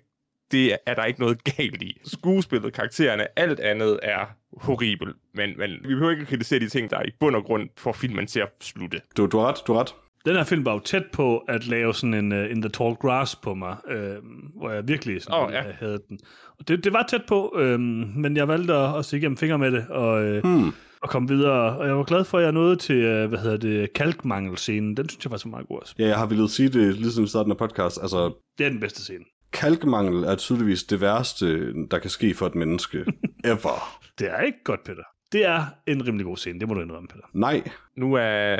det 0.50 0.76
er 0.86 0.94
der 0.94 1.04
ikke 1.04 1.20
noget 1.20 1.44
galt 1.44 1.82
i. 1.82 2.00
Skuespillet, 2.04 2.72
karaktererne, 2.72 3.38
alt 3.38 3.60
andet 3.60 4.00
er 4.02 4.26
horribelt. 4.52 5.16
Men, 5.34 5.58
men 5.58 5.70
vi 5.70 5.88
behøver 5.88 6.10
ikke 6.10 6.26
kritisere 6.26 6.60
de 6.60 6.68
ting, 6.68 6.90
der 6.90 6.98
er 6.98 7.06
i 7.06 7.10
bund 7.20 7.36
og 7.36 7.44
grund 7.44 7.68
for 7.76 7.92
filmen 7.92 8.26
til 8.26 8.40
at 8.40 8.48
slutte. 8.60 9.00
Du, 9.16 9.26
du 9.26 9.38
har 9.38 9.46
ret, 9.46 9.58
du 9.66 9.72
har 9.72 9.80
ret. 9.80 9.94
Den 10.24 10.36
her 10.36 10.44
film 10.44 10.64
var 10.64 10.72
jo 10.72 10.78
tæt 10.78 11.04
på 11.12 11.38
at 11.38 11.66
lave 11.66 11.94
sådan 11.94 12.14
en 12.14 12.32
uh, 12.32 12.50
In 12.50 12.62
the 12.62 12.68
Tall 12.70 12.94
Grass 12.94 13.36
på 13.36 13.54
mig, 13.54 13.76
øh, 13.88 14.16
hvor 14.56 14.70
jeg 14.70 14.88
virkelig 14.88 15.22
sådan, 15.22 15.40
oh, 15.40 15.52
ja. 15.52 15.62
havde 15.78 16.00
den. 16.08 16.18
Og 16.58 16.68
det, 16.68 16.84
det 16.84 16.92
var 16.92 17.06
tæt 17.10 17.22
på, 17.28 17.54
øh, 17.58 17.80
men 17.80 18.36
jeg 18.36 18.48
valgte 18.48 18.74
at, 18.74 18.98
at 18.98 19.04
se 19.04 19.16
igennem 19.16 19.36
fingre 19.36 19.58
med 19.58 19.72
det, 19.72 19.86
og 19.88 20.24
øh, 20.24 20.42
hmm 20.44 20.72
at 21.02 21.10
komme 21.10 21.28
videre. 21.28 21.78
Og 21.78 21.86
jeg 21.86 21.96
var 21.96 22.04
glad 22.04 22.24
for, 22.24 22.38
at 22.38 22.44
jeg 22.44 22.52
nåede 22.52 22.76
til, 22.76 22.96
øh, 22.96 23.28
hvad 23.28 23.38
hedder 23.38 23.56
det, 23.56 23.92
kalkmangelscenen. 23.92 24.96
Den 24.96 25.08
synes 25.08 25.24
jeg 25.24 25.30
faktisk 25.30 25.44
var 25.46 25.50
meget 25.50 25.68
god 25.68 25.80
også. 25.80 25.94
Ja, 25.98 26.06
jeg 26.06 26.16
har 26.16 26.26
ville 26.26 26.48
sige 26.48 26.68
det 26.68 26.94
ligesom 26.94 27.24
i 27.24 27.26
starten 27.26 27.52
af 27.52 27.58
podcast. 27.58 27.98
Altså, 28.02 28.32
Det 28.58 28.66
er 28.66 28.70
den 28.70 28.80
bedste 28.80 29.02
scene. 29.02 29.24
kalkmangel 29.52 30.24
er 30.24 30.34
tydeligvis 30.34 30.84
det 30.84 31.00
værste, 31.00 31.72
der 31.90 31.98
kan 31.98 32.10
ske 32.10 32.34
for 32.34 32.46
et 32.46 32.54
menneske. 32.54 32.98
Ever. 33.44 34.00
Det 34.18 34.30
er 34.30 34.40
ikke 34.40 34.64
godt, 34.64 34.84
Peter. 34.84 35.02
Det 35.32 35.46
er 35.46 35.64
en 35.86 36.06
rimelig 36.06 36.26
god 36.26 36.36
scene, 36.36 36.60
det 36.60 36.68
må 36.68 36.74
du 36.74 36.80
indrømme, 36.80 37.08
Peter. 37.08 37.24
Nej. 37.34 37.62
Nu 37.96 38.14
er, 38.14 38.56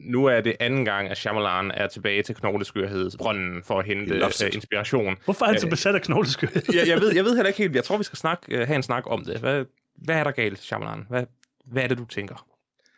nu 0.00 0.24
er 0.24 0.40
det 0.40 0.56
anden 0.60 0.84
gang, 0.84 1.08
at 1.08 1.16
Shyamalan 1.16 1.70
er 1.70 1.86
tilbage 1.86 2.22
til 2.22 2.34
knogleskørhedsbrønden 2.34 3.62
for 3.62 3.78
at 3.78 3.86
hente 3.86 4.10
uh, 4.12 4.16
it. 4.16 4.22
Hvorfor 4.22 4.44
inspiration. 4.44 5.16
er 5.26 5.44
han 5.46 5.60
så 5.60 5.66
Øh, 5.66 5.70
besat 5.70 5.94
af 5.94 6.02
knogleskørhed? 6.02 6.62
jeg, 6.74 6.88
jeg, 6.88 7.00
ved, 7.00 7.14
jeg 7.14 7.24
ved 7.24 7.34
heller 7.36 7.48
ikke 7.48 7.58
helt, 7.58 7.74
jeg 7.74 7.84
tror, 7.84 7.96
vi 7.98 8.04
skal 8.04 8.18
snakke, 8.18 8.60
uh, 8.60 8.66
have 8.66 8.76
en 8.76 8.82
snak 8.82 9.02
om 9.06 9.24
det. 9.24 9.40
Hvad, 9.40 9.64
hvad 9.96 10.16
er 10.16 10.24
der 10.24 10.30
galt, 10.30 10.58
Shyamalan? 10.62 11.06
Hvad, 11.08 11.24
hvad 11.66 11.82
er 11.82 11.88
det, 11.88 11.98
du 11.98 12.04
tænker? 12.04 12.46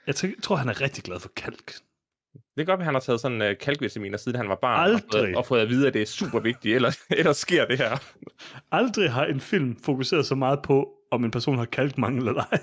Jeg 0.07 0.15
tror, 0.43 0.57
han 0.57 0.69
er 0.69 0.81
rigtig 0.81 1.05
glad 1.05 1.21
for 1.21 1.31
kalk. 1.37 1.73
Det 2.33 2.67
kan 2.67 2.67
godt 2.67 2.81
at 2.81 2.85
han 2.85 2.95
har 2.95 3.01
taget 3.01 3.21
sådan 3.21 3.43
uh, 3.43 3.49
kalkvitaminer, 3.61 4.19
siden 4.19 4.37
han 4.37 4.49
var 4.49 4.59
barn, 4.63 4.79
og 4.81 4.85
Aldrig. 4.85 5.03
fået, 5.13 5.37
og 5.37 5.47
fået 5.47 5.61
at 5.61 5.69
vide, 5.69 5.87
at 5.87 5.95
det 5.95 6.03
er 6.03 6.07
super 6.07 6.41
vigtigt, 6.41 6.75
ellers, 6.75 6.99
ellers 7.11 7.37
sker 7.37 7.67
det 7.67 7.79
her. 7.79 7.99
Aldrig 8.73 9.13
har 9.13 9.25
en 9.25 9.41
film 9.41 9.77
fokuseret 9.85 10.27
så 10.27 10.35
meget 10.35 10.59
på, 10.63 10.89
om 11.11 11.25
en 11.25 11.31
person 11.31 11.59
har 11.59 11.65
kalkmangel 11.65 12.29
eller 12.29 12.45
ej. 12.53 12.63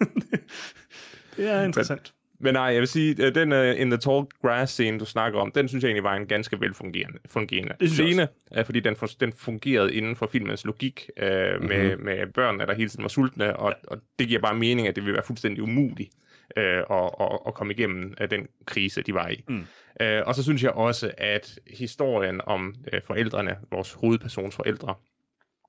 det 1.36 1.50
er 1.50 1.62
interessant. 1.62 2.14
Men 2.40 2.54
nej, 2.54 2.62
jeg 2.62 2.80
vil 2.80 2.88
sige, 2.88 3.26
at 3.26 3.34
den 3.34 3.52
uh, 3.52 3.80
In 3.80 3.90
the 3.90 3.98
Tall 3.98 4.24
Grass 4.42 4.72
scene, 4.72 4.98
du 4.98 5.04
snakker 5.04 5.40
om, 5.40 5.52
den 5.52 5.68
synes 5.68 5.84
jeg 5.84 5.88
egentlig 5.88 6.04
var 6.04 6.14
en 6.14 6.26
ganske 6.26 6.60
velfungerende 6.60 7.18
fungerende 7.28 7.88
scene, 7.88 8.28
uh, 8.58 8.64
fordi 8.64 8.80
den, 8.80 8.94
den 9.20 9.32
fungerede 9.32 9.94
inden 9.94 10.16
for 10.16 10.26
filmens 10.26 10.64
logik 10.64 11.10
uh, 11.22 11.28
mm-hmm. 11.28 11.68
med, 11.68 11.96
med 11.96 12.32
børn, 12.32 12.58
der 12.58 12.74
hele 12.74 12.88
tiden 12.88 13.02
var 13.02 13.08
sultne, 13.08 13.56
og, 13.56 13.74
og 13.88 13.98
det 14.18 14.28
giver 14.28 14.40
bare 14.40 14.54
mening, 14.54 14.88
at 14.88 14.96
det 14.96 15.04
vil 15.04 15.12
være 15.12 15.22
fuldstændig 15.26 15.62
umuligt 15.62 16.10
uh, 16.56 16.62
at, 16.62 17.10
at, 17.20 17.38
at 17.46 17.54
komme 17.54 17.72
igennem 17.72 18.14
uh, 18.20 18.30
den 18.30 18.46
krise, 18.66 19.02
de 19.02 19.14
var 19.14 19.28
i. 19.28 19.44
Mm. 19.48 19.66
Uh, 20.02 20.26
og 20.26 20.34
så 20.34 20.42
synes 20.42 20.62
jeg 20.62 20.70
også, 20.70 21.10
at 21.18 21.58
historien 21.66 22.40
om 22.46 22.74
uh, 22.92 22.98
forældrene, 23.06 23.56
vores 23.70 23.92
hovedpersons 23.92 24.56
forældre, 24.56 24.94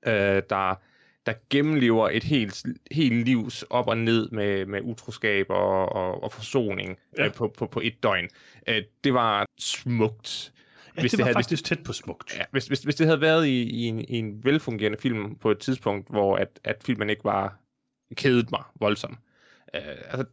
uh, 0.06 0.42
der 0.50 0.80
der 1.26 1.34
gennemlever 1.50 2.08
et 2.08 2.24
helt, 2.24 2.64
helt 2.90 3.24
livs 3.24 3.62
op 3.62 3.88
og 3.88 3.98
ned 3.98 4.28
med, 4.30 4.66
med 4.66 4.80
utroskab 4.82 5.46
og, 5.50 5.92
og, 5.92 6.22
og 6.22 6.32
forsoning 6.32 6.98
Ja. 7.18 7.24
ja. 7.24 7.30
på, 7.30 7.54
på, 7.58 7.66
på 7.66 7.80
et 7.84 8.02
døgn. 8.02 8.28
Øh, 8.68 8.82
det 9.04 9.14
var 9.14 9.46
smukt. 9.58 10.52
Ja, 10.96 11.02
det, 11.02 11.10
det 11.10 11.18
var 11.18 11.24
havde, 11.24 11.34
faktisk 11.34 11.64
tæt 11.64 11.82
på 11.84 11.92
smukt. 11.92 12.36
ja, 12.36 12.44
hvis, 12.50 12.66
hvis, 12.66 12.80
hvis 12.80 12.94
det 12.94 13.06
havde 13.06 13.20
været 13.20 13.46
i, 13.46 13.62
i, 13.62 13.82
en, 13.82 14.00
i 14.00 14.14
en 14.18 14.44
velfungerende 14.44 14.98
film 14.98 15.36
på 15.36 15.50
et 15.50 15.58
tidspunkt, 15.58 16.10
hvor 16.10 16.36
at, 16.36 16.60
at 16.64 16.76
filmen 16.84 17.10
ikke 17.10 17.24
var 17.24 17.60
kedet 18.14 18.50
mig 18.50 18.62
voldsomt, 18.80 19.18
øh, 19.74 19.80
altså, 19.86 20.24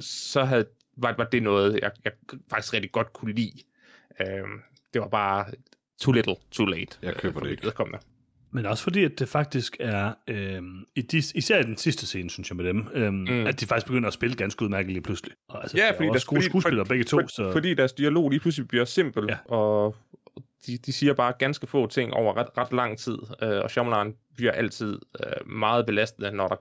så 0.00 0.44
havde, 0.44 0.66
var, 0.96 1.14
var 1.18 1.24
det 1.24 1.42
noget, 1.42 1.78
jeg, 1.82 1.90
jeg 2.04 2.12
faktisk 2.50 2.74
rigtig 2.74 2.92
godt 2.92 3.12
kunne 3.12 3.32
lide. 3.32 3.58
Øh, 4.20 4.44
det 4.94 5.00
var 5.02 5.08
bare 5.08 5.46
too 6.00 6.12
little, 6.12 6.36
too 6.50 6.66
late. 6.66 6.98
Jeg 7.02 7.14
køber 7.14 7.32
for 7.32 7.40
det 7.40 7.50
ikke. 7.50 7.72
Men 8.54 8.66
også 8.66 8.82
fordi, 8.82 9.04
at 9.04 9.18
det 9.18 9.28
faktisk 9.28 9.76
er, 9.80 10.12
øhm, 10.28 10.84
i 10.96 11.02
de, 11.02 11.16
især 11.34 11.58
i 11.60 11.62
den 11.62 11.76
sidste 11.76 12.06
scene, 12.06 12.30
synes 12.30 12.50
jeg 12.50 12.56
med 12.56 12.64
dem, 12.64 12.88
øhm, 12.94 13.14
mm. 13.14 13.46
at 13.46 13.60
de 13.60 13.66
faktisk 13.66 13.86
begynder 13.86 14.06
at 14.06 14.12
spille 14.14 14.36
ganske 14.36 14.62
udmærket 14.64 14.92
lige 14.92 15.02
pludselig. 15.02 15.32
Og 15.48 15.62
altså, 15.62 15.76
Ja, 15.76 15.82
der 15.82 15.88
er 15.92 15.96
fordi 15.96 16.06
der- 16.06 16.12
også 16.12 16.26
gode 16.26 16.38
fordi- 16.40 16.48
skuespillere 16.50 16.86
begge 16.86 17.04
to, 17.04 17.20
for, 17.20 17.26
så 17.28 17.52
Fordi 17.52 17.74
deres 17.74 17.92
dialog 17.92 18.30
lige 18.30 18.40
pludselig 18.40 18.68
bliver 18.68 18.84
simpel, 18.84 19.24
Ja. 19.28 19.54
og 19.54 19.96
de, 20.66 20.78
de 20.86 20.92
siger 20.92 21.14
bare 21.14 21.32
ganske 21.38 21.66
få 21.66 21.86
ting 21.86 22.12
over 22.14 22.36
ret, 22.36 22.46
ret 22.58 22.72
lang 22.72 22.98
tid, 22.98 23.18
øh, 23.42 23.58
og 23.62 23.70
Shyamalan 23.70 24.14
bliver 24.36 24.52
altid 24.52 24.98
øh, 25.24 25.50
meget 25.52 25.86
belastende, 25.86 26.30
når, 26.32 26.48
der, 26.48 26.56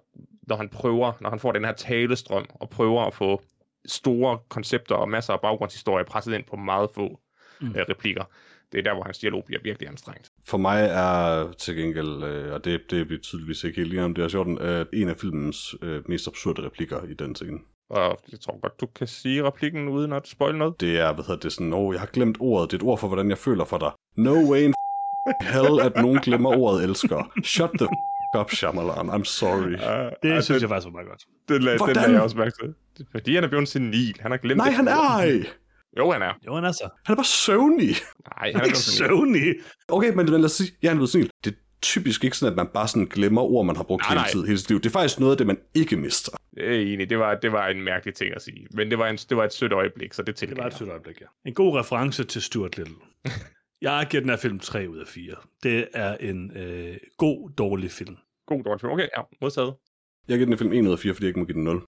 når 0.48 0.56
han 0.56 0.70
prøver, 0.70 1.12
når 1.22 1.30
han 1.30 1.40
får 1.40 1.52
den 1.52 1.66
her 1.66 1.74
talestrøm, 1.74 2.46
og 2.50 2.70
prøver 2.70 3.06
at 3.06 3.14
få 3.14 3.42
store 3.86 4.40
koncepter 4.50 4.96
og 4.96 5.10
masser 5.10 5.34
af 5.34 5.40
baggrundshistorie 5.42 6.06
presset 6.06 6.34
ind 6.34 6.44
på 6.50 6.56
meget 6.56 6.90
få 6.96 7.20
mm. 7.62 7.68
øh, 7.68 7.86
replikker. 7.90 8.24
Det 8.74 8.80
er 8.80 8.84
der, 8.84 8.94
hvor 8.94 9.04
hans 9.04 9.18
dialog 9.20 9.44
bliver 9.46 9.62
virkelig 9.64 9.90
anstrengt. 9.90 10.30
For 10.48 10.58
mig 10.58 10.86
er 10.92 11.52
til 11.52 11.76
gengæld, 11.76 12.24
øh, 12.24 12.54
og 12.54 12.66
det, 12.66 12.82
det 12.90 13.02
er 13.02 13.06
vi 13.06 13.18
tydeligvis 13.18 13.64
ikke 13.64 13.78
helt 13.78 13.94
enige 13.94 14.06
om, 14.06 14.14
det 14.14 14.24
er 14.24 14.28
sjovt, 14.28 14.62
øh, 14.62 14.86
en 14.94 15.10
af 15.10 15.18
filmens 15.18 15.76
øh, 15.82 16.02
mest 16.10 16.28
absurde 16.28 16.66
replikker 16.66 17.04
i 17.10 17.14
den 17.14 17.36
scene. 17.36 17.60
Og 17.90 18.18
jeg 18.32 18.40
tror 18.40 18.62
godt, 18.62 18.82
du 18.82 18.86
kan 18.86 19.08
sige 19.08 19.44
replikken 19.44 19.88
uden 19.90 20.14
at 20.14 20.28
spoil 20.28 20.56
noget. 20.56 20.82
Det 20.82 21.00
er, 21.00 21.14
hvad 21.14 21.24
hedder 21.24 21.40
det, 21.40 21.52
sådan, 21.54 21.74
åh, 21.74 21.94
jeg 21.94 22.00
har 22.02 22.08
glemt 22.08 22.38
ordet, 22.40 22.72
det 22.72 22.78
er 22.78 22.82
et 22.82 22.88
ord 22.88 23.00
for, 23.00 23.08
hvordan 23.08 23.30
jeg 23.30 23.38
føler 23.38 23.66
for 23.66 23.78
dig. 23.78 23.92
No 24.18 24.52
way 24.52 24.62
in 24.62 24.74
hell, 25.42 25.80
at 25.82 25.96
nogen 25.96 26.20
glemmer 26.20 26.50
ordet 26.58 26.84
elsker. 26.84 27.32
Shut 27.44 27.70
the 27.80 27.88
f- 27.88 28.40
up, 28.40 28.52
Shyamalan, 28.52 29.10
I'm 29.10 29.24
sorry. 29.24 29.74
Uh, 29.74 30.12
det 30.24 30.44
synes 30.44 30.62
jeg 30.62 30.70
faktisk 30.70 30.86
var 30.86 30.92
meget 30.92 31.08
godt. 31.08 31.24
Den, 31.50 31.62
den 31.62 31.78
Hvordan? 31.78 31.96
lagde 31.96 32.12
jeg 32.12 32.22
også 32.22 32.38
mærke 32.38 32.52
til. 32.62 32.74
Det 32.98 33.08
Fordi 33.12 33.36
han 33.36 33.44
er 33.44 33.48
blevet 33.48 33.68
senil. 33.68 34.16
Han 34.20 34.32
har 34.32 34.38
glemt 34.38 34.58
Nej, 34.58 34.68
det. 34.68 34.76
han 34.76 34.88
er 34.88 34.92
ej! 35.20 35.44
Jo, 35.98 36.12
han 36.12 36.22
er. 36.22 36.34
Jo, 36.48 36.56
han 36.56 36.64
er 36.64 36.72
så. 36.72 36.90
Han 37.06 37.14
er 37.14 37.18
bare 37.18 37.26
søvnig. 37.26 37.88
Nej, 37.88 37.96
han 38.38 38.42
er 38.42 38.48
Ikke 38.48 38.62
blevet 38.64 38.78
senil. 38.78 39.08
søvnig. 39.08 39.56
Okay, 39.88 40.08
men, 40.08 40.16
men 40.18 40.28
lad 40.28 40.46
os 40.46 40.52
sige, 40.52 40.72
ja, 40.84 40.88
han 40.88 40.98
er 40.98 41.00
blevet 41.00 41.10
senil. 41.10 41.30
Det 41.44 41.52
er 41.54 41.58
typisk 41.82 42.24
ikke 42.24 42.38
sådan, 42.38 42.54
at 42.54 42.58
man 42.58 42.68
bare 42.74 42.88
sådan 42.88 43.06
glemmer 43.06 43.42
ord, 43.42 43.66
man 43.66 43.76
har 43.76 43.84
brugt 43.84 44.02
Nej, 44.02 44.10
hele 44.10 44.20
nej. 44.22 44.30
tiden, 44.32 44.46
hele 44.48 44.58
sit 44.60 44.70
liv. 44.70 44.80
Det 44.80 44.86
er 44.86 44.90
faktisk 44.94 45.20
noget 45.20 45.32
af 45.32 45.38
det, 45.38 45.48
man 45.48 45.58
ikke 45.76 45.96
mister. 45.98 46.32
Er 46.58 46.72
enig. 46.74 47.10
Det 47.10 47.20
var, 47.20 47.36
det 47.36 47.52
var 47.52 47.68
en 47.68 47.82
mærkelig 47.82 48.16
ting 48.16 48.36
at 48.36 48.42
sige. 48.42 48.68
Men 48.74 48.90
det 48.90 48.98
var, 49.00 49.08
en, 49.08 49.18
det 49.18 49.38
var 49.38 49.44
et 49.44 49.54
sødt 49.54 49.74
øjeblik, 49.74 50.14
så 50.14 50.22
det 50.22 50.28
Det 50.28 50.36
tilgav 50.36 50.58
var 50.58 50.68
et 50.68 50.78
sødt 50.78 50.90
øjeblik, 50.90 51.22
ja. 51.22 51.26
En 51.46 51.54
god 51.54 51.80
reference 51.80 52.24
til 52.24 52.42
Stuart 52.42 52.78
Little. 52.78 52.96
jeg 53.82 54.08
giver 54.10 54.22
den 54.22 54.30
her 54.30 54.38
film 54.38 54.60
3 54.60 54.90
ud 54.90 54.98
af 54.98 55.08
4. 55.08 55.36
Det 55.64 55.88
er 55.94 56.18
en 56.18 56.58
øh, 56.58 56.96
god, 57.18 57.50
dårlig 57.58 57.92
film. 57.92 58.18
God 58.48 58.64
dårlig 58.64 58.82
film. 58.82 58.94
Okay, 58.94 59.08
ja, 59.18 59.22
modtaget. 59.42 59.74
Jeg 60.28 60.38
giver 60.38 60.46
den 60.50 60.58
film 60.58 60.74
1 60.74 60.88
ud 60.88 60.92
af 60.92 61.00
4, 61.00 61.14
fordi 61.14 61.26
jeg 61.26 61.30
ikke 61.30 61.40
må 61.40 61.46
give 61.46 61.56
den 61.56 61.64
0. 61.64 61.82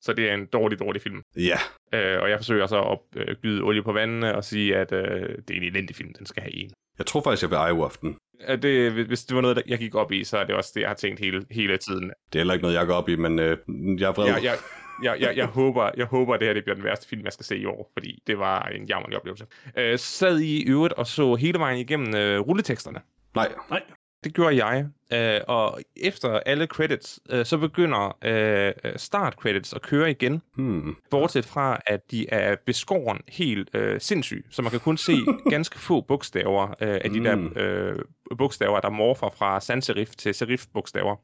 Så 0.00 0.12
det 0.12 0.30
er 0.30 0.34
en 0.34 0.46
dårlig, 0.46 0.78
dårlig 0.78 1.02
film. 1.02 1.22
Ja, 1.36 1.58
Øh, 1.94 2.22
og 2.22 2.30
jeg 2.30 2.38
forsøger 2.38 2.66
så 2.66 2.80
at 2.82 2.98
øh, 3.16 3.36
gyde 3.42 3.62
olie 3.62 3.82
på 3.82 3.92
vandene 3.92 4.34
og 4.36 4.44
sige, 4.44 4.76
at 4.76 4.92
øh, 4.92 5.02
det 5.48 5.50
er 5.50 5.54
en 5.56 5.62
elendig 5.62 5.96
film. 5.96 6.12
Den 6.18 6.26
skal 6.26 6.42
have 6.42 6.54
en. 6.56 6.70
jeg 6.98 7.06
tror 7.06 7.20
faktisk, 7.22 7.42
jeg 7.42 7.50
vil 7.50 7.56
eje 7.56 7.84
aften. 7.84 8.16
Øh, 8.48 8.62
Det, 8.62 8.92
hvis 8.92 9.24
det 9.24 9.34
var 9.34 9.40
noget, 9.42 9.62
jeg 9.66 9.78
gik 9.78 9.94
op 9.94 10.12
i, 10.12 10.24
så 10.24 10.38
er 10.38 10.44
det 10.44 10.54
også 10.54 10.70
det, 10.74 10.80
jeg 10.80 10.88
har 10.88 10.94
tænkt 10.94 11.20
hele, 11.20 11.44
hele 11.50 11.76
tiden. 11.76 12.02
Det 12.32 12.34
er 12.34 12.38
heller 12.38 12.54
ikke 12.54 12.62
noget, 12.62 12.76
jeg 12.76 12.86
går 12.86 12.94
op 12.94 13.08
i, 13.08 13.16
men 13.16 13.38
øh, 13.38 13.56
jeg 14.00 14.08
er 14.08 14.12
vred. 14.12 14.26
Jeg, 14.26 14.42
jeg, 14.44 14.56
jeg, 15.02 15.20
jeg, 15.20 15.36
jeg, 15.36 15.46
håber, 15.46 15.90
jeg 15.96 16.06
håber, 16.06 16.34
at 16.34 16.40
det 16.40 16.48
her 16.48 16.54
det 16.54 16.64
bliver 16.64 16.74
den 16.74 16.84
værste 16.84 17.08
film, 17.08 17.24
jeg 17.24 17.32
skal 17.32 17.46
se 17.46 17.58
i 17.58 17.64
år, 17.64 17.90
fordi 17.92 18.22
det 18.26 18.38
var 18.38 18.62
en 18.62 18.84
jammerlig 18.84 19.16
oplevelse. 19.18 19.46
Øh, 19.76 19.98
sad 19.98 20.38
I 20.38 20.62
i 20.62 20.66
øvrigt 20.68 20.94
og 20.94 21.06
så 21.06 21.34
hele 21.34 21.58
vejen 21.58 21.78
igennem 21.78 22.14
øh, 22.14 22.40
rulleteksterne. 22.40 23.00
Nej, 23.34 23.52
Nej, 23.70 23.82
Det 24.24 24.34
gjorde 24.34 24.66
jeg, 24.66 24.86
øh, 25.12 25.40
og 25.48 25.80
efter 25.96 26.40
alle 26.46 26.66
credits, 26.66 27.20
øh, 27.30 27.44
så 27.46 27.58
begynder 27.58 28.16
øh, 28.24 28.72
start 28.96 29.34
credits 29.34 29.72
at 29.72 29.82
køre 29.82 30.10
igen, 30.10 30.42
hmm. 30.54 30.96
bortset 31.10 31.44
fra, 31.44 31.80
at 31.86 32.10
de 32.10 32.28
er 32.28 32.56
beskåren 32.66 33.20
helt 33.28 33.70
øh, 33.74 34.00
sindssygt, 34.00 34.46
så 34.50 34.62
man 34.62 34.70
kan 34.70 34.80
kun 34.80 34.96
se 34.96 35.12
ganske 35.50 35.78
få 35.78 36.00
bogstaver 36.00 36.68
øh, 36.80 37.00
af 37.04 37.10
de 37.10 37.24
der 37.24 37.48
øh, 37.56 37.98
bogstaver, 38.38 38.80
der 38.80 38.90
morfer 38.90 39.30
fra 39.38 39.60
sans 39.60 39.84
serif 39.84 40.10
til 40.10 40.34
serif 40.34 40.66
bogstaver. 40.72 41.16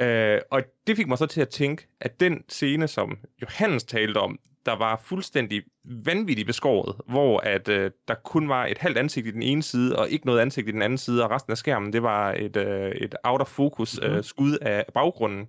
Øh, 0.00 0.40
og 0.50 0.62
det 0.86 0.96
fik 0.96 1.08
mig 1.08 1.18
så 1.18 1.26
til 1.26 1.40
at 1.40 1.48
tænke, 1.48 1.88
at 2.00 2.20
den 2.20 2.44
scene, 2.48 2.88
som 2.88 3.18
Johannes 3.42 3.84
talte 3.84 4.18
om, 4.18 4.38
der 4.66 4.76
var 4.76 5.00
fuldstændig 5.04 5.62
vanvittigt 5.84 6.46
beskåret, 6.46 6.96
hvor 7.08 7.40
at 7.40 7.68
øh, 7.68 7.90
der 8.08 8.14
kun 8.24 8.48
var 8.48 8.66
et 8.66 8.78
halvt 8.78 8.98
ansigt 8.98 9.26
i 9.26 9.30
den 9.30 9.42
ene 9.42 9.62
side, 9.62 9.96
og 9.98 10.08
ikke 10.10 10.26
noget 10.26 10.40
ansigt 10.40 10.68
i 10.68 10.72
den 10.72 10.82
anden 10.82 10.98
side, 10.98 11.24
og 11.24 11.30
resten 11.30 11.50
af 11.50 11.58
skærmen, 11.58 11.92
det 11.92 12.02
var 12.02 12.32
et, 12.32 12.56
øh, 12.56 12.90
et 12.90 13.14
out 13.24 13.40
of 13.40 13.46
focus 13.48 13.98
øh, 14.02 14.24
skud 14.24 14.58
af 14.62 14.84
baggrunden. 14.94 15.46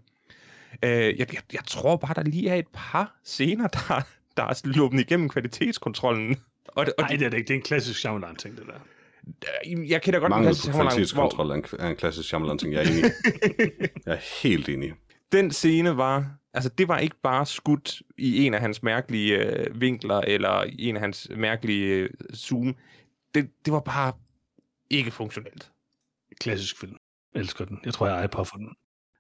Øh, 0.84 0.90
jeg, 0.92 1.14
jeg, 1.20 1.42
jeg 1.54 1.62
tror 1.68 1.96
bare, 1.96 2.14
der 2.14 2.24
lige 2.24 2.50
er 2.50 2.56
et 2.56 2.68
par 2.74 3.16
scener, 3.24 3.68
der, 3.68 4.02
der 4.38 4.44
er 4.44 4.54
sluppet 4.54 5.00
igennem 5.00 5.30
kvalitetskontrollen. 5.30 6.36
Og, 6.68 6.86
det- 6.86 6.94
og 6.98 7.02
Nej, 7.04 7.10
det 7.18 7.26
er 7.26 7.30
det 7.30 7.38
ikke. 7.38 7.48
Det 7.48 7.54
er 7.54 7.58
en 7.58 7.64
klassisk 7.64 8.00
Shyamalan-ting, 8.00 8.58
det 8.58 8.64
der. 8.68 8.74
det, 9.42 9.90
jeg 9.90 10.02
kender 10.02 10.20
godt 10.20 10.30
Mangel 10.30 10.56
på 10.72 10.78
kvalitetskontrol 10.78 11.50
er 11.50 11.54
en, 11.56 11.66
er 11.80 11.88
en 11.90 11.96
klassisk 11.96 12.28
Shyamalan 12.28 12.58
ting. 12.58 12.74
Jeg 12.74 12.84
er 12.86 12.90
enig. 12.90 13.04
jeg 14.06 14.14
er 14.14 14.42
helt 14.44 14.70
enig. 14.70 14.94
Den 15.32 15.52
scene 15.52 15.98
var, 15.98 16.38
altså 16.54 16.70
det 16.70 16.88
var 16.88 16.98
ikke 17.00 17.16
bare 17.24 17.46
skudt 17.46 18.02
i 18.18 18.46
en 18.46 18.54
af 18.54 18.60
hans 18.62 18.84
mærkelige 18.84 19.38
øh, 19.38 19.82
vinkler, 19.82 20.16
eller 20.22 20.64
i 20.64 20.84
en 20.90 20.96
af 20.96 21.02
hans 21.02 21.28
mærkelige 21.36 21.94
øh, 21.94 22.10
zoom. 22.36 22.76
Det, 23.36 23.50
det 23.66 23.74
var 23.74 23.80
bare 23.80 24.14
ikke 24.90 25.12
funktionelt. 25.12 25.72
Klassisk 26.42 26.80
film. 26.80 26.98
Jeg 27.34 27.40
elsker 27.40 27.66
den. 27.66 27.80
Jeg 27.86 27.94
tror, 27.94 28.08
jeg 28.08 28.16
ejer 28.16 28.28
på 28.28 28.44
for 28.44 28.58
den. 28.58 28.76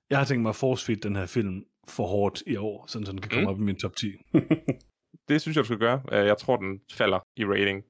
Jeg 0.10 0.18
har 0.18 0.26
tænkt 0.26 0.42
mig 0.42 0.50
at 0.50 0.56
force 0.56 0.96
den 0.96 1.16
her 1.16 1.26
film 1.26 1.64
for 1.88 2.08
hårdt 2.08 2.44
i 2.48 2.56
år, 2.56 2.86
sådan 2.88 3.06
så 3.06 3.12
den 3.12 3.22
kan 3.22 3.30
komme 3.30 3.42
Mm. 3.44 3.48
op 3.50 3.60
i 3.60 3.64
min 3.64 3.76
top 3.76 3.96
10. 3.96 4.08
Det 5.30 5.42
synes 5.42 5.56
jeg, 5.58 5.62
du 5.62 5.66
skal 5.66 5.78
gøre. 5.80 6.02
Øh, 6.12 6.26
Jeg 6.26 6.38
tror, 6.38 6.58
den 6.58 6.82
falder 6.94 7.20
i 7.36 7.46
rating. 7.46 7.84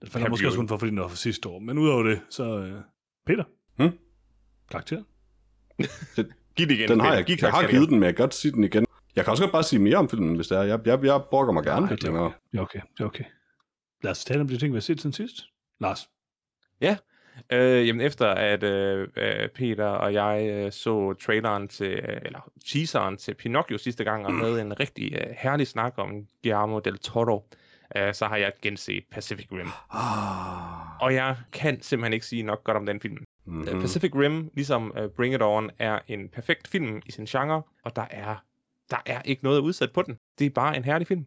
Den 0.00 0.08
falder 0.10 0.28
måske 0.28 0.46
også 0.46 0.58
kun 0.58 0.68
for, 0.68 0.76
fordi 0.76 0.90
den 0.90 1.00
var 1.00 1.08
for 1.08 1.16
sidste 1.16 1.48
år. 1.48 1.58
Men 1.58 1.78
udover 1.78 2.02
det, 2.02 2.20
så... 2.30 2.58
Øh, 2.58 2.82
Peter? 3.26 3.44
Hmm? 3.76 3.98
Karakter? 4.70 5.02
Giv 6.60 6.68
det 6.68 6.74
igen. 6.74 6.88
Den 6.88 7.00
har 7.00 7.14
jeg, 7.14 7.24
Giv 7.24 7.36
jeg 7.40 7.50
har 7.50 7.66
givet 7.66 7.88
den, 7.88 7.98
men 7.98 8.06
jeg 8.06 8.16
kan 8.16 8.22
godt 8.22 8.34
sige 8.34 8.52
den 8.52 8.64
igen. 8.64 8.86
Jeg 9.16 9.24
kan 9.24 9.30
også 9.30 9.42
godt 9.42 9.52
bare 9.52 9.62
sige 9.62 9.80
mere 9.80 9.96
om 9.96 10.08
filmen, 10.08 10.34
hvis 10.36 10.48
det 10.48 10.58
er. 10.58 10.62
Jeg, 10.62 10.80
jeg, 10.86 11.04
jeg 11.04 11.22
brokker 11.30 11.52
mig 11.52 11.64
gerne 11.64 11.86
Nej, 11.86 11.96
det 11.96 12.04
er 12.04 12.10
okay. 12.10 12.38
Det 12.52 12.58
er 12.58 12.62
okay. 12.62 12.80
Det 12.96 13.00
er 13.00 13.06
okay. 13.06 13.24
Lad 14.02 14.10
os 14.10 14.24
tale 14.24 14.40
om 14.40 14.48
de 14.48 14.58
ting, 14.58 14.72
vi 14.72 14.76
har 14.76 14.80
set 14.80 15.00
siden 15.00 15.12
sidst. 15.12 15.36
Lars? 15.80 16.08
Øh, 17.52 17.86
jamen 17.86 18.00
efter 18.00 18.26
at 18.26 18.62
øh, 18.62 19.08
øh, 19.16 19.48
Peter 19.48 19.86
og 19.86 20.14
jeg 20.14 20.48
øh, 20.50 20.72
så 20.72 21.14
traileren 21.14 21.68
til, 21.68 21.92
øh, 21.92 22.20
eller 22.24 22.50
teaseren 22.72 23.16
til 23.16 23.34
Pinocchio 23.34 23.78
sidste 23.78 24.04
gang, 24.04 24.26
og 24.26 24.32
havde 24.32 24.60
en 24.60 24.80
rigtig 24.80 25.14
øh, 25.14 25.34
herlig 25.38 25.66
snak 25.66 25.94
om 25.96 26.26
Guillermo 26.42 26.78
del 26.78 26.98
Toro, 26.98 27.48
øh, 27.96 28.14
så 28.14 28.26
har 28.26 28.36
jeg 28.36 28.52
genset 28.62 29.04
Pacific 29.10 29.46
Rim. 29.52 29.68
Ah. 29.90 31.02
Og 31.02 31.14
jeg 31.14 31.36
kan 31.52 31.82
simpelthen 31.82 32.12
ikke 32.12 32.26
sige 32.26 32.42
nok 32.42 32.64
godt 32.64 32.76
om 32.76 32.86
den 32.86 33.00
film. 33.00 33.24
Mm-hmm. 33.44 33.74
Mm. 33.74 33.80
Pacific 33.80 34.14
Rim, 34.14 34.50
ligesom 34.54 34.92
uh, 34.98 35.10
Bring 35.16 35.34
It 35.34 35.42
On, 35.42 35.70
er 35.78 35.98
en 36.08 36.28
perfekt 36.28 36.68
film 36.68 37.02
i 37.06 37.12
sin 37.12 37.24
genre, 37.24 37.62
og 37.84 37.96
der 37.96 38.06
er, 38.10 38.36
der 38.90 38.96
er 39.06 39.22
ikke 39.22 39.44
noget 39.44 39.58
at 39.58 39.62
udsætte 39.62 39.94
på 39.94 40.02
den. 40.02 40.16
Det 40.38 40.46
er 40.46 40.50
bare 40.50 40.76
en 40.76 40.84
herlig 40.84 41.06
film. 41.06 41.24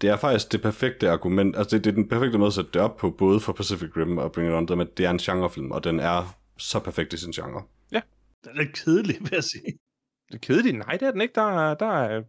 Det 0.00 0.10
er 0.10 0.16
faktisk 0.16 0.52
det 0.52 0.62
perfekte 0.62 1.10
argument, 1.10 1.56
altså 1.56 1.76
det, 1.76 1.84
det 1.84 1.90
er 1.90 1.94
den 1.94 2.08
perfekte 2.08 2.38
måde 2.38 2.46
at 2.46 2.52
sætte 2.52 2.70
det 2.74 2.80
op 2.80 2.96
på, 2.96 3.10
både 3.10 3.40
for 3.40 3.52
Pacific 3.52 3.96
Rim 3.96 4.18
og 4.18 4.32
Bring 4.32 4.48
It 4.48 4.70
On, 4.70 4.80
at 4.80 4.98
det 4.98 5.06
er 5.06 5.10
en 5.10 5.18
genrefilm, 5.18 5.70
og 5.70 5.84
den 5.84 6.00
er 6.00 6.36
så 6.58 6.80
perfekt 6.80 7.12
i 7.12 7.16
sin 7.16 7.32
genre. 7.32 7.62
Den 8.44 8.60
er 8.60 8.64
kedelig, 8.74 9.16
vil 9.20 9.30
jeg 9.32 9.44
sige. 9.44 9.78
Det 10.28 10.34
er 10.34 10.38
kedeligt. 10.38 10.76
Nej, 10.78 10.96
det 10.96 11.02
er 11.02 11.10
den 11.12 11.20
ikke. 11.20 11.34
Der, 11.34 11.42
er- 11.60 11.74
der, 11.74 11.86
er, 11.86 12.22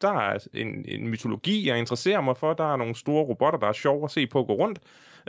der 0.00 0.08
er 0.12 0.38
en, 0.54 0.84
en 0.88 1.08
mytologi, 1.08 1.68
jeg 1.68 1.78
interesserer 1.78 2.20
mig 2.20 2.36
for. 2.36 2.52
Der 2.52 2.72
er 2.72 2.76
nogle 2.76 2.94
store 2.94 3.24
robotter, 3.24 3.58
der 3.58 3.66
er 3.66 3.72
sjove 3.72 4.04
at 4.04 4.10
se 4.10 4.26
på 4.26 4.40
at 4.40 4.46
gå 4.46 4.52
rundt. 4.52 4.78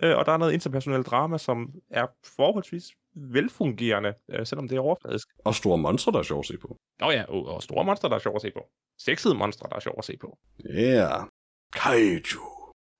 Øh, 0.03 0.17
og 0.17 0.25
der 0.25 0.31
er 0.31 0.37
noget 0.37 0.53
interpersonelt 0.53 1.07
drama, 1.07 1.37
som 1.37 1.71
er 1.89 2.05
forholdsvis 2.35 2.83
velfungerende, 3.15 4.13
øh, 4.31 4.45
selvom 4.45 4.67
det 4.67 4.75
er 4.75 4.81
overfladisk. 4.81 5.27
Og 5.45 5.55
store 5.55 5.77
monstre, 5.77 6.11
der 6.11 6.19
er 6.19 6.23
sjovt 6.23 6.43
at 6.43 6.47
se 6.47 6.57
på. 6.57 6.77
Og 7.01 7.13
ja, 7.13 7.23
og, 7.23 7.45
og 7.45 7.63
store 7.63 7.85
monster, 7.85 8.07
der 8.07 8.15
er 8.15 8.19
sjove 8.19 8.35
at 8.35 8.41
se 8.41 8.51
på. 8.51 8.69
Sexede 8.99 9.35
monstre, 9.35 9.69
der 9.69 9.75
er 9.75 9.79
sjove 9.79 9.97
at 9.97 10.05
se 10.05 10.17
på. 10.21 10.37
Yeah. 10.69 11.23
Kaiju. 11.73 12.41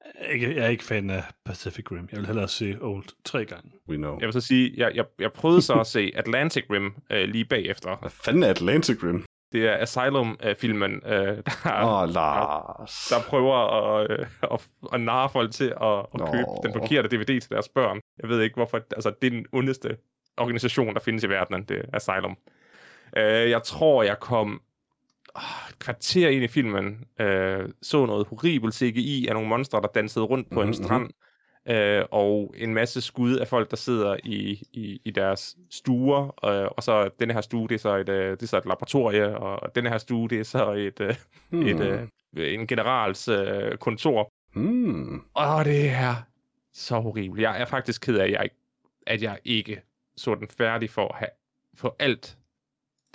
Jeg 0.06 0.30
er 0.30 0.34
ikke, 0.34 0.56
jeg 0.56 0.66
er 0.66 0.70
ikke 0.70 0.84
fan 0.84 1.10
af 1.10 1.24
Pacific 1.46 1.92
Rim. 1.92 2.08
Jeg 2.12 2.20
vil 2.20 2.26
hellere 2.26 2.48
se 2.48 2.78
Old 2.82 3.06
tre 3.26 3.46
gange. 3.46 3.72
We 3.90 3.96
know. 3.98 4.20
Jeg 4.20 4.26
vil 4.26 4.34
så 4.34 4.42
sige, 4.42 4.74
jeg, 4.78 4.96
jeg, 4.96 5.06
jeg 5.20 5.34
prøvede 5.34 5.62
så 5.62 5.74
at 5.80 5.88
se 5.88 6.12
Atlantic 6.16 6.64
Rim 6.72 6.96
øh, 7.12 7.30
lige 7.30 7.46
bagefter. 7.46 7.98
Hvad 7.98 8.10
fanden 8.10 8.44
er 8.44 8.50
Atlantic 8.50 9.04
Rim? 9.04 9.26
Det 9.54 9.68
er 9.68 9.78
Asylum-filmen, 9.78 11.02
øh, 11.06 11.12
der, 11.64 11.84
Åh, 11.84 12.02
oh, 12.04 12.10
Lars. 12.14 13.08
der 13.10 13.16
prøver 13.30 13.56
at, 13.56 14.12
øh, 14.12 14.26
at, 14.52 14.68
at 14.94 15.02
narre 15.02 15.30
folk 15.30 15.52
til 15.52 15.74
at, 15.82 16.00
at 16.00 16.06
Nå. 16.14 16.26
købe 16.32 16.46
den 16.64 16.74
forkerte 16.74 17.18
DVD 17.18 17.40
til 17.42 17.50
deres 17.50 17.70
børn. 17.70 18.00
Jeg 18.22 18.30
ved 18.30 18.42
ikke 18.42 18.56
hvorfor. 18.56 18.80
Altså, 18.96 19.12
det 19.22 19.28
er 19.28 19.32
den 19.32 19.46
ondeste 19.52 19.98
organisation, 20.38 20.94
der 20.94 21.00
findes 21.00 21.24
i 21.24 21.30
verdenen, 21.30 21.64
det 21.64 21.78
er 21.78 21.84
Asylum. 21.98 22.38
Øh, 23.18 23.50
jeg 23.50 23.64
tror, 23.64 24.04
jeg 24.04 24.20
kom 24.20 24.62
ah, 25.36 25.42
et 25.70 25.80
kvarter 25.80 26.30
ind 26.30 26.44
i 26.44 26.48
filmen, 26.48 27.06
øh, 27.20 27.70
så 27.82 28.06
noget 28.06 28.28
horribelt 28.28 28.74
CGI 28.76 29.28
af 29.28 29.34
nogle 29.34 29.50
monstre, 29.50 29.82
der 29.82 29.88
dansede 29.88 30.26
rundt 30.26 30.50
på 30.52 30.60
Mhm, 30.60 30.68
en 30.68 30.74
strand, 30.74 31.10
øh, 31.70 32.06
og 32.12 32.54
en 32.58 32.74
masse 32.74 33.02
skud 33.02 33.36
af 33.38 33.48
folk, 33.48 33.72
der 33.72 33.78
sidder 33.78 34.18
i, 34.24 34.64
i, 34.74 35.02
i 35.06 35.12
deres 35.12 35.58
stuer, 35.72 36.24
øh, 36.46 36.68
og 36.78 36.84
så 36.84 37.10
denne 37.20 37.34
her 37.34 37.42
stue, 37.42 37.68
det 37.68 37.76
er 37.76 37.80
så 37.80 37.96
et, 37.96 38.10
øh, 38.10 38.32
det 38.32 38.44
er 38.44 38.48
så 38.48 38.58
et 38.58 38.66
laboratorie, 38.66 39.38
og 39.38 39.76
denne 39.76 39.90
her 39.90 39.98
stue, 39.98 40.30
det 40.30 40.40
er 40.40 40.44
så 40.44 40.72
et, 40.72 41.00
øh, 41.02 41.16
Hmm. 41.50 41.66
et, 41.68 41.80
øh, 41.82 42.54
en 42.54 42.68
generals 42.68 43.28
øh, 43.28 43.78
kontor. 43.78 44.30
Hmm. 44.54 45.22
Og 45.34 45.66
det 45.66 45.90
er 45.90 46.16
så 46.74 47.00
horribelt. 47.00 47.42
Jeg 47.42 47.62
er 47.62 47.66
faktisk 47.66 48.02
ked 48.02 48.18
af, 48.18 48.24
at 48.26 48.32
jeg, 48.32 48.44
ikke- 48.44 48.56
at 49.08 49.22
jeg 49.22 49.40
ikke 49.46 49.82
så 50.18 50.36
den 50.36 50.48
færdig 50.58 50.90
for 50.90 51.08
at 51.08 51.16
have 51.16 51.30
for 51.76 51.96
alt 52.00 52.38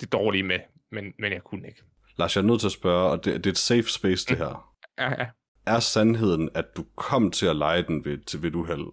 det 0.01 0.11
dårlige 0.11 0.43
med, 0.43 0.59
men, 0.91 1.13
men 1.19 1.31
jeg 1.33 1.41
kunne 1.43 1.67
ikke. 1.67 1.81
Lars, 2.17 2.35
jeg 2.35 2.41
er 2.41 2.45
nødt 2.47 2.59
til 2.59 2.67
at 2.67 2.71
spørge, 2.71 3.11
og 3.11 3.25
det, 3.25 3.33
det 3.43 3.45
er 3.45 3.51
et 3.51 3.57
safe 3.57 3.83
space, 3.89 4.25
det 4.29 4.37
her. 4.37 4.73
Ja, 4.97 5.09
ja. 5.09 5.27
Er 5.69 5.79
sandheden, 5.79 6.49
at 6.53 6.77
du 6.77 6.85
kom 6.95 7.31
til 7.31 7.45
at 7.45 7.55
lege 7.55 7.83
den 7.83 8.05
ved, 8.05 8.17
til 8.17 8.43
ved 8.43 8.55
uheld, 8.55 8.85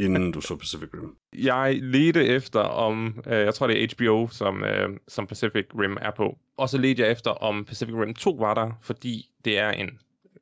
inden 0.00 0.32
du 0.32 0.40
så 0.40 0.56
Pacific 0.56 0.88
Rim? 0.94 1.16
Jeg 1.32 1.78
ledte 1.82 2.26
efter 2.26 2.60
om, 2.60 3.22
øh, 3.26 3.38
jeg 3.38 3.54
tror 3.54 3.66
det 3.66 3.82
er 3.82 3.88
HBO, 3.94 4.28
som, 4.28 4.64
øh, 4.64 4.88
som 5.08 5.26
Pacific 5.26 5.66
Rim 5.74 5.96
er 6.00 6.10
på. 6.10 6.38
Og 6.56 6.68
så 6.68 6.78
ledte 6.78 7.02
jeg 7.02 7.10
efter 7.10 7.30
om 7.30 7.64
Pacific 7.64 7.94
Rim 7.94 8.14
2 8.14 8.30
var 8.30 8.54
der, 8.54 8.78
fordi 8.82 9.30
det 9.44 9.58
er 9.58 9.70
en 9.70 9.90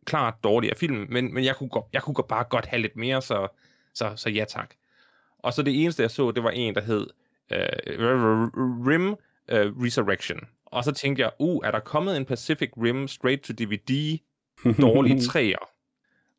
klart 0.05 0.35
dårligere 0.45 0.77
film, 0.77 1.07
men, 1.09 1.35
men 1.35 1.45
jeg, 1.45 1.57
kunne 1.57 1.69
godt, 1.69 1.85
jeg 1.93 2.03
kunne 2.03 2.15
godt 2.15 2.29
bare 2.29 2.45
godt 2.45 2.67
have 2.67 2.83
lidt 2.83 2.97
mere, 2.97 3.23
så, 3.23 3.49
så, 3.95 4.13
så 4.17 4.31
ja 4.31 4.45
tak. 4.49 4.75
Og 5.39 5.53
så 5.53 5.63
det 5.63 5.83
eneste, 5.83 6.03
jeg 6.03 6.11
så, 6.11 6.31
det 6.31 6.43
var 6.43 6.51
en, 6.51 6.75
der 6.75 6.81
hed 6.81 7.07
øh, 7.53 8.09
Rim 8.87 9.09
øh, 9.49 9.83
Resurrection. 9.83 10.41
Og 10.67 10.85
så 10.85 10.93
tænkte 10.93 11.23
jeg, 11.23 11.31
uh, 11.39 11.67
er 11.67 11.71
der 11.71 11.81
kommet 11.81 12.17
en 12.17 12.25
Pacific 12.25 12.71
Rim 12.77 13.09
straight 13.09 13.43
to 13.43 13.53
DVD 13.53 14.19
dårlige 14.87 15.21
træer? 15.29 15.71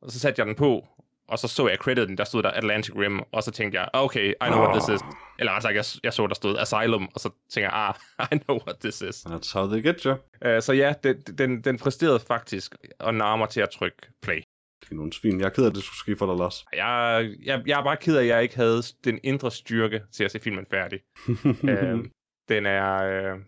Og 0.02 0.12
så 0.12 0.20
satte 0.20 0.40
jeg 0.40 0.48
den 0.48 0.56
på, 0.56 0.88
og 1.28 1.40
så 1.40 1.48
så 1.48 1.68
jeg 1.68 1.78
crediten, 1.78 2.18
der 2.18 2.24
stod 2.24 2.44
der 2.44 2.52
Atlantic 2.52 2.96
Rim, 2.96 3.20
og 3.32 3.44
så 3.44 3.52
tænkte 3.52 3.80
jeg, 3.80 3.90
okay, 3.94 4.30
I 4.30 4.48
know 4.48 4.60
what 4.60 4.82
this 4.82 4.96
is. 4.96 5.02
Eller 5.40 5.52
altså, 5.52 5.70
jeg, 5.70 5.86
jeg 6.04 6.14
så, 6.14 6.28
der 6.28 6.34
stod 6.36 6.58
Asylum, 6.58 7.10
og 7.14 7.20
så 7.20 7.30
tænkte 7.50 7.70
jeg, 7.70 7.72
ah, 7.74 7.96
I 8.32 8.38
know 8.38 8.60
what 8.68 8.80
this 8.80 9.02
is. 9.02 9.26
That's 9.26 9.54
how 9.54 9.68
they 9.68 9.84
get 9.84 10.02
you. 10.04 10.12
Uh, 10.12 10.62
så 10.62 10.74
ja, 10.74 10.94
den, 11.04 11.22
den, 11.22 11.62
den 11.62 11.78
præsterede 11.78 12.20
faktisk 12.20 12.76
og 13.00 13.14
narmer 13.14 13.46
til 13.46 13.62
at 13.62 13.70
trykke 13.70 13.98
play. 14.22 14.42
Det 14.82 14.92
er 14.92 14.96
nogle 14.96 15.14
svin. 15.14 15.40
Jeg 15.40 15.46
er 15.46 15.50
ked 15.50 15.64
af, 15.64 15.70
at 15.70 15.76
det 15.76 15.84
skulle 15.84 16.00
ske 16.00 16.16
for 16.16 16.26
dig, 16.26 16.36
Lars. 16.36 16.66
Jeg, 16.74 17.30
jeg, 17.44 17.64
jeg 17.66 17.80
er 17.80 17.84
bare 17.84 17.98
ked 17.98 18.18
af, 18.18 18.22
at 18.22 18.28
jeg 18.28 18.44
ikke 18.44 18.56
havde 18.56 18.82
den 19.04 19.20
indre 19.24 19.52
styrke 19.52 20.04
til 20.12 20.24
at 20.24 20.32
se 20.32 20.40
filmen 20.40 20.66
færdig. 20.66 21.00
uh, 21.28 22.06
den 22.50 22.66
er, 22.66 22.94
øh, 23.04 23.40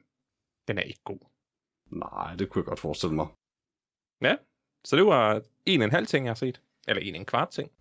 den 0.68 0.78
er 0.78 0.82
ikke 0.82 1.02
god. 1.04 1.20
Nej, 1.92 2.34
det 2.34 2.50
kunne 2.50 2.60
jeg 2.62 2.66
godt 2.66 2.80
forestille 2.80 3.16
mig. 3.16 3.28
Ja, 4.22 4.36
så 4.86 4.96
det 4.96 5.06
var 5.06 5.42
en 5.66 5.82
og 5.82 5.86
en 5.86 5.92
halv 5.92 6.08
ting, 6.08 6.26
jeg 6.26 6.30
har 6.30 6.36
set. 6.36 6.62
Eller 6.88 7.02
en 7.02 7.16
og 7.16 7.20
en 7.20 7.26
kvart 7.26 7.50
ting. 7.50 7.72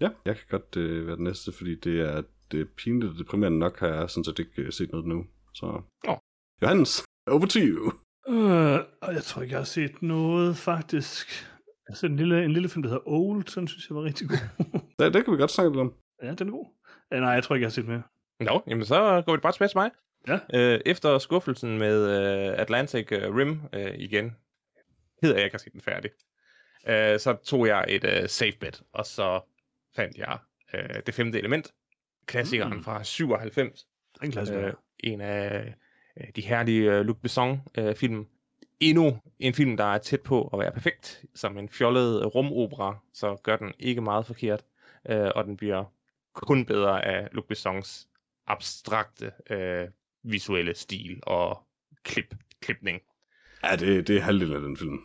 Ja, 0.00 0.08
jeg 0.24 0.36
kan 0.36 0.44
godt 0.48 0.76
øh, 0.76 1.06
være 1.06 1.16
den 1.16 1.24
næste, 1.24 1.52
fordi 1.52 1.74
det 1.74 2.00
er 2.00 2.22
det 2.52 2.60
er 2.60 2.64
pinligt, 2.76 3.18
det 3.18 3.26
primært 3.26 3.52
nok 3.52 3.78
har 3.78 3.88
jeg 3.88 4.10
sådan 4.10 4.24
set 4.24 4.38
ikke 4.38 4.62
øh, 4.62 4.72
set 4.72 4.90
noget 4.90 5.06
nu. 5.06 5.26
Så... 5.54 5.82
Nå. 6.06 6.18
Johannes, 6.62 7.04
over 7.26 7.46
to 7.46 7.60
you. 7.60 7.92
Øh, 8.28 8.80
og 9.00 9.14
jeg 9.14 9.22
tror 9.22 9.42
ikke, 9.42 9.52
jeg 9.52 9.60
har 9.60 9.64
set 9.64 10.02
noget, 10.02 10.56
faktisk. 10.56 11.46
Jeg 11.58 11.92
har 11.92 11.96
set 11.96 12.10
en 12.10 12.16
lille, 12.16 12.44
en 12.44 12.52
lille 12.52 12.68
film, 12.68 12.82
der 12.82 12.88
hedder 12.88 13.08
Old, 13.08 13.44
den 13.54 13.68
synes 13.68 13.88
jeg 13.88 13.96
var 13.96 14.02
rigtig 14.02 14.28
god. 14.28 14.38
Det, 14.98 15.14
det 15.14 15.24
kan 15.24 15.32
vi 15.32 15.38
godt 15.38 15.50
snakke 15.50 15.70
lidt 15.70 15.80
om. 15.80 15.94
ja, 16.22 16.34
den 16.34 16.48
er 16.48 16.52
god. 16.52 16.66
Øh, 17.12 17.20
nej, 17.20 17.30
jeg 17.30 17.44
tror 17.44 17.54
ikke, 17.54 17.62
jeg 17.62 17.68
har 17.68 17.72
set 17.72 17.88
mere. 17.88 18.02
Nå, 18.40 18.62
jamen 18.66 18.84
så 18.84 19.22
går 19.26 19.32
vi 19.32 19.40
bare 19.40 19.52
tilbage 19.52 19.68
til 19.68 19.78
mig. 19.78 19.90
Ja. 20.28 20.38
Øh, 20.54 20.80
efter 20.86 21.18
skuffelsen 21.18 21.78
med 21.78 21.96
øh, 22.08 22.54
Atlantic 22.58 23.12
øh, 23.12 23.36
Rim 23.36 23.60
øh, 23.72 23.94
igen, 23.98 24.36
hedder 25.22 25.36
jeg 25.36 25.44
ikke 25.44 25.54
at 25.54 25.60
se 25.60 25.70
den 25.70 25.80
færdig. 25.80 26.10
Øh, 26.88 27.20
så 27.20 27.36
tog 27.44 27.66
jeg 27.66 27.84
et 27.88 28.04
øh, 28.04 28.28
safe 28.28 28.56
bet, 28.60 28.82
og 28.92 29.06
så 29.06 29.40
fandt 29.96 30.16
jeg 30.16 30.38
øh, 30.74 31.00
det 31.06 31.14
femte 31.14 31.38
element, 31.38 31.72
klassikeren 32.26 32.74
Mm. 32.76 32.82
fra 32.84 33.04
97. 33.04 33.86
Det 34.14 34.20
er 34.20 34.24
en 34.26 34.32
klassiker. 34.32 34.66
Øh, 34.66 34.72
en 35.00 35.20
af 35.20 35.74
øh, 36.20 36.26
de 36.36 36.40
herlige 36.42 36.92
øh, 36.92 37.00
Luc 37.00 37.16
Besson-film. 37.22 38.26
Endnu 38.80 39.18
en 39.38 39.54
film, 39.54 39.76
der 39.76 39.84
er 39.84 39.98
tæt 39.98 40.20
på 40.20 40.48
at 40.52 40.58
være 40.58 40.72
perfekt, 40.72 41.24
som 41.34 41.58
en 41.58 41.68
fjollet 41.68 42.34
rumopera, 42.34 42.98
så 43.14 43.36
gør 43.42 43.56
den 43.56 43.72
ikke 43.78 44.00
meget 44.00 44.26
forkert, 44.26 44.64
øh, 45.08 45.30
og 45.34 45.44
den 45.44 45.56
bliver 45.56 45.84
kun 46.34 46.66
bedre 46.66 47.04
af 47.04 47.28
Luc 47.32 47.44
Bessons 47.48 48.08
abstrakte 48.46 49.32
øh, 49.50 49.88
visuelle 50.22 50.74
stil 50.74 51.20
og 51.22 51.58
klip, 52.02 52.34
klipning. 52.60 53.00
Ja, 53.64 53.76
det, 53.76 54.08
det 54.08 54.16
er 54.16 54.20
halvdelen 54.20 54.54
af 54.56 54.60
den 54.60 54.76
film. 54.76 54.98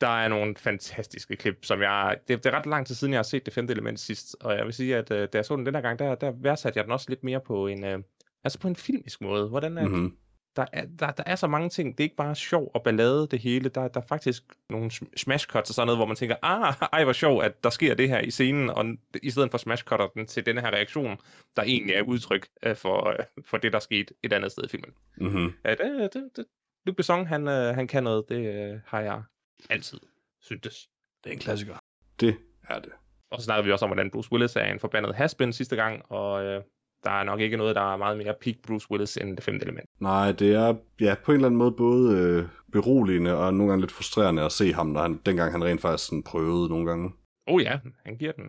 Der 0.00 0.08
er 0.08 0.28
nogle 0.28 0.54
fantastiske 0.56 1.36
klip, 1.36 1.64
som 1.64 1.82
jeg... 1.82 2.16
Det, 2.28 2.44
det 2.44 2.54
er 2.54 2.58
ret 2.58 2.66
lang 2.66 2.86
tid 2.86 2.94
siden, 2.94 3.12
jeg 3.12 3.18
har 3.18 3.22
set 3.22 3.46
det 3.46 3.54
femte 3.54 3.72
element 3.72 4.00
sidst, 4.00 4.36
og 4.40 4.56
jeg 4.56 4.64
vil 4.64 4.72
sige, 4.72 4.96
at 4.96 5.10
øh, 5.10 5.28
da 5.32 5.38
jeg 5.38 5.44
så 5.44 5.56
den 5.56 5.66
den 5.66 5.74
her 5.74 5.82
gang, 5.82 5.98
der, 5.98 6.14
der 6.14 6.32
værdsatte 6.36 6.76
jeg 6.78 6.84
den 6.84 6.92
også 6.92 7.06
lidt 7.08 7.24
mere 7.24 7.40
på 7.40 7.66
en... 7.66 7.84
Øh, 7.84 7.98
altså 8.44 8.58
på 8.58 8.68
en 8.68 8.76
filmisk 8.76 9.20
måde. 9.20 9.48
Hvordan 9.48 9.78
er, 9.78 9.88
Mm-hmm. 9.88 10.16
der, 10.56 10.66
er, 10.72 10.84
der, 10.98 11.10
der 11.10 11.22
er 11.26 11.36
så 11.36 11.46
mange 11.46 11.68
ting. 11.68 11.92
Det 11.98 12.00
er 12.00 12.04
ikke 12.04 12.16
bare 12.16 12.34
sjov 12.34 12.70
og 12.74 12.82
ballade, 12.82 13.28
det 13.30 13.38
hele. 13.38 13.68
Der, 13.68 13.88
der 13.88 14.00
er 14.00 14.06
faktisk 14.06 14.42
nogle 14.70 14.90
sm- 14.92 15.10
smash 15.16 15.46
cuts 15.46 15.70
og 15.70 15.74
sådan 15.74 15.86
noget, 15.86 15.98
hvor 15.98 16.06
man 16.06 16.16
tænker, 16.16 16.36
ah, 16.42 16.74
ej, 16.92 17.04
hvor 17.04 17.12
sjov, 17.12 17.42
at 17.42 17.64
der 17.64 17.70
sker 17.70 17.94
det 17.94 18.08
her 18.08 18.20
i 18.20 18.30
scenen, 18.30 18.70
og 18.70 18.84
i 19.22 19.30
stedet 19.30 19.50
for 19.50 19.58
smash 19.58 19.84
cutter 19.84 20.06
den 20.06 20.26
til 20.26 20.46
denne 20.46 20.60
her 20.60 20.70
reaktion, 20.70 21.16
der 21.56 21.62
egentlig 21.62 21.94
er 21.96 22.02
udtryk 22.02 22.46
øh, 22.62 22.76
for, 22.76 23.08
øh, 23.08 23.16
for 23.44 23.56
det, 23.56 23.72
der 23.72 23.78
skete 23.78 24.14
et 24.22 24.32
andet 24.32 24.52
sted 24.52 24.64
i 24.64 24.68
filmen. 24.68 24.90
Mm-hmm. 25.16 25.52
Ja, 25.64 25.70
det, 25.70 26.14
det, 26.14 26.30
det, 26.36 26.44
Luc 26.86 26.96
Besson, 26.96 27.26
han, 27.26 27.48
øh, 27.48 27.74
han 27.74 27.86
kan 27.86 28.04
noget, 28.04 28.24
det 28.28 28.54
øh, 28.54 28.80
har 28.86 29.00
jeg 29.00 29.22
altid 29.70 30.00
syntes. 30.40 30.88
Det 31.24 31.30
er 31.30 31.34
en 31.34 31.40
klassiker. 31.40 31.76
Det 32.20 32.36
er 32.68 32.78
det. 32.78 32.92
Og 33.30 33.40
så 33.40 33.44
snakkede 33.44 33.64
vi 33.66 33.72
også 33.72 33.84
om, 33.84 33.88
hvordan 33.88 34.10
Bruce 34.10 34.32
Willis 34.32 34.56
er 34.56 34.64
en 34.64 34.80
forbandet 34.80 35.14
haspin 35.14 35.52
sidste 35.52 35.76
gang, 35.76 36.02
og 36.12 36.44
øh, 36.44 36.62
der 37.04 37.10
er 37.10 37.24
nok 37.24 37.40
ikke 37.40 37.56
noget, 37.56 37.76
der 37.76 37.92
er 37.92 37.96
meget 37.96 38.18
mere 38.18 38.34
peak 38.40 38.56
Bruce 38.66 38.90
Willis 38.90 39.16
end 39.16 39.36
det 39.36 39.44
femte 39.44 39.64
element. 39.64 39.88
Nej, 40.00 40.32
det 40.32 40.54
er 40.54 40.74
ja, 41.00 41.14
på 41.24 41.32
en 41.32 41.36
eller 41.36 41.48
anden 41.48 41.58
måde 41.58 41.72
både 41.72 42.18
øh, 42.18 42.48
beroligende 42.72 43.38
og 43.38 43.54
nogle 43.54 43.70
gange 43.70 43.82
lidt 43.82 43.92
frustrerende 43.92 44.42
at 44.42 44.52
se 44.52 44.72
ham, 44.72 44.86
når 44.86 45.02
han, 45.02 45.20
dengang 45.26 45.52
han 45.52 45.64
rent 45.64 45.80
faktisk 45.80 46.08
sådan 46.08 46.22
prøvede 46.22 46.68
nogle 46.68 46.86
gange. 46.86 47.12
Oh 47.46 47.62
ja, 47.62 47.80
han 48.04 48.16
giver 48.16 48.32
den, 48.32 48.44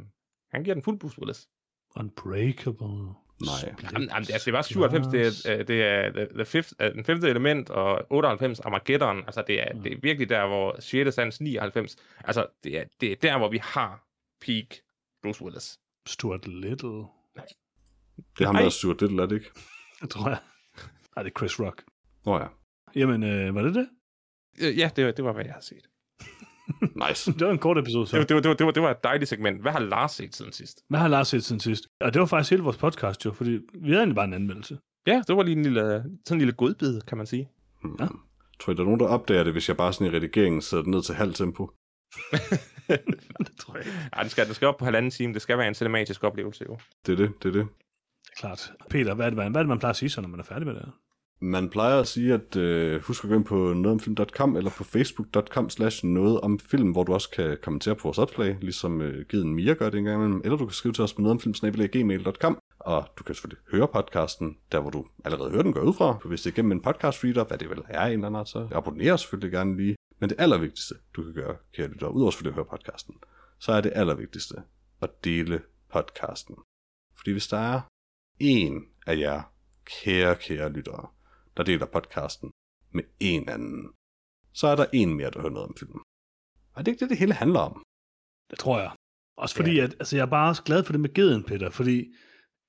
han 0.52 0.64
giver 0.64 0.74
den 0.74 0.84
fuld 0.84 1.00
Bruce 1.00 1.20
Willis. 1.20 1.48
Unbreakable. 1.96 3.25
Nej. 3.42 3.76
Jamen, 3.84 3.92
jamen, 3.94 4.10
altså, 4.12 4.42
det 4.46 4.54
var 4.54 4.62
97, 4.62 5.08
det 5.08 5.46
er, 5.46 5.60
øh, 5.60 5.68
det 5.68 5.84
er 5.84 6.26
the, 6.34 6.46
fifth, 6.46 6.74
uh, 6.84 6.86
den 6.96 7.06
femte 7.06 7.30
element, 7.30 7.70
og 7.70 8.06
98 8.10 8.60
Armageddon, 8.60 9.18
altså 9.26 9.44
det 9.48 9.62
er, 9.62 9.74
Mm. 9.74 9.82
det 9.82 9.94
er 9.94 9.98
virkelig 10.02 10.30
der, 10.30 10.48
hvor 10.48 10.80
6. 10.80 11.16
sans 11.16 11.42
99, 11.42 11.96
altså 12.24 12.48
det 12.64 12.78
er, 12.80 12.84
det 13.02 13.12
er 13.12 13.16
der, 13.16 13.38
hvor 13.38 13.50
vi 13.50 13.58
har 13.58 14.08
peak 14.42 14.66
Bruce 15.24 15.44
Willis. 15.44 15.80
Stuart 16.08 16.48
Little. 16.48 16.90
Det 18.38 18.42
er 18.42 18.46
ham, 18.46 18.56
der 18.56 18.66
er 18.66 18.70
Stuart 18.70 19.02
Little, 19.02 19.22
er 19.22 19.26
det 19.26 19.36
ikke? 19.36 19.50
Det 20.02 20.10
tror 20.14 20.30
jeg. 20.30 20.40
Nej, 21.16 21.24
det 21.24 21.32
er 21.36 21.40
Chris 21.40 21.60
Rock. 21.60 21.84
Nå 22.26 22.38
ja. 22.40 22.48
Jamen, 22.96 23.24
øh, 23.24 23.56
var 23.56 23.62
det 23.62 23.76
det? 23.76 23.90
Øh, 24.62 24.78
Ja, 24.80 24.92
det 24.96 25.06
var, 25.06 25.12
det 25.12 25.26
var, 25.26 25.32
hvad 25.34 25.46
jeg 25.46 25.54
har 25.54 25.62
set. 25.62 25.88
Nice. 27.10 27.32
Det 27.40 27.48
var 27.48 27.52
en 27.52 27.58
kort 27.60 27.78
episode, 27.78 28.02
Det 28.02 28.10
så. 28.10 28.18
var, 28.18 28.24
det, 28.26 28.36
var, 28.36 28.42
det, 28.42 28.50
var, 28.50 28.56
det, 28.56 28.66
var, 28.66 28.72
det 28.72 28.84
var 28.84 28.92
et 28.92 29.04
dejligt 29.04 29.30
segment. 29.30 29.62
Hvad 29.62 29.72
har 29.72 29.80
Lars 29.80 30.12
set 30.12 30.36
siden 30.36 30.52
sidst? 30.52 30.82
Hvad 30.90 31.00
har 31.00 31.08
Lars 31.08 31.28
set 31.28 31.44
siden 31.44 31.60
sidst? 31.60 31.84
Og 32.02 32.14
det 32.14 32.20
var 32.20 32.26
faktisk 32.26 32.50
hele 32.52 32.64
vores 32.64 32.78
podcast 32.78 33.26
jo, 33.26 33.32
fordi 33.34 33.52
vi 33.52 33.88
havde 33.90 33.98
egentlig 34.00 34.16
bare 34.16 34.26
en 34.26 34.34
anmeldelse. 34.34 34.78
Ja, 35.08 35.22
det 35.28 35.36
var 35.38 35.44
lige 35.44 35.56
en 35.58 35.64
lille, 35.64 35.82
sådan 35.82 36.08
en 36.32 36.38
lille 36.38 36.54
godbid, 36.54 37.02
kan 37.02 37.18
man 37.18 37.28
sige. 37.28 37.50
Hmm. 37.84 37.96
Ja. 38.00 38.08
Tror 38.60 38.74
I, 38.74 38.76
der 38.76 38.82
er 38.82 38.86
nogen, 38.86 39.00
der 39.00 39.08
opdager 39.08 39.44
det, 39.44 39.54
hvis 39.54 39.68
jeg 39.70 39.78
bare 39.78 39.94
sådan 39.94 40.08
i 40.14 40.16
redigeringen 40.16 40.62
sætter 40.62 40.84
det 40.84 40.92
ned 40.92 41.04
til 41.04 41.16
halv 41.16 41.34
tempo? 41.34 41.72
det 43.40 43.52
tror 43.60 43.76
jeg 43.78 43.86
ikke. 43.86 43.98
Ej, 44.14 44.24
det 44.24 44.32
skal, 44.32 44.48
det 44.48 44.56
skal 44.56 44.68
op 44.68 44.78
på 44.78 44.86
halvanden 44.86 45.12
time. 45.12 45.34
Det 45.34 45.42
skal 45.42 45.58
være 45.58 45.68
en 45.68 45.74
cinematisk 45.74 46.24
oplevelse, 46.24 46.66
jo. 46.70 46.78
Det 47.06 47.12
er 47.12 47.16
det, 47.18 47.32
det 47.44 47.50
er 47.50 47.54
det. 47.54 47.68
Det 48.24 48.30
er 48.32 48.40
klart. 48.40 48.72
Peter, 48.90 49.14
hvad 49.14 49.26
er 49.26 49.30
det, 49.30 49.38
hvad 49.38 49.46
er 49.46 49.60
det 49.60 49.68
man 49.68 49.80
plejer 49.80 49.90
at 49.90 49.96
sige 49.98 50.10
så, 50.10 50.22
når 50.22 50.28
man 50.30 50.40
er 50.40 50.44
færdig 50.44 50.66
med 50.68 50.74
det 50.76 50.82
her? 50.86 50.92
Man 51.46 51.70
plejer 51.70 52.00
at 52.00 52.08
sige, 52.08 52.34
at 52.34 52.56
øh, 52.56 53.02
husk 53.02 53.24
at 53.24 53.30
gå 53.30 53.36
ind 53.36 53.46
på 53.46 53.56
nogetomfilm.com 53.56 54.56
eller 54.56 54.72
på 54.72 54.84
facebook.com 54.84 55.70
slash 55.70 56.06
noget 56.06 56.42
om 56.42 56.60
film, 56.60 56.92
hvor 56.92 57.04
du 57.04 57.14
også 57.14 57.30
kan 57.30 57.58
kommentere 57.62 57.96
på 57.96 58.04
vores 58.04 58.18
opslag, 58.18 58.58
ligesom 58.62 59.02
øh, 59.02 59.26
Giden 59.30 59.54
Mia 59.54 59.74
gør 59.74 59.90
det 59.90 59.98
engang 59.98 60.18
imellem, 60.18 60.42
eller 60.44 60.58
du 60.58 60.66
kan 60.66 60.74
skrive 60.74 60.94
til 60.94 61.04
os 61.04 61.14
på 61.14 61.22
nogetomfilm.gmail.com, 61.22 62.58
og 62.80 63.08
du 63.18 63.24
kan 63.24 63.36
selvfølgelig 63.36 63.64
høre 63.72 63.88
podcasten, 63.88 64.58
der 64.72 64.80
hvor 64.80 64.90
du 64.90 65.06
allerede 65.26 65.52
hører 65.52 65.64
den 65.64 65.74
går 65.74 65.82
ud 65.82 65.94
fra, 65.94 66.18
for 66.22 66.28
hvis 66.28 66.42
det 66.42 66.52
er 66.52 66.56
gennem 66.56 66.72
en 66.72 66.82
podcast 66.82 67.24
reader, 67.24 67.44
hvad 67.44 67.58
det 67.58 67.70
vel 67.70 67.82
er 67.88 68.06
en 68.06 68.12
eller 68.12 68.28
anden, 68.28 68.46
så 68.46 68.68
abonner 68.72 69.16
selvfølgelig 69.16 69.52
gerne 69.52 69.78
lige. 69.78 69.96
Men 70.20 70.30
det 70.30 70.36
allervigtigste, 70.40 70.96
du 71.16 71.24
kan 71.24 71.34
gøre, 71.34 71.56
kære 71.74 71.88
lytter, 71.88 72.08
udover 72.08 72.32
selvfølgelig 72.32 72.52
at 72.52 72.56
høre 72.56 72.78
podcasten, 72.78 73.16
så 73.60 73.72
er 73.72 73.82
det 73.82 73.92
allervigtigste 73.96 74.56
at 75.02 75.10
dele 75.24 75.62
podcasten. 75.94 76.56
Fordi 77.18 77.32
hvis 77.32 77.48
der 77.48 77.58
er 77.58 77.82
en 78.40 78.86
af 79.08 79.18
jer 79.18 79.42
kære, 79.86 80.36
kære 80.36 80.70
lyttere, 80.70 81.08
der 81.58 81.64
deler 81.64 81.86
podcasten 81.86 82.52
med 82.92 83.04
en 83.20 83.50
anden, 83.50 83.90
så 84.54 84.68
er 84.68 84.76
der 84.76 84.86
en 84.94 85.14
mere, 85.14 85.32
der 85.32 85.42
hører 85.42 85.52
noget 85.52 85.68
om 85.70 85.76
filmen. 85.80 86.02
Og 86.74 86.86
det 86.86 86.88
er 86.88 86.94
ikke 86.94 87.00
det, 87.00 87.10
det 87.10 87.18
hele 87.18 87.34
handler 87.34 87.60
om. 87.60 87.84
Det 88.52 88.60
tror 88.60 88.80
jeg. 88.80 88.92
Også 89.38 89.56
fordi, 89.56 89.80
at, 89.80 89.96
altså, 90.00 90.16
jeg 90.16 90.22
er 90.22 90.30
bare 90.30 90.50
også 90.50 90.64
glad 90.64 90.84
for 90.84 90.94
det 90.94 91.02
med 91.02 91.14
geden, 91.14 91.44
Peter, 91.44 91.70
fordi, 91.70 92.14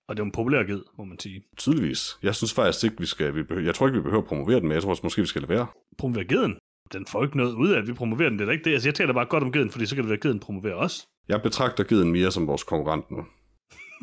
og 0.09 0.16
det 0.16 0.20
er 0.20 0.24
jo 0.24 0.26
en 0.26 0.32
populær 0.32 0.62
ged, 0.62 0.82
må 0.99 1.05
man 1.05 1.18
sige. 1.18 1.45
Tydeligvis. 1.57 2.18
Jeg 2.22 2.34
synes 2.34 2.55
faktisk 2.55 2.84
ikke, 2.84 2.99
vi 2.99 3.07
skal... 3.07 3.34
Vi 3.34 3.43
behøver, 3.43 3.66
jeg 3.66 3.74
tror 3.74 3.87
ikke, 3.87 3.99
vi 3.99 4.03
behøver 4.03 4.22
at 4.22 4.28
promovere 4.28 4.61
den, 4.61 4.68
men 4.68 4.74
jeg 4.74 4.82
tror 4.82 4.91
også, 4.91 5.03
måske, 5.03 5.20
vi 5.22 5.26
skal 5.26 5.43
lade 5.43 5.49
være. 5.49 5.66
Promover 5.99 6.24
geden. 6.24 6.59
Den 6.93 7.07
får 7.07 7.24
ikke 7.24 7.37
noget 7.37 7.55
ud 7.55 7.70
af, 7.70 7.78
at 7.78 7.87
vi 7.87 7.93
promoverer 7.93 8.28
den. 8.28 8.39
Det 8.39 8.45
er 8.45 8.47
da 8.47 8.53
ikke 8.53 8.64
det. 8.64 8.72
Altså, 8.72 8.89
jeg 8.89 8.95
taler 8.95 9.12
bare 9.12 9.26
godt 9.26 9.43
om 9.43 9.53
geden, 9.53 9.70
fordi 9.70 9.87
så 9.87 9.95
kan 9.95 10.05
det 10.05 10.09
være, 10.09 10.16
at 10.16 10.22
geden 10.22 10.41
promoverer 10.41 10.74
os. 10.74 11.07
Jeg 11.28 11.43
betragter 11.43 11.84
Geden 11.84 12.12
mere 12.12 12.32
som 12.32 12.47
vores 12.47 12.64
konkurrent 12.64 13.11
nu. 13.11 13.26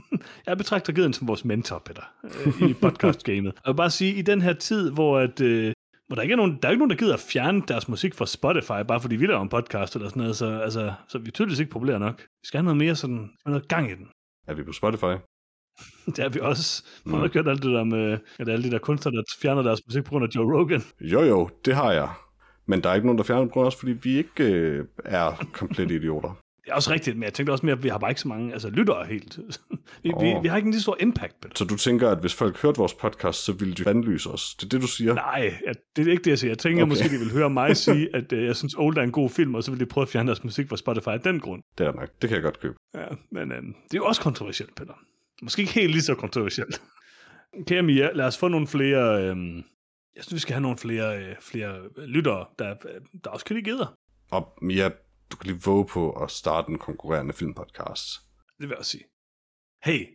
Jeg 0.48 0.58
betragter 0.58 0.94
geden 0.94 1.14
som 1.14 1.28
vores 1.28 1.46
mentor, 1.46 1.80
Peter, 1.80 2.02
øh, 2.24 2.70
i 2.70 2.74
podcast-gamet. 2.74 3.54
Og 3.54 3.62
jeg 3.66 3.74
vil 3.74 3.78
bare 3.78 3.90
sige, 3.90 4.14
i 4.14 4.22
den 4.22 4.42
her 4.42 4.54
tid, 4.54 4.92
hvor, 4.92 5.20
at, 5.20 5.42
øh, 5.42 5.74
hvor 6.08 6.16
der 6.16 6.22
ikke 6.22 6.34
er 6.34 6.38
nogen, 6.38 6.60
der 6.62 6.68
er 6.68 6.72
ikke 6.72 6.80
nogen, 6.80 6.90
der 6.90 6.96
gider 6.96 7.14
at 7.14 7.20
fjerne 7.20 7.64
deres 7.68 7.88
musik 7.88 8.14
fra 8.16 8.26
Spotify, 8.26 8.88
bare 8.88 9.02
fordi 9.02 9.16
vi 9.16 9.26
laver 9.26 9.42
en 9.42 9.50
podcast 9.50 9.96
eller 9.96 10.10
sådan 10.10 10.22
noget, 10.22 10.38
så, 10.38 10.60
altså, 10.60 10.94
så 11.08 11.18
er 11.18 11.22
vi 11.22 11.32
tydeligvis 11.32 11.60
ikke 11.60 11.72
populære 11.72 12.00
nok. 12.00 12.22
Vi 12.22 12.46
skal 12.48 12.58
have 12.58 12.64
noget 12.64 12.78
mere 12.78 12.96
sådan, 12.96 13.30
noget 13.46 13.68
gang 13.68 13.92
i 13.92 13.96
den. 13.96 14.08
Er 14.48 14.54
vi 14.54 14.64
på 14.64 14.74
Spotify? 14.74 15.14
Det 16.16 16.20
er 16.20 16.30
vi 16.30 16.40
også. 16.40 16.84
Man 17.06 17.20
har 17.20 17.30
hørt 17.34 17.48
alt 17.48 17.64
det 17.64 17.72
der 17.72 17.84
med, 17.84 18.18
at 18.40 18.50
alle 18.50 18.64
de 18.64 18.72
der 18.72 18.80
kunstnere, 18.80 19.16
der 19.16 19.24
fjerner 19.42 19.62
deres 19.62 19.82
musik 19.88 20.04
på 20.04 20.10
grund 20.10 20.26
af 20.26 20.30
Joe 20.36 20.60
Rogan. 20.60 20.84
Jo 21.02 21.22
jo, 21.22 21.50
det 21.66 21.76
har 21.76 21.92
jeg. 21.92 22.10
Men 22.66 22.84
der 22.84 22.90
er 22.90 22.94
ikke 22.94 23.08
nogen, 23.08 23.18
der 23.18 23.24
fjerner 23.24 23.52
på 23.54 23.66
os, 23.66 23.76
fordi 23.76 23.92
vi 23.92 24.18
ikke 24.18 24.44
øh, 24.44 24.86
er 25.06 25.48
komplet 25.54 25.92
idioter. 25.92 26.43
Det 26.66 26.72
er 26.72 26.76
også 26.76 26.92
rigtigt, 26.92 27.18
men 27.18 27.24
jeg 27.24 27.34
tænkte 27.34 27.52
også 27.52 27.66
mere, 27.66 27.76
at 27.76 27.84
vi 27.84 27.90
har 27.90 27.98
bare 27.98 28.12
ikke 28.12 28.22
så 28.22 28.28
mange 28.28 28.54
altså, 28.54 28.70
lyttere 28.70 29.06
helt. 29.06 29.40
vi, 30.04 30.12
oh. 30.14 30.24
vi, 30.24 30.34
vi, 30.42 30.48
har 30.48 30.58
ikke 30.58 30.68
en 30.68 30.72
lige 30.72 30.82
stor 30.82 30.98
impact 31.00 31.42
på 31.42 31.48
det. 31.48 31.58
Så 31.58 31.66
du 31.66 31.78
tænker, 31.78 32.10
at 32.10 32.20
hvis 32.20 32.34
folk 32.34 32.62
hørte 32.62 32.78
vores 32.78 32.94
podcast, 32.94 33.40
så 33.40 33.54
ville 33.54 33.74
de 33.74 33.84
bandlyse 33.84 34.30
os? 34.30 34.56
Det 34.56 34.66
er 34.66 34.70
det, 34.70 34.82
du 34.82 34.88
siger? 34.88 35.14
Nej, 35.14 35.54
ja, 35.68 35.72
det 35.96 36.08
er 36.08 36.12
ikke 36.12 36.24
det, 36.24 36.30
jeg 36.30 36.40
siger. 36.40 36.52
Jeg 36.52 36.58
tænker 36.58 36.84
Okay. 36.84 36.92
okay. 36.92 37.04
måske, 37.04 37.16
de 37.16 37.20
vil 37.20 37.32
høre 37.32 37.50
mig 37.50 37.78
sige, 37.88 38.16
at 38.16 38.34
øh, 38.34 38.46
jeg 38.46 38.56
synes, 38.56 38.74
Old 38.74 38.98
er 38.98 39.02
en 39.02 39.12
god 39.12 39.30
film, 39.30 39.56
og 39.56 39.64
så 39.64 39.72
vil 39.72 39.80
de 39.80 39.86
prøve 39.86 40.02
at 40.02 40.10
fjerne 40.10 40.28
deres 40.28 40.44
musik 40.44 40.70
fra 40.70 40.78
Spotify 40.78 41.08
af 41.08 41.20
den 41.20 41.40
grund. 41.40 41.64
Det 41.78 41.88
er 41.88 41.94
nok. 41.94 42.10
Det 42.22 42.30
kan 42.30 42.36
jeg 42.36 42.44
godt 42.44 42.60
købe. 42.60 42.76
Ja, 42.96 43.06
men 43.32 43.52
øh, 43.52 43.58
det 43.58 43.94
er 43.94 43.98
jo 43.98 44.06
også 44.06 44.22
kontroversielt, 44.22 44.76
Peter. 44.76 44.94
Måske 45.42 45.62
ikke 45.62 45.74
helt 45.74 45.92
lige 45.92 46.02
så 46.02 46.16
kontroversielt. 46.16 46.82
Kære 47.68 47.82
Mia, 47.82 48.10
lad 48.14 48.26
os 48.26 48.38
få 48.38 48.48
nogle 48.48 48.68
flere... 48.68 49.24
Øh, 49.24 49.36
jeg 50.16 50.24
synes, 50.24 50.34
vi 50.34 50.40
skal 50.40 50.54
have 50.54 50.62
nogle 50.62 50.78
flere, 50.78 51.18
øh, 51.18 51.36
flere 51.42 51.76
lyttere, 52.08 52.46
der, 52.60 52.76
der 53.24 53.30
også 53.30 53.46
kan 53.46 53.56
lide 53.56 53.70
geder. 53.70 53.96
Og 54.32 54.58
Mia, 54.62 54.90
du 55.34 55.38
kan 55.38 55.48
lige 55.52 55.62
våge 55.66 55.86
på 55.86 56.12
at 56.24 56.32
starte 56.32 56.70
en 56.72 56.78
konkurrerende 56.78 57.34
filmpodcast. 57.34 58.08
Det 58.60 58.70
vil 58.70 58.76
jeg 58.78 58.86
sige. 58.86 59.04
Hey, 59.84 60.08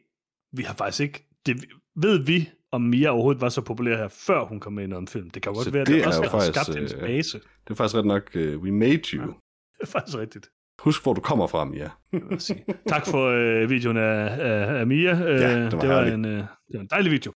vi 0.52 0.62
har 0.62 0.74
faktisk 0.74 1.00
ikke... 1.00 1.28
Det, 1.46 1.64
ved 1.96 2.18
vi, 2.26 2.50
om 2.72 2.82
Mia 2.82 3.08
overhovedet 3.10 3.40
var 3.40 3.48
så 3.48 3.60
populær 3.60 3.96
her, 3.96 4.08
før 4.08 4.44
hun 4.44 4.60
kom 4.60 4.72
med 4.72 4.84
i 4.84 4.86
noget 4.86 5.10
film? 5.10 5.30
Det 5.30 5.42
kan 5.42 5.52
godt 5.52 5.64
Så 5.64 5.70
være, 5.70 5.80
at 5.82 5.86
det 5.86 5.94
det 5.94 6.02
er 6.02 6.06
også 6.06 6.22
har 6.22 6.30
faktisk, 6.30 6.54
skabt 6.54 6.74
hendes 6.76 6.92
øh, 6.94 7.00
base. 7.00 7.38
Det 7.38 7.70
er 7.70 7.74
faktisk 7.74 7.94
ret 7.96 8.06
nok, 8.06 8.30
uh, 8.34 8.40
we 8.62 8.72
made 8.72 9.02
you. 9.12 9.20
Ja. 9.22 9.26
Det 9.26 9.80
er 9.80 9.86
faktisk 9.86 10.18
rigtigt. 10.18 10.50
Husk, 10.78 11.02
hvor 11.02 11.14
du 11.14 11.20
kommer 11.20 11.46
fra, 11.46 11.64
Mia. 11.64 11.90
Det. 12.12 12.76
Tak 12.88 13.06
for 13.06 13.26
øh, 13.26 13.70
videoen 13.70 13.96
af, 13.96 14.26
af, 14.40 14.80
af 14.80 14.86
Mia. 14.86 15.12
Øh, 15.12 15.40
Ja, 15.40 15.64
det 15.64 15.72
var 15.72 15.80
det, 15.80 15.88
var 15.88 16.02
en, 16.04 16.24
øh, 16.24 16.32
det 16.38 16.74
var 16.74 16.80
en 16.80 16.86
dejlig 16.90 17.12
video. 17.12 17.32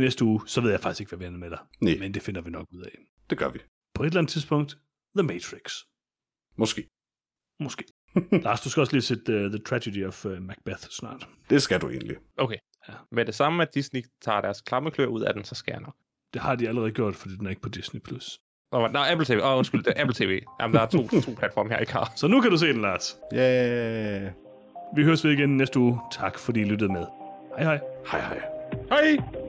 Næste 0.00 0.24
uge, 0.24 0.40
så 0.46 0.60
ved 0.60 0.70
jeg 0.70 0.80
faktisk 0.80 1.00
ikke, 1.00 1.10
hvad 1.10 1.18
vi 1.18 1.24
ender 1.24 1.38
med 1.38 1.50
dig. 1.50 1.58
Nej, 1.80 1.96
Men 1.98 2.14
det 2.14 2.22
finder 2.22 2.40
vi 2.40 2.50
nok 2.50 2.66
ud 2.72 2.82
af. 2.82 2.90
det 3.30 3.38
gør 3.38 3.48
vi. 3.48 3.58
På 3.94 4.02
et 4.02 4.06
eller 4.06 4.18
andet 4.20 4.32
tidspunkt, 4.32 4.78
The 5.16 5.26
Matrix. 5.26 5.72
Måske. 6.56 6.88
Måske. 7.60 7.84
Lars, 8.44 8.60
du 8.60 8.70
skal 8.70 8.80
også 8.80 8.92
lige 8.92 9.02
se 9.02 9.14
uh, 9.14 9.50
The 9.50 9.58
Tragedy 9.58 10.06
of 10.06 10.24
uh, 10.24 10.42
Macbeth 10.42 10.82
snart. 10.90 11.28
Det 11.50 11.62
skal 11.62 11.80
du 11.80 11.88
egentlig. 11.88 12.16
Okay. 12.36 12.56
Ja. 12.88 12.92
Med 13.12 13.24
det 13.24 13.34
samme, 13.34 13.62
at 13.62 13.74
Disney 13.74 14.02
tager 14.22 14.40
deres 14.40 14.60
klammeklør 14.60 15.06
ud 15.06 15.22
af 15.22 15.34
den, 15.34 15.44
så 15.44 15.54
skal 15.54 15.72
jeg 15.72 15.80
nok. 15.80 15.94
Det 16.34 16.42
har 16.42 16.54
de 16.54 16.68
allerede 16.68 16.90
gjort, 16.90 17.16
fordi 17.16 17.36
den 17.36 17.46
er 17.46 17.50
ikke 17.50 17.62
på 17.62 17.68
Disney+. 17.68 18.00
Plus. 18.00 18.40
Åh, 18.72 18.92
nej, 18.92 19.08
Apple 19.10 19.26
TV. 19.26 19.40
Åh, 19.42 19.50
oh, 19.50 19.58
undskyld, 19.58 19.82
det 19.82 19.92
er 19.96 20.02
Apple 20.02 20.14
TV. 20.14 20.42
Jamen, 20.60 20.74
der 20.74 20.80
er 20.80 20.86
to, 20.86 21.08
to 21.08 21.30
platforme 21.38 21.70
her, 21.70 21.78
ikke 21.78 21.92
har. 21.92 22.12
Så 22.16 22.26
nu 22.28 22.40
kan 22.40 22.50
du 22.50 22.56
se 22.56 22.66
den, 22.66 22.80
Lars. 22.80 23.16
Yeah. 23.34 24.32
Vi 24.96 25.04
høres 25.04 25.24
ved 25.24 25.32
igen 25.32 25.56
næste 25.56 25.78
uge. 25.78 26.00
Tak 26.12 26.38
fordi 26.38 26.60
I 26.60 26.64
lyttede 26.64 26.92
med. 26.92 27.06
Hej 27.58 27.64
hej. 27.64 27.80
Hej 28.10 28.20
hej. 28.20 28.42
Hej! 28.88 29.47